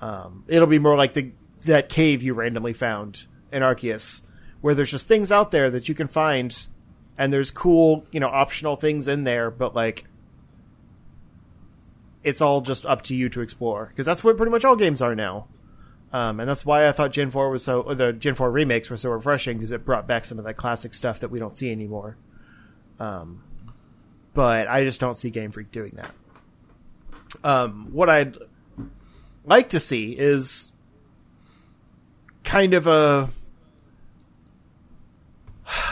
[0.00, 1.32] Um, it'll be more like the
[1.62, 4.22] that cave you randomly found in Arceus,
[4.60, 6.66] where there's just things out there that you can find,
[7.18, 10.04] and there's cool, you know, optional things in there, but like,
[12.22, 15.02] it's all just up to you to explore because that's what pretty much all games
[15.02, 15.46] are now.
[16.12, 18.96] Um, and that's why I thought Gen 4 was so, the Gen 4 remakes were
[18.96, 21.70] so refreshing because it brought back some of that classic stuff that we don't see
[21.70, 22.16] anymore.
[22.98, 23.44] Um,
[24.34, 26.10] but I just don't see Game Freak doing that.
[27.44, 28.36] Um, what I'd
[29.44, 30.72] like to see is
[32.42, 33.30] kind of a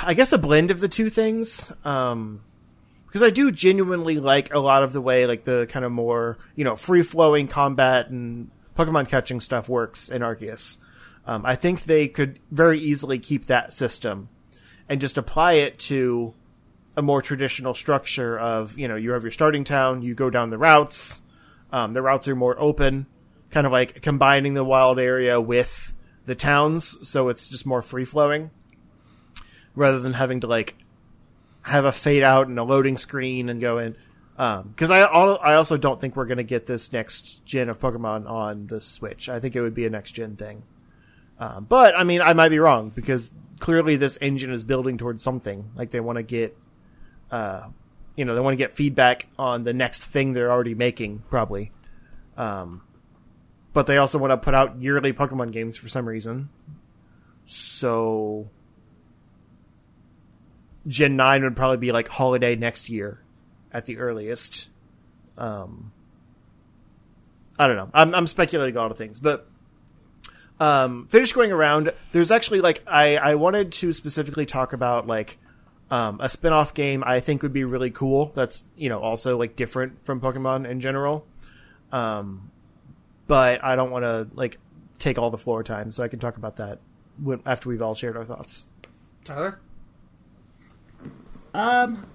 [0.02, 1.72] I guess a blend of the two things.
[1.84, 2.40] Um,
[3.06, 6.36] because I do genuinely like a lot of the way like the kind of more
[6.56, 10.78] you know free flowing combat and Pokemon catching stuff works in Arceus.
[11.26, 14.28] Um, I think they could very easily keep that system
[14.88, 16.32] and just apply it to
[16.96, 20.50] a more traditional structure of you know you have your starting town, you go down
[20.50, 21.22] the routes.
[21.72, 23.06] Um, the routes are more open,
[23.50, 25.92] kind of like combining the wild area with
[26.24, 28.50] the towns, so it's just more free flowing,
[29.74, 30.76] rather than having to like
[31.62, 33.96] have a fade out and a loading screen and go in.
[34.38, 37.80] Because um, I I also don't think we're going to get this next gen of
[37.80, 39.28] Pokemon on the Switch.
[39.28, 40.62] I think it would be a next gen thing.
[41.40, 45.24] Um, but I mean, I might be wrong because clearly this engine is building towards
[45.24, 45.72] something.
[45.74, 46.56] Like they want to get,
[47.32, 47.64] uh,
[48.14, 51.72] you know, they want to get feedback on the next thing they're already making, probably.
[52.36, 52.82] Um,
[53.72, 56.48] but they also want to put out yearly Pokemon games for some reason.
[57.44, 58.48] So
[60.86, 63.20] Gen 9 would probably be like holiday next year
[63.72, 64.68] at the earliest.
[65.36, 65.92] Um,
[67.58, 67.90] I don't know.
[67.92, 69.48] I'm, I'm speculating a lot of things, but
[70.60, 71.92] um, finish going around.
[72.12, 75.38] There's actually like I, I wanted to specifically talk about like
[75.90, 78.32] um, a spin-off game I think would be really cool.
[78.34, 81.26] That's you know also like different from Pokemon in general.
[81.92, 82.50] Um,
[83.26, 84.58] but I don't want to like
[84.98, 86.78] take all the floor time, so I can talk about that
[87.22, 88.66] when, after we've all shared our thoughts.
[89.24, 89.60] Tyler,
[91.54, 92.06] Um,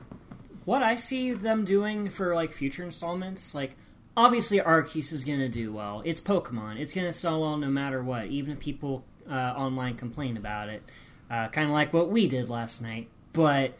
[0.65, 3.75] what I see them doing for like future installments, like
[4.15, 6.01] obviously Arceus is gonna do well.
[6.05, 6.79] It's Pokemon.
[6.79, 10.83] It's gonna sell well no matter what, even if people uh, online complain about it.
[11.29, 13.09] Uh, kind of like what we did last night.
[13.31, 13.73] But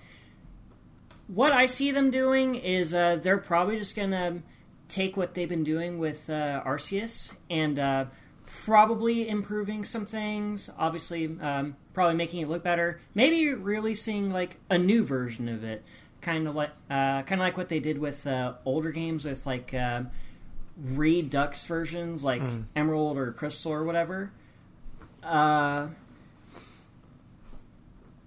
[1.27, 4.41] what I see them doing is uh, they're probably just gonna
[4.89, 8.05] take what they've been doing with uh, Arceus and uh,
[8.45, 10.69] probably improving some things.
[10.77, 12.99] Obviously, um, probably making it look better.
[13.13, 15.83] Maybe releasing like a new version of it,
[16.23, 19.45] kind of like uh, kind of like what they did with uh, older games with
[19.45, 20.03] like uh,
[20.81, 22.63] redux versions, like Mm.
[22.75, 24.31] Emerald or Crystal or whatever.
[25.21, 25.89] Uh,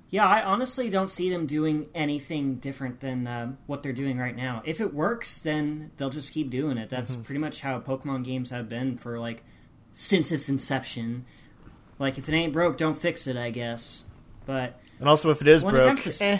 [0.08, 4.36] yeah, I honestly don't see them doing anything different than um, what they're doing right
[4.36, 4.62] now.
[4.64, 6.88] If it works, then they'll just keep doing it.
[6.88, 9.42] That's pretty much how Pokemon games have been for like
[9.92, 11.24] since its inception.
[11.98, 14.04] Like if it ain't broke, don't fix it, I guess.
[14.46, 16.38] But And also, if it is When it broke, to- eh,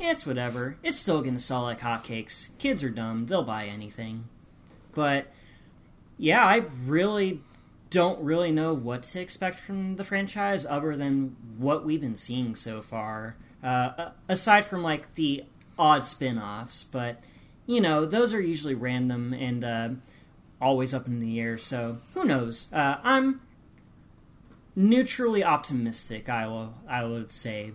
[0.00, 0.76] it's whatever.
[0.82, 2.48] It's still gonna sell like hotcakes.
[2.58, 4.24] Kids are dumb; they'll buy anything.
[4.94, 5.26] But
[6.16, 7.40] yeah, I really
[7.90, 12.54] don't really know what to expect from the franchise other than what we've been seeing
[12.54, 13.36] so far.
[13.62, 15.44] Uh, aside from like the
[15.78, 17.22] odd spin-offs, but
[17.66, 19.88] you know those are usually random and uh,
[20.60, 21.58] always up in the air.
[21.58, 22.68] So who knows?
[22.72, 23.40] Uh, I'm
[24.76, 26.28] neutrally optimistic.
[26.28, 26.74] I will.
[26.88, 27.72] I would say.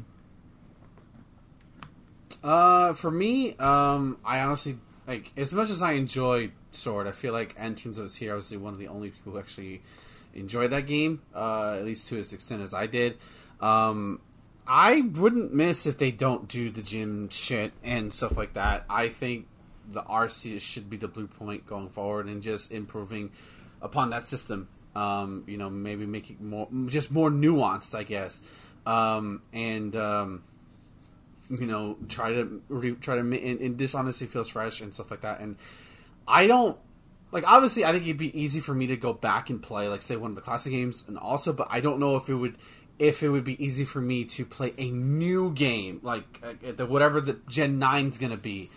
[2.43, 7.07] Uh, for me, um, I honestly like as much as I enjoy Sword.
[7.07, 8.33] I feel like Antunes was here.
[8.33, 9.81] I was one of the only people who actually
[10.33, 13.17] enjoyed that game, uh, at least to as extent as I did.
[13.61, 14.21] Um,
[14.67, 18.85] I wouldn't miss if they don't do the gym shit and stuff like that.
[18.89, 19.47] I think
[19.89, 23.31] the Arceus should be the blue point going forward and just improving
[23.81, 24.69] upon that system.
[24.95, 28.41] Um, you know, maybe making more, just more nuanced, I guess.
[28.85, 30.43] Um, and um,
[31.59, 35.11] you know, try to re, try to and, and this honestly feels fresh and stuff
[35.11, 35.39] like that.
[35.39, 35.57] And
[36.27, 36.77] I don't
[37.31, 40.01] like obviously I think it'd be easy for me to go back and play like
[40.01, 42.57] say one of the classic games and also, but I don't know if it would
[42.99, 46.85] if it would be easy for me to play a new game like uh, the
[46.85, 48.69] whatever the Gen 9's going to be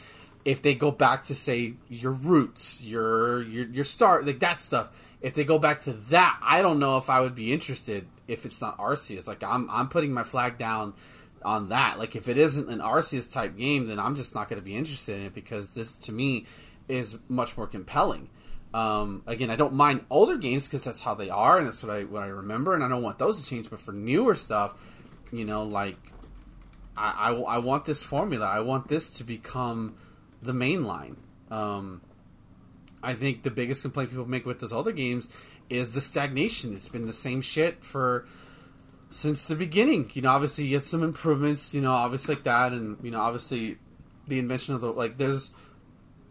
[0.46, 4.88] if they go back to say your roots, your your your start like that stuff.
[5.20, 8.46] If they go back to that, I don't know if I would be interested if
[8.46, 9.26] it's not Arceus.
[9.26, 10.94] Like I'm I'm putting my flag down
[11.46, 11.98] on that.
[11.98, 14.76] Like if it isn't an Arceus type game, then I'm just not going to be
[14.76, 16.44] interested in it because this to me
[16.88, 18.28] is much more compelling.
[18.74, 21.96] Um, again, I don't mind older games because that's how they are and that's what
[21.96, 23.70] I what I remember, and I don't want those to change.
[23.70, 24.74] But for newer stuff,
[25.32, 25.96] you know, like
[26.96, 28.44] I, I, I want this formula.
[28.44, 29.94] I want this to become
[30.42, 31.16] the main line.
[31.48, 32.02] Um,
[33.04, 35.28] I think the biggest complaint people make with those other games
[35.70, 36.74] is the stagnation.
[36.74, 38.26] It's been the same shit for
[39.10, 40.10] since the beginning.
[40.14, 41.74] You know, obviously you get some improvements.
[41.74, 43.78] You know, obviously like that, and you know, obviously
[44.26, 45.18] the invention of the like.
[45.18, 45.50] There's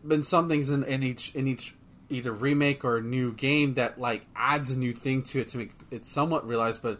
[0.05, 1.75] been some things in, in each in each
[2.09, 5.71] either remake or new game that like adds a new thing to it to make
[5.91, 6.81] it somewhat realized.
[6.81, 6.99] But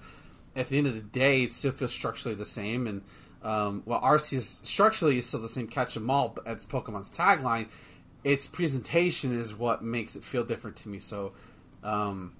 [0.56, 2.88] at the end of the day, it still feels structurally the same.
[2.88, 3.02] And
[3.44, 7.68] um, while Arceus structurally is still the same catch 'em all, but it's Pokemon's tagline.
[8.24, 11.00] Its presentation is what makes it feel different to me.
[11.00, 11.34] So.
[11.84, 12.34] Um,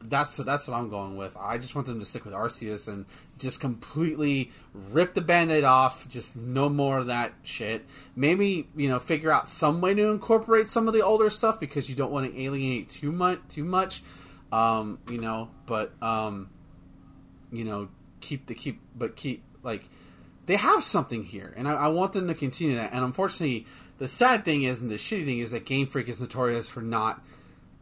[0.00, 1.36] that's that's what I'm going with.
[1.36, 3.04] I just want them to stick with Arceus and
[3.38, 6.08] just completely rip the band-aid off.
[6.08, 7.84] Just no more of that shit.
[8.14, 11.88] Maybe you know figure out some way to incorporate some of the older stuff because
[11.88, 13.40] you don't want to alienate too much.
[13.48, 14.02] Too much,
[14.52, 15.50] um, you know.
[15.66, 16.50] But um,
[17.50, 17.88] you know,
[18.20, 19.88] keep the keep, but keep like
[20.46, 22.92] they have something here, and I, I want them to continue that.
[22.92, 23.66] And unfortunately,
[23.98, 26.82] the sad thing is, and the shitty thing is that Game Freak is notorious for
[26.82, 27.22] not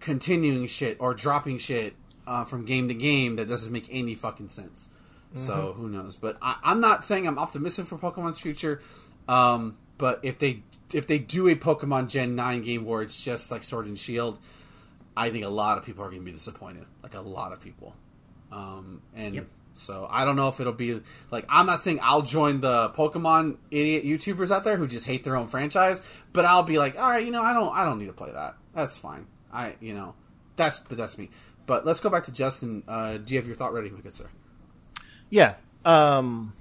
[0.00, 1.94] continuing shit or dropping shit
[2.26, 4.88] uh, from game to game that doesn't make any fucking sense.
[5.28, 5.38] Mm-hmm.
[5.38, 6.16] So who knows?
[6.16, 8.80] But I, am not saying I'm optimistic for Pokemon's future.
[9.28, 10.62] Um, but if they
[10.92, 14.38] if they do a Pokemon Gen Nine game where it's just like Sword and Shield,
[15.16, 16.84] I think a lot of people are going to be disappointed.
[17.02, 17.94] Like a lot of people.
[18.52, 19.46] Um, and yep.
[19.74, 21.00] so I don't know if it'll be
[21.30, 25.24] like I'm not saying I'll join the Pokemon idiot YouTubers out there who just hate
[25.24, 27.98] their own franchise, but I'll be like, all right, you know, I don't I don't
[27.98, 28.56] need to play that.
[28.74, 29.26] That's fine.
[29.52, 30.14] I you know,
[30.56, 31.30] that's but that's me.
[31.66, 32.84] But let's go back to Justin.
[32.86, 34.28] Uh, do you have your thought ready, my good sir?
[35.28, 35.56] Yeah.
[35.84, 36.54] Um,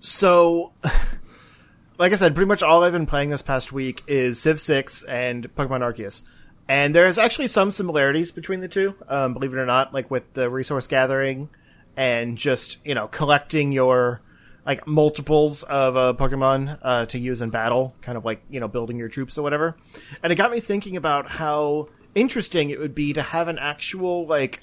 [0.00, 0.72] so,
[1.98, 5.04] like I said, pretty much all I've been playing this past week is Civ 6
[5.04, 6.24] and Pokemon Arceus.
[6.68, 10.32] And there's actually some similarities between the two, um, believe it or not, like with
[10.32, 11.50] the resource gathering
[11.96, 14.22] and just, you know, collecting your,
[14.64, 18.68] like, multiples of a Pokemon uh, to use in battle, kind of like, you know,
[18.68, 19.76] building your troops or whatever.
[20.22, 24.26] And it got me thinking about how interesting it would be to have an actual
[24.26, 24.62] like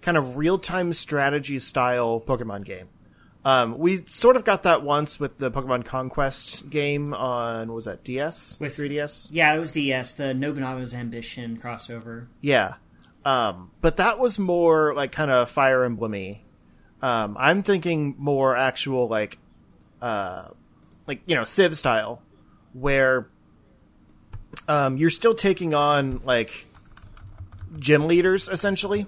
[0.00, 2.88] kind of real time strategy style Pokemon game.
[3.44, 8.04] Um, we sort of got that once with the Pokemon Conquest game on was that
[8.04, 9.28] DS with 3DS?
[9.32, 12.26] Yeah, it was DS, the Nobunaga's Ambition crossover.
[12.40, 12.74] Yeah,
[13.24, 16.40] um, but that was more like kind of Fire Emblemy.
[17.00, 19.38] Um, I'm thinking more actual like,
[20.02, 20.48] uh,
[21.06, 22.22] like you know Civ style,
[22.72, 23.28] where
[24.66, 26.66] um, you're still taking on like
[27.78, 29.06] gym leaders essentially,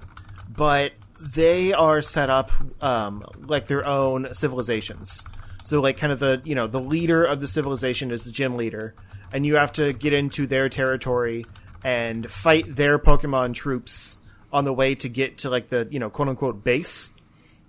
[0.48, 2.50] but they are set up
[2.82, 5.24] um, like their own civilizations.
[5.64, 8.56] So like kind of the you know the leader of the civilization is the gym
[8.56, 8.94] leader,
[9.32, 11.44] and you have to get into their territory
[11.84, 14.18] and fight their Pokemon troops
[14.52, 17.12] on the way to get to like the you know quote unquote base,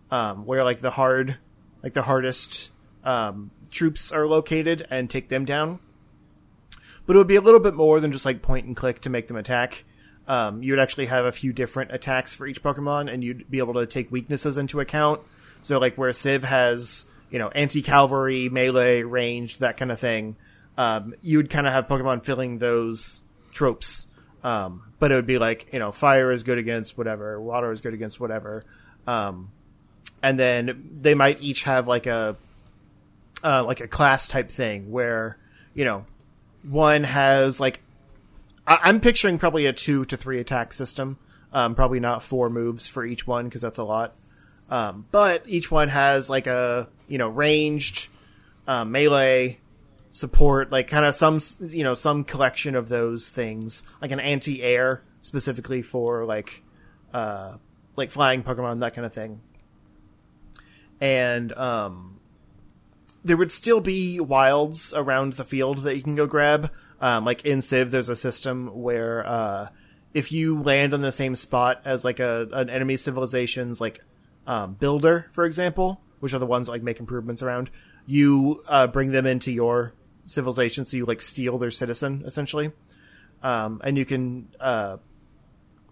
[0.10, 1.38] um, where like the hard
[1.84, 2.70] like the hardest
[3.04, 5.80] um, troops are located and take them down.
[7.06, 9.10] But it would be a little bit more than just like point and click to
[9.10, 9.84] make them attack
[10.28, 13.58] um, you would actually have a few different attacks for each Pokemon, and you'd be
[13.60, 15.22] able to take weaknesses into account.
[15.62, 20.36] So, like where Civ has, you know, anti cavalry, melee, range, that kind of thing,
[20.78, 23.22] um, you would kind of have Pokemon filling those
[23.54, 24.08] tropes.
[24.44, 27.80] Um, but it would be like you know, fire is good against whatever, water is
[27.80, 28.64] good against whatever,
[29.06, 29.52] um,
[30.24, 32.36] and then they might each have like a
[33.44, 35.38] uh, like a class type thing where
[35.74, 36.06] you know
[36.64, 37.82] one has like
[38.72, 41.18] I- I'm picturing probably a two to three attack system.
[41.54, 44.16] Um, probably not four moves for each one because that's a lot.
[44.70, 48.08] Um, but each one has like a you know ranged,
[48.68, 49.60] uh, melee,
[50.12, 55.04] support, like kind of some you know some collection of those things, like an anti-air
[55.22, 56.64] specifically for like
[57.14, 57.58] uh,
[57.98, 59.42] like flying Pokemon that kind of thing.
[61.02, 62.22] And um,
[63.26, 66.72] there would still be wilds around the field that you can go grab.
[67.02, 69.70] Um, like in Civ, there's a system where uh,
[70.14, 74.02] if you land on the same spot as like a an enemy civilization's like
[74.46, 77.72] um, builder, for example, which are the ones that, like make improvements around,
[78.06, 79.94] you uh, bring them into your
[80.26, 82.72] civilization, so you like steal their citizen essentially,
[83.44, 84.48] um, and you can.
[84.60, 84.98] Uh,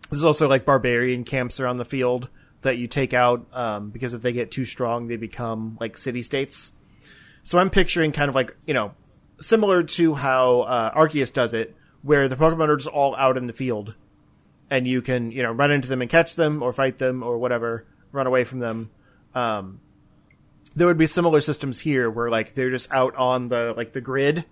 [0.10, 2.30] there's also like barbarian camps around the field
[2.62, 6.24] that you take out um, because if they get too strong, they become like city
[6.24, 6.74] states.
[7.44, 8.94] So I'm picturing kind of like you know
[9.40, 13.48] similar to how uh, Arceus does it, where the Pokemon are just all out in
[13.48, 13.96] the field,
[14.70, 17.38] and you can you know run into them and catch them, or fight them, or
[17.38, 18.92] whatever, run away from them.
[19.36, 19.82] Um,
[20.76, 24.02] there would be similar systems here where like they're just out on the like the
[24.02, 24.46] grid,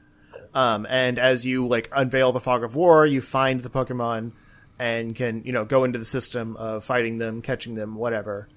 [0.53, 4.31] um, and as you like unveil the fog of war, you find the Pokemon
[4.79, 8.47] and can you know go into the system of fighting them, catching them, whatever,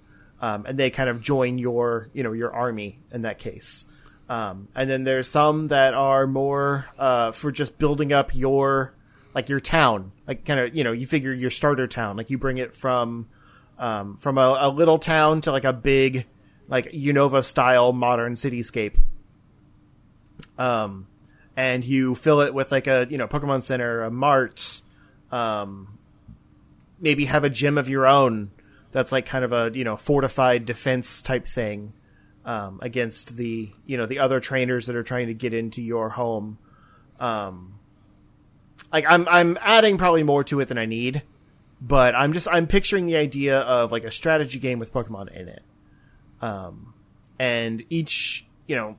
[0.40, 3.86] um, and they kind of join your you know your army in that case.
[4.30, 8.94] Um, and then there's some that are more uh, for just building up your
[9.34, 12.38] like your town, like kind of you know you figure your starter town, like you
[12.38, 13.28] bring it from
[13.76, 16.26] um, from a, a little town to like a big
[16.68, 18.94] like Unova style modern cityscape.
[20.56, 21.08] Um,
[21.56, 24.80] and you fill it with like a you know Pokemon Center, a mart,
[25.32, 25.98] um,
[27.00, 28.52] maybe have a gym of your own
[28.92, 31.94] that's like kind of a you know fortified defense type thing
[32.50, 36.08] um, against the you know the other trainers that are trying to get into your
[36.08, 36.58] home.
[37.20, 37.78] Um,
[38.92, 41.22] like I'm I'm adding probably more to it than I need,
[41.80, 45.48] but I'm just I'm picturing the idea of like a strategy game with Pokemon in
[45.48, 45.62] it.
[46.42, 46.92] Um,
[47.38, 48.96] and each you know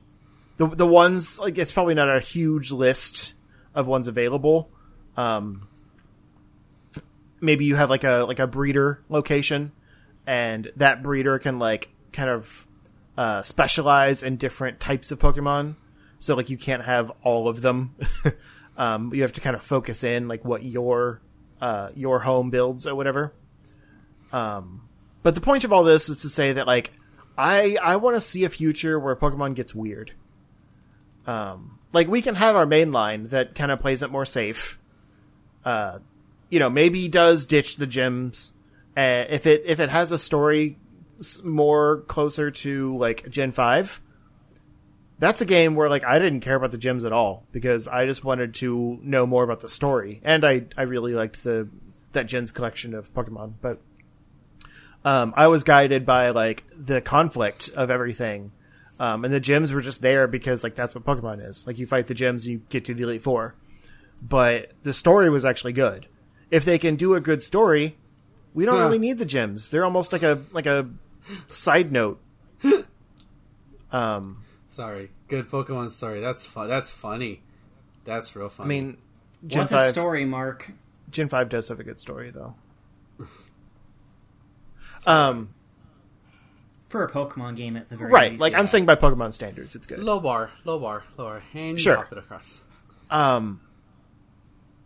[0.56, 3.34] the the ones like it's probably not a huge list
[3.74, 4.70] of ones available.
[5.18, 5.68] Um,
[7.38, 9.72] maybe you have like a like a breeder location,
[10.26, 12.66] and that breeder can like kind of
[13.16, 15.76] uh, specialize in different types of Pokemon.
[16.18, 17.96] So like you can't have all of them.
[18.76, 21.20] um, you have to kind of focus in like what your
[21.60, 23.32] uh, your home builds or whatever.
[24.32, 24.88] Um,
[25.22, 26.92] but the point of all this is to say that like
[27.36, 30.12] I I want to see a future where Pokemon gets weird.
[31.26, 34.78] Um, like we can have our main line that kind of plays it more safe.
[35.64, 36.00] Uh,
[36.50, 38.52] you know, maybe does ditch the gyms.
[38.96, 40.78] Uh, if it if it has a story
[41.42, 44.00] more closer to like Gen five,
[45.18, 48.06] that's a game where like I didn't care about the gyms at all because I
[48.06, 51.68] just wanted to know more about the story, and I I really liked the
[52.12, 53.80] that Gen's collection of Pokemon, but
[55.04, 58.52] um, I was guided by like the conflict of everything.
[58.98, 61.66] Um, and the gyms were just there because like that's what Pokemon is.
[61.66, 63.54] Like you fight the gyms, you get to the Elite Four.
[64.22, 66.06] But the story was actually good.
[66.50, 67.96] If they can do a good story,
[68.54, 68.84] we don't Huh.
[68.84, 69.68] really need the gems.
[69.70, 70.88] They're almost like a like a
[71.48, 72.20] side note.
[73.92, 76.20] Um, Sorry, good Pokemon story.
[76.20, 76.66] That's fun.
[76.66, 77.42] That's funny.
[78.06, 78.66] That's real funny.
[78.66, 78.96] I mean,
[79.46, 80.70] Gen What the five, story, Mark?
[81.10, 82.54] Gen five does have a good story though.
[85.06, 85.52] Um,
[86.88, 88.30] For a Pokemon game, at the very right.
[88.32, 88.40] least.
[88.40, 89.98] Like I'm saying by Pokemon standards, it's good.
[89.98, 91.96] low bar, low bar, lower, and you Sure.
[91.96, 92.60] pop it across.
[93.10, 93.60] Um,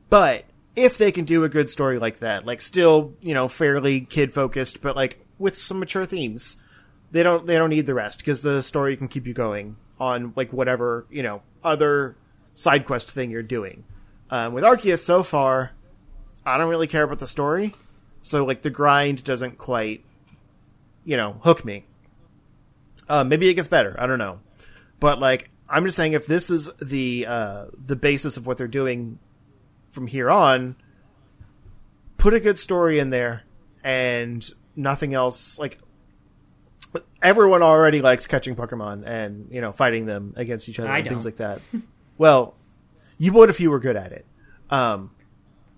[0.09, 0.45] but
[0.77, 4.35] if they can do a good story like that, like still, you know, fairly kid
[4.35, 6.59] focused, but like with some mature themes,
[7.11, 10.35] they don't they don't need the rest because the story can keep you going on
[10.37, 12.17] like whatever you know other
[12.55, 13.85] side quest thing you're doing.
[14.31, 15.73] Um, with Arceus so far,
[16.45, 17.75] I don't really care about the story,
[18.21, 20.05] so like the grind doesn't quite,
[21.05, 21.85] you know, hook me.
[23.09, 23.97] Uh, maybe it gets better.
[23.99, 24.41] I don't know,
[25.01, 28.69] but like I'm just saying, if this is the uh, the basis of what they're
[28.69, 29.21] doing
[29.97, 30.77] from here on,
[32.19, 33.45] put a good story in there
[33.83, 34.47] and
[34.77, 35.59] nothing else.
[35.59, 35.79] Like
[37.23, 41.09] everyone already likes catching Pokemon and you know fighting them against each other I and
[41.09, 41.33] things don't.
[41.33, 41.83] like that.
[42.19, 42.55] well,
[43.17, 44.27] you would if you were good at it.
[44.69, 45.13] Um,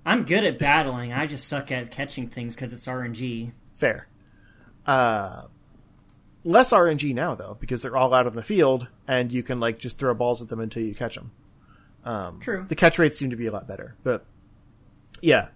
[0.05, 1.13] I'm good at battling.
[1.13, 3.53] I just suck at catching things because it's RNG.
[3.77, 4.09] fair.
[4.85, 5.43] Uh,
[6.43, 9.79] less RNG now though because they're all out on the field and you can like
[9.79, 11.31] just throw balls at them until you catch them.
[12.09, 12.65] Um, True.
[12.67, 14.25] The catch rates seem to be a lot better, but
[15.21, 15.49] yeah.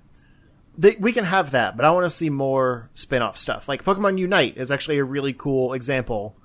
[0.76, 3.68] they, we can have that, but I want to see more spin-off stuff.
[3.68, 6.36] Like Pokemon Unite is actually a really cool example.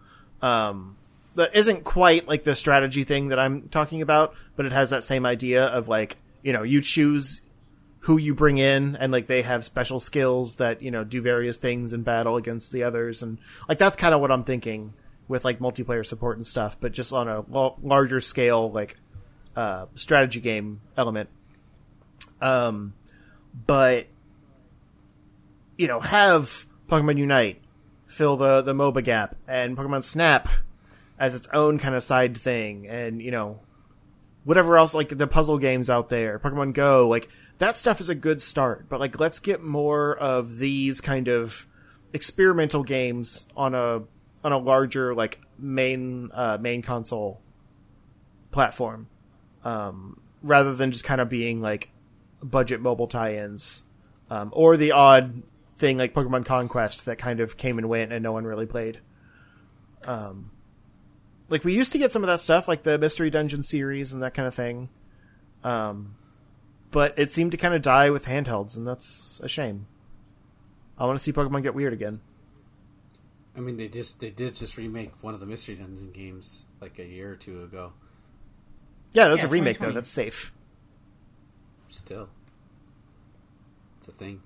[0.41, 0.95] Um,
[1.35, 5.03] that isn't quite like the strategy thing that I'm talking about, but it has that
[5.03, 7.41] same idea of like, you know, you choose
[8.01, 11.57] who you bring in and like they have special skills that, you know, do various
[11.57, 14.93] things in battle against the others and like that's kind of what I'm thinking
[15.27, 18.95] with like multiplayer support and stuff, but just on a l- larger scale like
[19.57, 21.29] uh strategy game element.
[22.39, 22.93] Um
[23.65, 24.07] but
[25.77, 27.61] you know, have Pokemon Unite
[28.05, 30.47] fill the the MOBA gap and Pokemon Snap
[31.19, 33.59] as its own kind of side thing and you know
[34.43, 37.27] whatever else like the puzzle games out there, Pokemon Go, like
[37.57, 41.67] that stuff is a good start, but like let's get more of these kind of
[42.13, 44.03] experimental games on a
[44.43, 47.41] on a larger like main uh, main console
[48.51, 49.07] platform
[49.67, 51.89] um, rather than just kind of being like
[52.41, 53.83] budget mobile tie-ins
[54.29, 55.43] um, or the odd
[55.75, 58.99] thing like Pokemon Conquest that kind of came and went and no one really played.
[60.05, 60.51] Um,
[61.49, 64.23] like we used to get some of that stuff, like the Mystery Dungeon series and
[64.23, 64.89] that kind of thing.
[65.65, 66.15] Um,
[66.91, 69.87] but it seemed to kind of die with handhelds, and that's a shame.
[70.97, 72.21] I want to see Pokemon get weird again.
[73.55, 76.99] I mean, they just they did just remake one of the Mystery Dungeon games like
[76.99, 77.91] a year or two ago.
[79.17, 79.91] Yeah, that's Yeah, a remake though.
[79.91, 80.53] That's safe.
[81.87, 82.29] Still,
[83.97, 84.43] it's a thing.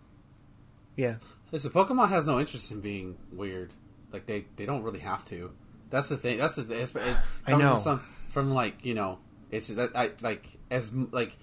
[0.96, 1.16] Yeah.
[1.52, 3.74] Listen, Pokemon has no interest in being weird.
[4.14, 5.52] Like they, they don't really have to.
[5.90, 6.38] That's the thing.
[6.38, 6.74] That's the.
[6.74, 7.74] It's, it, I know.
[7.74, 9.20] From, some, from like you know,
[9.50, 11.38] it's that I like as like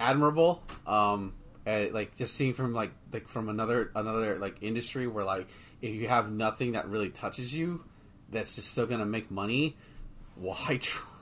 [0.00, 0.62] admirable.
[0.86, 1.34] Um,
[1.66, 5.48] uh, like just seeing from like like from another another like industry where like
[5.82, 7.84] if you have nothing that really touches you,
[8.30, 9.76] that's just still gonna make money.
[10.36, 11.13] Why try?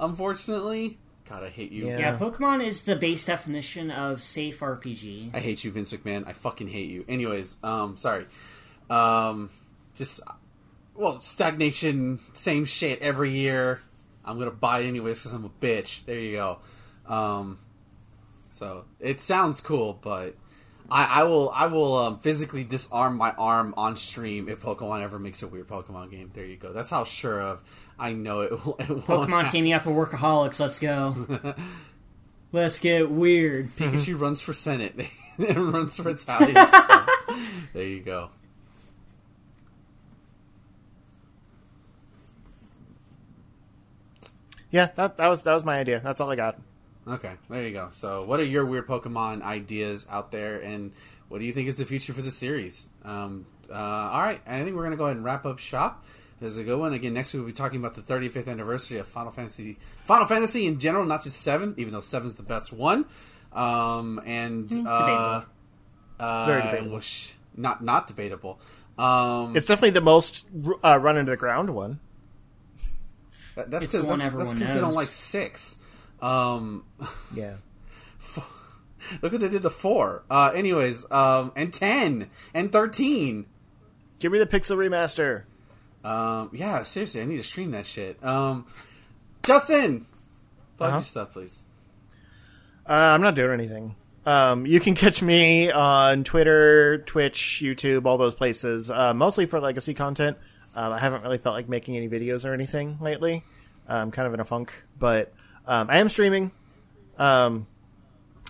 [0.00, 0.98] Unfortunately,
[1.28, 1.88] God, I hate you.
[1.88, 1.98] Yeah.
[1.98, 5.34] Yeah, Pokemon is the base definition of safe RPG.
[5.34, 6.26] I hate you, Vince McMahon.
[6.26, 7.04] I fucking hate you.
[7.08, 8.26] Anyways, um, sorry.
[8.90, 9.50] Um,
[9.94, 10.20] just
[10.94, 13.80] well, stagnation, same shit every year.
[14.24, 16.04] I'm gonna buy it anyways because I'm a bitch.
[16.04, 16.58] There you go.
[17.06, 17.58] Um,
[18.52, 20.36] so it sounds cool, but
[20.90, 25.18] I, I will I will um, physically disarm my arm on stream if Pokemon ever
[25.18, 26.30] makes a weird Pokemon game.
[26.34, 26.72] There you go.
[26.72, 27.60] That's how sure of
[27.98, 28.50] I know it.
[28.50, 29.52] Will, it won't Pokemon happen.
[29.52, 30.58] teaming up with Workaholics.
[30.58, 31.54] Let's go.
[32.52, 33.74] Let's get weird.
[33.76, 34.94] Pikachu runs for Senate.
[35.38, 36.54] and runs for Italian.
[37.72, 38.30] there you go.
[44.70, 46.00] Yeah, that that was that was my idea.
[46.00, 46.60] That's all I got.
[47.06, 47.88] Okay, there you go.
[47.92, 50.92] So, what are your weird Pokemon ideas out there, and
[51.28, 52.86] what do you think is the future for the series?
[53.04, 56.04] Um, uh, all right, I think we're going to go ahead and wrap up shop.
[56.40, 56.92] This is a good one.
[56.92, 60.66] Again, next week we'll be talking about the 35th anniversary of Final Fantasy, Final Fantasy
[60.66, 63.06] in general, not just seven, even though seven's the best one.
[63.52, 65.42] Um, and uh,
[66.18, 66.90] uh, Very debatable.
[66.92, 68.58] well, sh- not not debatable.
[68.98, 70.44] Um, It's definitely the most
[70.84, 72.00] uh, run into the ground one.
[73.54, 75.76] that- that's because the that's, because they don't like six.
[76.20, 76.84] Um,
[77.34, 77.54] Yeah.
[79.22, 80.24] Look what they did to four.
[80.30, 83.46] Uh, anyways, um, and ten and thirteen.
[84.18, 85.42] Give me the Pixel remaster.
[86.04, 88.22] Um, yeah, seriously, I need to stream that shit.
[88.24, 88.66] Um,
[89.42, 90.06] Justin,
[90.76, 90.96] plug Uh-huh.
[90.98, 91.62] your stuff, please.
[92.88, 93.96] Uh, I'm not doing anything.
[94.26, 99.60] Um, you can catch me on Twitter, Twitch, YouTube, all those places, uh, mostly for
[99.60, 100.36] legacy content.
[100.76, 103.44] Um, I haven't really felt like making any videos or anything lately.
[103.88, 105.32] I'm kind of in a funk, but
[105.66, 106.52] um, I am streaming.
[107.18, 107.66] Um,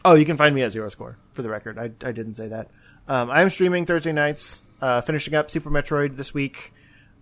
[0.04, 1.78] oh, you can find me at Zero Score, for the record.
[1.78, 2.68] I, I didn't say that.
[3.08, 6.72] Um, I am streaming Thursday nights, uh, finishing up Super Metroid this week,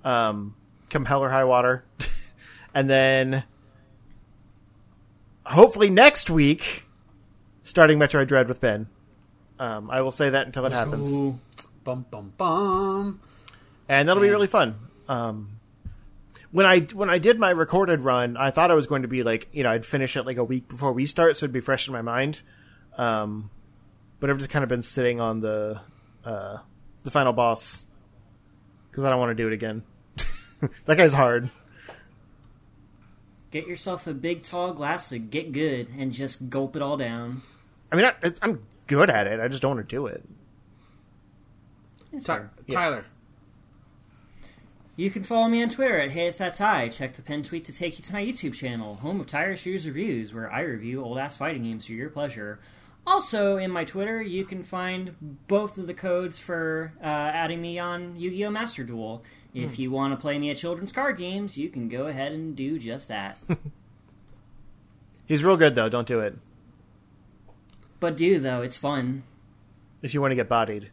[0.05, 0.55] um,
[0.91, 1.85] come hell or high water.
[2.75, 3.45] and then
[5.45, 6.85] hopefully next week,
[7.63, 8.89] starting Metroid Dread with Ben.
[9.59, 11.39] Um, I will say that until it happens, Ooh.
[11.85, 13.21] Bum bum bum.
[13.89, 14.77] and that'll be really fun.
[15.09, 15.59] Um,
[16.51, 19.23] when I when I did my recorded run, I thought I was going to be
[19.23, 21.61] like you know I'd finish it like a week before we start, so it'd be
[21.61, 22.43] fresh in my mind.
[22.97, 23.51] Um,
[24.21, 25.81] but I've just kind of been sitting on the
[26.25, 26.59] uh,
[27.05, 27.85] the final boss
[28.91, 29.83] because I don't want to do it again.
[30.87, 31.51] that guy's hard.
[33.51, 37.43] Get yourself a big tall glass of Get Good and just gulp it all down.
[37.91, 39.41] I mean, I, I'm good at it.
[39.41, 40.25] I just don't want to do it.
[42.13, 42.51] It's Ty- fair.
[42.71, 43.05] Tyler,
[44.97, 46.89] You can follow me on Twitter at Hey It's That Ty.
[46.89, 49.87] Check the pinned tweet to take you to my YouTube channel, home of Tire Shoes
[49.87, 52.59] Reviews, where I review old ass fighting games for your pleasure.
[53.07, 55.15] Also, in my Twitter, you can find
[55.49, 58.51] both of the codes for uh, adding me on Yu Gi Oh!
[58.51, 59.25] Master Duel.
[59.55, 62.57] If you want to play me at children's card games, you can go ahead and
[62.57, 63.37] do just that.
[65.27, 65.89] He's real good though.
[65.89, 66.37] Don't do it.
[68.01, 69.25] but do, though, it's fun.
[70.03, 70.91] if you want to get bodied.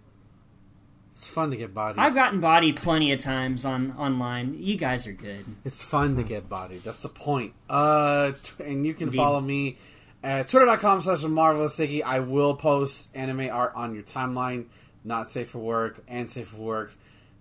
[1.15, 1.99] It's fun to get bodied.
[1.99, 4.55] I've gotten bodied plenty of times on online.
[4.57, 5.45] You guys are good.
[5.65, 6.83] It's fun to get bodied.
[6.83, 7.53] That's the point.
[7.69, 9.17] Uh, t- and you can Indeed.
[9.17, 9.77] follow me
[10.23, 12.03] at twitter.com slash marvelous Iggy.
[12.03, 14.67] I will post anime art on your timeline.
[15.03, 16.95] Not safe for work and safe for work.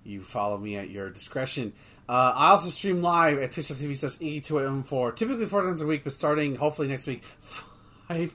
[0.04, 1.72] You follow me at your discretion.
[2.08, 6.14] Uh, I also stream live at twitch.tv slash Iggy214, typically four times a week, but
[6.14, 8.34] starting hopefully next week, five,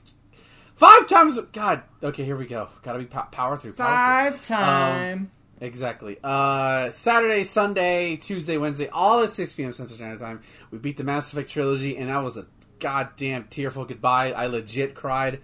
[0.76, 1.38] five times.
[1.52, 2.68] God, okay, here we go.
[2.82, 3.72] Gotta be pow- power through.
[3.72, 4.36] Power through.
[4.36, 5.30] Five time.
[5.60, 6.18] Exactly.
[6.22, 9.72] Uh, Saturday, Sunday, Tuesday, Wednesday, all at 6 p.m.
[9.72, 10.40] Central Standard Time.
[10.70, 12.46] We beat the Mass Effect trilogy, and that was a
[12.80, 14.32] goddamn tearful goodbye.
[14.32, 15.40] I legit cried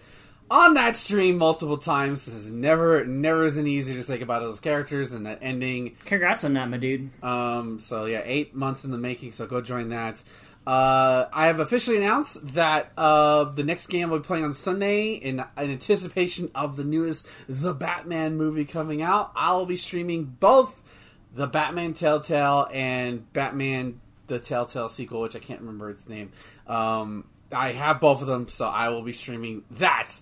[0.50, 2.26] on that stream multiple times.
[2.26, 5.96] This is never, never isn't easy to say goodbye to those characters and that ending.
[6.04, 7.10] Congrats on that, my dude.
[7.22, 9.32] Um, so yeah, eight months in the making.
[9.32, 10.22] So go join that.
[10.66, 15.12] Uh, I have officially announced that uh, the next game I'll be playing on Sunday
[15.12, 19.32] in, in anticipation of the newest The Batman movie coming out.
[19.34, 20.82] I'll be streaming both
[21.34, 26.32] the Batman Telltale and Batman the Telltale sequel, which I can't remember its name.
[26.66, 30.20] Um, I have both of them, so I will be streaming that.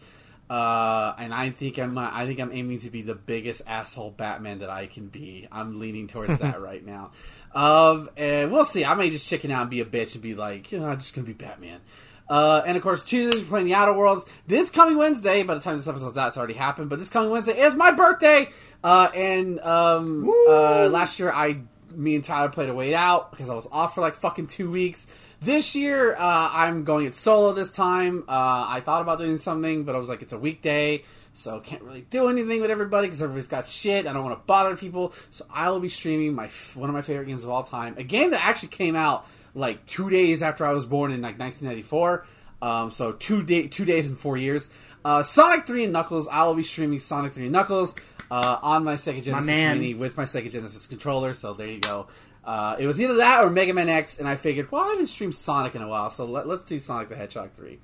[0.48, 4.12] Uh, and I think I'm uh, I think I'm aiming to be the biggest asshole
[4.12, 5.46] Batman that I can be.
[5.52, 7.10] I'm leaning towards that right now.
[7.54, 8.84] Um, and we'll see.
[8.84, 10.98] I may just chicken out and be a bitch and be like, you know, I'm
[10.98, 11.80] just gonna be Batman.
[12.28, 14.24] Uh, and of course, Tuesdays we're playing the Outer Worlds.
[14.46, 16.90] This coming Wednesday, by the time this episode's out, it's already happened.
[16.90, 18.48] But this coming Wednesday is my birthday.
[18.84, 21.60] Uh, and um, uh, last year, I,
[21.94, 24.70] me and Tyler played a Way Out because I was off for like fucking two
[24.70, 25.06] weeks.
[25.40, 28.24] This year, uh, I'm going it solo this time.
[28.28, 31.82] Uh, I thought about doing something, but I was like, it's a weekday, so can't
[31.82, 34.08] really do anything with everybody because everybody's got shit.
[34.08, 37.02] I don't want to bother people, so I will be streaming my one of my
[37.02, 40.66] favorite games of all time, a game that actually came out like two days after
[40.66, 42.26] I was born in like 1994.
[42.60, 44.68] Um, so two day, two days and four years.
[45.04, 46.28] Uh, Sonic 3 and Knuckles.
[46.28, 47.94] I will be streaming Sonic 3 and Knuckles
[48.30, 49.78] uh, on my Sega Genesis man.
[49.78, 51.34] Mini with my Sega Genesis controller.
[51.34, 52.08] So there you go.
[52.48, 55.08] Uh, it was either that or Mega Man X, and I figured, well, I haven't
[55.08, 57.78] streamed Sonic in a while, so let, us do Sonic the Hedgehog 3.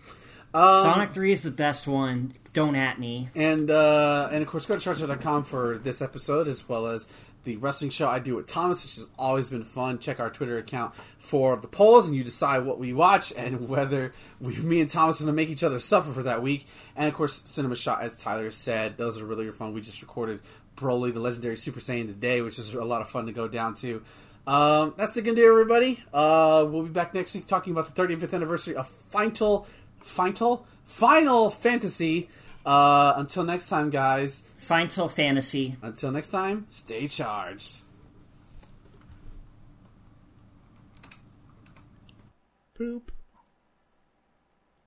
[0.55, 2.32] Um, Sonic 3 is the best one.
[2.55, 3.28] Don't at me.
[3.35, 7.09] and uh, and of course, go to charger.com for this episode as well as
[7.43, 9.99] the wrestling show I do with Thomas, which has always been fun.
[9.99, 14.15] Check our Twitter account for the polls, and you decide what we watch and whether
[14.41, 16.66] we, me and Thomas are going to make each other suffer for that week.
[16.97, 19.74] And of course, Cinema Shot, as Tyler said, those are really fun.
[19.74, 20.41] We just recorded
[20.74, 23.74] Broly, the legendary Super Saiyan, today, which is a lot of fun to go down
[23.77, 24.03] to.
[24.46, 26.02] Um, that's it, gonna do, everybody.
[26.12, 29.66] Uh, we'll be back next week talking about the 35th anniversary of Final,
[30.00, 32.28] Final, Final Fantasy.
[32.64, 34.44] Uh, until next time, guys.
[34.58, 35.76] Final Fantasy.
[35.82, 37.82] Until next time, stay charged.
[42.74, 43.12] Poop.